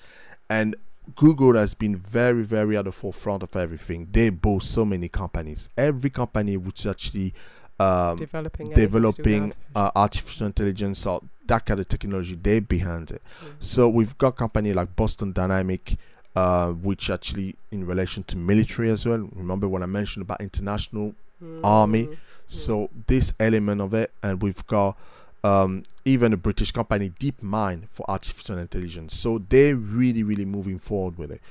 And 0.49 0.75
Google 1.15 1.55
has 1.55 1.73
been 1.75 1.95
very, 1.95 2.43
very 2.43 2.75
at 2.77 2.85
the 2.85 2.91
forefront 2.91 3.41
of 3.43 3.55
everything. 3.55 4.09
They 4.11 4.29
bought 4.29 4.63
so 4.63 4.85
many 4.85 5.07
companies. 5.07 5.69
Every 5.77 6.09
company 6.09 6.57
which 6.57 6.85
actually 6.85 7.33
um, 7.79 8.17
developing 8.17 8.67
anything 8.67 8.69
to 8.69 8.75
do 8.75 8.81
with 8.81 9.15
developing 9.15 9.43
artificial- 9.43 9.71
uh, 9.75 9.91
artificial 9.95 10.47
intelligence 10.47 11.05
or 11.05 11.21
that 11.47 11.65
kind 11.65 11.79
of 11.79 11.87
technology, 11.87 12.35
they're 12.41 12.61
behind 12.61 13.11
it. 13.11 13.21
Mm. 13.43 13.51
So 13.59 13.89
we've 13.89 14.17
got 14.17 14.35
company 14.35 14.73
like 14.73 14.95
Boston 14.95 15.31
Dynamic, 15.31 15.97
uh, 16.35 16.71
which 16.71 17.09
actually 17.09 17.55
in 17.71 17.85
relation 17.85 18.23
to 18.23 18.37
military 18.37 18.89
as 18.89 19.05
well. 19.05 19.29
Remember 19.33 19.67
when 19.67 19.83
I 19.83 19.85
mentioned 19.85 20.23
about 20.23 20.41
international 20.41 21.15
army? 21.63 22.07
Mm. 22.07 22.17
So 22.47 22.89
this 23.07 23.33
element 23.39 23.81
of 23.81 23.93
it, 23.93 24.11
and 24.23 24.41
we've 24.41 24.65
got 24.67 24.97
um, 25.43 25.83
even 26.05 26.33
a 26.33 26.37
British 26.37 26.71
company, 26.71 27.11
DeepMind, 27.19 27.87
for 27.89 28.09
artificial 28.09 28.57
intelligence. 28.57 29.15
So 29.15 29.43
they're 29.49 29.75
really, 29.75 30.23
really 30.23 30.45
moving 30.45 30.79
forward 30.79 31.17
with 31.17 31.31
it. 31.31 31.41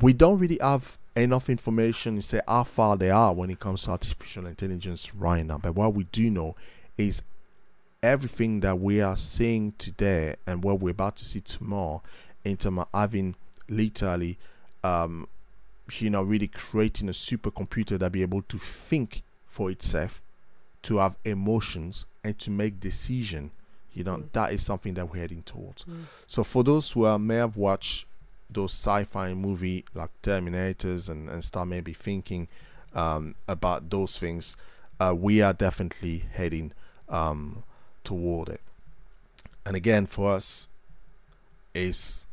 We 0.00 0.12
don't 0.12 0.38
really 0.38 0.58
have 0.60 0.98
enough 1.16 1.48
information 1.48 2.16
to 2.16 2.22
say 2.22 2.40
how 2.48 2.64
far 2.64 2.96
they 2.96 3.10
are 3.10 3.32
when 3.32 3.50
it 3.50 3.60
comes 3.60 3.82
to 3.82 3.90
artificial 3.90 4.46
intelligence 4.46 5.14
right 5.14 5.44
now. 5.46 5.58
But 5.58 5.74
what 5.74 5.94
we 5.94 6.04
do 6.04 6.28
know 6.30 6.56
is 6.98 7.22
everything 8.02 8.60
that 8.60 8.78
we 8.80 9.00
are 9.00 9.16
seeing 9.16 9.72
today 9.78 10.36
and 10.46 10.62
what 10.62 10.80
we're 10.80 10.90
about 10.90 11.16
to 11.16 11.24
see 11.24 11.40
tomorrow 11.40 12.02
in 12.44 12.56
terms 12.56 12.78
of 12.80 12.88
having 12.92 13.34
literally 13.68 14.36
um, 14.82 15.26
you 15.98 16.10
know 16.10 16.22
really 16.22 16.48
creating 16.48 17.08
a 17.08 17.12
supercomputer 17.12 17.98
that 17.98 18.12
be 18.12 18.22
able 18.22 18.42
to 18.42 18.58
think 18.58 19.22
for 19.46 19.70
itself 19.70 20.22
to 20.82 20.98
have 20.98 21.16
emotions 21.24 22.04
and 22.22 22.38
to 22.38 22.50
make 22.50 22.78
decision 22.80 23.50
you 23.94 24.04
know 24.04 24.16
Mm. 24.18 24.32
that 24.32 24.52
is 24.52 24.62
something 24.62 24.92
that 24.94 25.10
we're 25.10 25.20
heading 25.20 25.42
towards 25.42 25.84
Mm. 25.84 26.04
so 26.26 26.44
for 26.44 26.62
those 26.64 26.90
who 26.92 27.06
uh, 27.06 27.16
may 27.16 27.36
have 27.36 27.56
watched 27.56 28.04
those 28.54 28.72
sci-fi 28.72 29.34
movie 29.34 29.84
like 29.94 30.10
terminators 30.22 31.08
and, 31.08 31.28
and 31.28 31.44
start 31.44 31.68
maybe 31.68 31.92
thinking 31.92 32.48
um, 32.94 33.34
about 33.48 33.90
those 33.90 34.18
things 34.18 34.56
uh, 35.00 35.14
we 35.16 35.42
are 35.42 35.52
definitely 35.52 36.24
heading 36.32 36.72
um, 37.08 37.64
toward 38.04 38.48
it. 38.48 38.60
And 39.66 39.76
again 39.76 40.06
for 40.06 40.32
us 40.32 40.68
is 41.74 42.26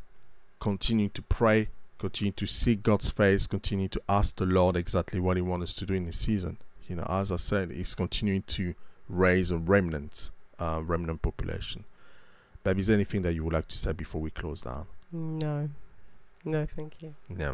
continue 0.59 1.09
to 1.09 1.21
pray 1.23 1.69
continue 1.97 2.31
to 2.31 2.45
seek 2.45 2.83
god's 2.83 3.09
face 3.09 3.47
continue 3.47 3.87
to 3.87 3.99
ask 4.07 4.35
the 4.35 4.45
lord 4.45 4.75
exactly 4.75 5.19
what 5.19 5.37
he 5.37 5.41
wants 5.41 5.63
us 5.63 5.73
to 5.73 5.85
do 5.85 5.93
in 5.93 6.05
this 6.05 6.17
season. 6.17 6.57
You 6.87 6.97
know 6.97 7.07
as 7.09 7.31
i 7.31 7.37
said 7.37 7.71
he's 7.71 7.95
continuing 7.95 8.43
to 8.43 8.75
raise 9.09 9.51
a 9.51 9.57
remnant 9.57 10.29
uh, 10.59 10.81
remnant 10.85 11.21
population. 11.21 11.85
Babe 12.63 12.77
is 12.77 12.89
anything 12.89 13.23
that 13.23 13.33
you 13.33 13.43
would 13.43 13.53
like 13.53 13.67
to 13.69 13.77
say 13.77 13.91
before 13.91 14.21
we 14.21 14.29
close 14.29 14.61
down? 14.61 14.85
No. 15.11 15.69
No, 16.43 16.65
thank 16.65 17.01
you. 17.01 17.13
yeah. 17.37 17.53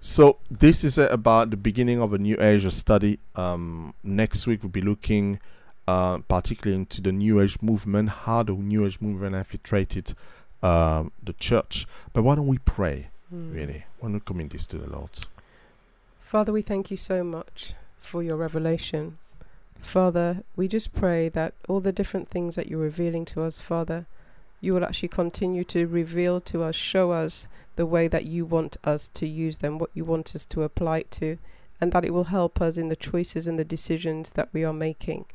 So 0.00 0.38
this 0.50 0.82
is 0.84 0.98
uh, 0.98 1.08
about 1.10 1.50
the 1.50 1.56
beginning 1.56 2.00
of 2.00 2.12
a 2.12 2.18
new 2.18 2.36
age 2.40 2.64
of 2.64 2.72
study. 2.72 3.18
Um, 3.36 3.94
next 4.02 4.46
week 4.46 4.62
we'll 4.62 4.70
be 4.70 4.80
looking 4.80 5.38
uh, 5.86 6.18
particularly 6.28 6.80
into 6.80 7.00
the 7.00 7.12
New 7.12 7.40
Age 7.40 7.58
movement, 7.62 8.08
how 8.08 8.42
the 8.42 8.52
New 8.54 8.84
Age 8.86 9.00
movement 9.00 9.36
infiltrated 9.36 10.14
um, 10.62 11.12
the 11.22 11.34
church. 11.34 11.86
But 12.12 12.22
why 12.22 12.34
don't 12.36 12.46
we 12.48 12.58
pray, 12.58 13.08
Mm. 13.32 13.54
really? 13.54 13.84
Why 14.00 14.08
don't 14.08 14.14
we 14.14 14.20
commit 14.20 14.50
this 14.50 14.66
to 14.66 14.78
the 14.78 14.88
Lord? 14.90 15.10
Father, 16.20 16.52
we 16.52 16.62
thank 16.62 16.90
you 16.90 16.96
so 16.96 17.22
much 17.24 17.74
for 17.98 18.22
your 18.22 18.36
revelation. 18.36 19.18
Father, 19.78 20.42
we 20.56 20.68
just 20.68 20.92
pray 20.94 21.28
that 21.30 21.54
all 21.68 21.80
the 21.80 21.92
different 21.92 22.28
things 22.28 22.56
that 22.56 22.68
you're 22.68 22.80
revealing 22.80 23.24
to 23.26 23.42
us, 23.42 23.60
Father, 23.60 24.06
you 24.64 24.74
will 24.74 24.84
actually 24.84 25.08
continue 25.08 25.64
to 25.64 25.86
reveal 25.86 26.40
to 26.40 26.62
us, 26.62 26.74
show 26.74 27.12
us 27.12 27.46
the 27.76 27.86
way 27.86 28.08
that 28.08 28.24
you 28.24 28.46
want 28.46 28.76
us 28.84 29.08
to 29.10 29.26
use 29.26 29.58
them, 29.58 29.78
what 29.78 29.90
you 29.94 30.04
want 30.04 30.34
us 30.34 30.46
to 30.46 30.62
apply 30.62 31.02
to, 31.02 31.38
and 31.80 31.92
that 31.92 32.04
it 32.04 32.14
will 32.14 32.24
help 32.24 32.60
us 32.60 32.76
in 32.76 32.88
the 32.88 32.96
choices 32.96 33.46
and 33.46 33.58
the 33.58 33.64
decisions 33.64 34.32
that 34.32 34.48
we 34.52 34.64
are 34.64 34.72
making, 34.72 35.26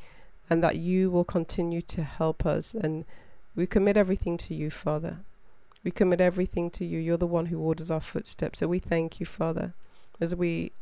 and 0.48 0.62
that 0.62 0.76
you 0.76 1.10
will 1.10 1.24
continue 1.24 1.82
to 1.82 2.02
help 2.02 2.44
us. 2.44 2.74
And 2.74 3.04
we 3.54 3.66
commit 3.66 3.96
everything 3.96 4.36
to 4.38 4.54
you, 4.54 4.70
Father. 4.70 5.18
We 5.84 5.90
commit 5.90 6.20
everything 6.20 6.70
to 6.72 6.84
you. 6.84 6.98
You're 6.98 7.16
the 7.16 7.26
one 7.26 7.46
who 7.46 7.58
orders 7.58 7.90
our 7.90 8.00
footsteps. 8.00 8.58
So 8.58 8.68
we 8.68 8.78
thank 8.78 9.20
you, 9.20 9.26
Father, 9.26 9.74
as 10.20 10.34
we 10.34 10.72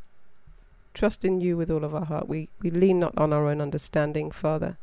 trust 0.94 1.24
in 1.24 1.40
you 1.40 1.56
with 1.56 1.70
all 1.70 1.84
of 1.84 1.94
our 1.94 2.06
heart. 2.06 2.28
We, 2.28 2.48
we 2.60 2.70
lean 2.70 2.98
not 2.98 3.16
on 3.16 3.32
our 3.32 3.46
own 3.46 3.60
understanding, 3.60 4.30
Father, 4.30 4.76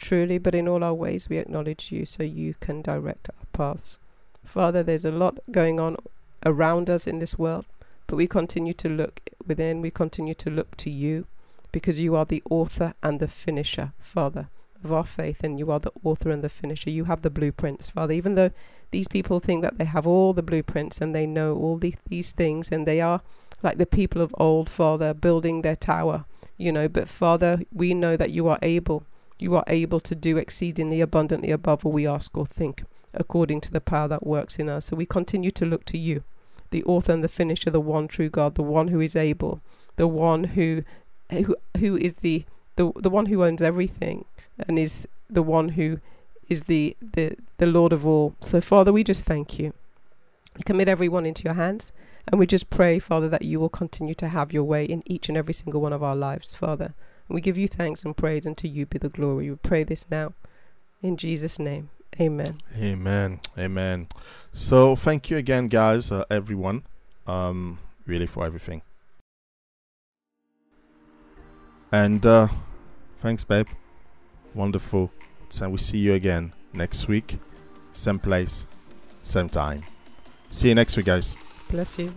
truly, 0.00 0.38
but 0.38 0.54
in 0.54 0.66
all 0.66 0.82
our 0.82 0.94
ways 0.94 1.28
we 1.28 1.38
acknowledge 1.38 1.92
you 1.92 2.04
so 2.04 2.22
you 2.22 2.54
can 2.60 2.82
direct 2.82 3.30
our 3.30 3.46
paths. 3.52 3.98
Father, 4.44 4.82
there's 4.82 5.04
a 5.04 5.12
lot 5.12 5.38
going 5.50 5.78
on 5.78 5.96
around 6.44 6.90
us 6.90 7.06
in 7.06 7.18
this 7.18 7.38
world, 7.38 7.66
but 8.06 8.16
we 8.16 8.26
continue 8.26 8.74
to 8.74 8.88
look 8.88 9.20
within, 9.46 9.80
we 9.80 9.90
continue 9.90 10.34
to 10.34 10.50
look 10.50 10.76
to 10.78 10.90
you 10.90 11.26
because 11.72 12.00
you 12.00 12.16
are 12.16 12.24
the 12.24 12.42
author 12.50 12.94
and 13.02 13.20
the 13.20 13.28
finisher, 13.28 13.92
Father, 14.00 14.48
of 14.82 14.92
our 14.92 15.04
faith, 15.04 15.44
and 15.44 15.58
you 15.58 15.70
are 15.70 15.78
the 15.78 15.92
author 16.02 16.30
and 16.30 16.42
the 16.42 16.48
finisher. 16.48 16.90
You 16.90 17.04
have 17.04 17.22
the 17.22 17.30
blueprints, 17.30 17.90
Father, 17.90 18.14
even 18.14 18.34
though 18.34 18.50
these 18.90 19.06
people 19.06 19.38
think 19.38 19.62
that 19.62 19.78
they 19.78 19.84
have 19.84 20.06
all 20.06 20.32
the 20.32 20.42
blueprints 20.42 21.00
and 21.00 21.14
they 21.14 21.26
know 21.26 21.54
all 21.54 21.76
the, 21.76 21.94
these 22.08 22.32
things 22.32 22.72
and 22.72 22.86
they 22.86 23.00
are 23.00 23.20
like 23.62 23.78
the 23.78 23.86
people 23.86 24.20
of 24.20 24.34
old, 24.38 24.68
Father, 24.68 25.14
building 25.14 25.62
their 25.62 25.76
tower, 25.76 26.24
you 26.56 26.72
know. 26.72 26.88
But 26.88 27.08
Father, 27.08 27.60
we 27.72 27.94
know 27.94 28.16
that 28.16 28.30
you 28.30 28.48
are 28.48 28.58
able, 28.62 29.04
you 29.42 29.54
are 29.56 29.64
able 29.66 30.00
to 30.00 30.14
do 30.14 30.36
exceedingly 30.36 31.00
abundantly 31.00 31.50
above 31.50 31.84
all 31.84 31.92
we 31.92 32.06
ask 32.06 32.36
or 32.36 32.46
think, 32.46 32.84
according 33.14 33.60
to 33.62 33.72
the 33.72 33.80
power 33.80 34.08
that 34.08 34.26
works 34.26 34.58
in 34.58 34.68
us. 34.68 34.86
So 34.86 34.96
we 34.96 35.06
continue 35.06 35.50
to 35.52 35.64
look 35.64 35.84
to 35.86 35.98
you, 35.98 36.22
the 36.70 36.84
author 36.84 37.12
and 37.12 37.24
the 37.24 37.28
finisher, 37.28 37.70
the 37.70 37.80
one 37.80 38.08
true 38.08 38.28
God, 38.28 38.54
the 38.54 38.62
one 38.62 38.88
who 38.88 39.00
is 39.00 39.16
able, 39.16 39.60
the 39.96 40.06
one 40.08 40.44
who 40.44 40.84
who 41.30 41.56
who 41.78 41.96
is 41.96 42.14
the 42.14 42.44
the 42.76 42.92
the 42.96 43.10
one 43.10 43.26
who 43.26 43.44
owns 43.44 43.62
everything 43.62 44.24
and 44.66 44.78
is 44.78 45.06
the 45.28 45.42
one 45.42 45.70
who 45.70 46.00
is 46.48 46.64
the 46.64 46.96
the 47.00 47.36
the 47.58 47.66
Lord 47.66 47.92
of 47.92 48.06
all. 48.06 48.34
So 48.40 48.60
Father, 48.60 48.92
we 48.92 49.04
just 49.04 49.24
thank 49.24 49.58
you. 49.58 49.72
We 50.56 50.62
commit 50.62 50.88
everyone 50.88 51.26
into 51.26 51.44
your 51.44 51.54
hands. 51.54 51.92
And 52.28 52.38
we 52.38 52.46
just 52.46 52.70
pray, 52.70 52.98
Father, 52.98 53.28
that 53.28 53.42
you 53.42 53.58
will 53.58 53.70
continue 53.70 54.14
to 54.14 54.28
have 54.28 54.52
your 54.52 54.62
way 54.62 54.84
in 54.84 55.02
each 55.06 55.28
and 55.28 55.36
every 55.36 55.54
single 55.54 55.80
one 55.80 55.92
of 55.92 56.02
our 56.02 56.14
lives, 56.14 56.54
Father. 56.54 56.94
We 57.30 57.40
give 57.40 57.56
you 57.56 57.68
thanks 57.68 58.04
and 58.04 58.16
praise, 58.16 58.44
and 58.44 58.56
to 58.58 58.68
you 58.68 58.86
be 58.86 58.98
the 58.98 59.08
glory. 59.08 59.50
We 59.50 59.56
pray 59.56 59.84
this 59.84 60.04
now. 60.10 60.34
In 61.00 61.16
Jesus' 61.16 61.58
name. 61.58 61.90
Amen. 62.20 62.60
Amen. 62.76 63.40
Amen. 63.56 64.08
So 64.52 64.96
thank 64.96 65.30
you 65.30 65.36
again, 65.36 65.68
guys, 65.68 66.10
uh, 66.10 66.24
everyone, 66.30 66.82
um, 67.26 67.78
really 68.04 68.26
for 68.26 68.44
everything. 68.44 68.82
And 71.92 72.24
uh, 72.26 72.48
thanks, 73.20 73.44
babe. 73.44 73.68
Wonderful. 74.54 75.12
So 75.50 75.68
we 75.68 75.78
see 75.78 75.98
you 75.98 76.14
again 76.14 76.52
next 76.72 77.08
week, 77.08 77.38
same 77.92 78.18
place, 78.18 78.66
same 79.20 79.48
time. 79.48 79.82
See 80.48 80.68
you 80.68 80.74
next 80.74 80.96
week, 80.96 81.06
guys. 81.06 81.36
Bless 81.70 81.98
you. 81.98 82.12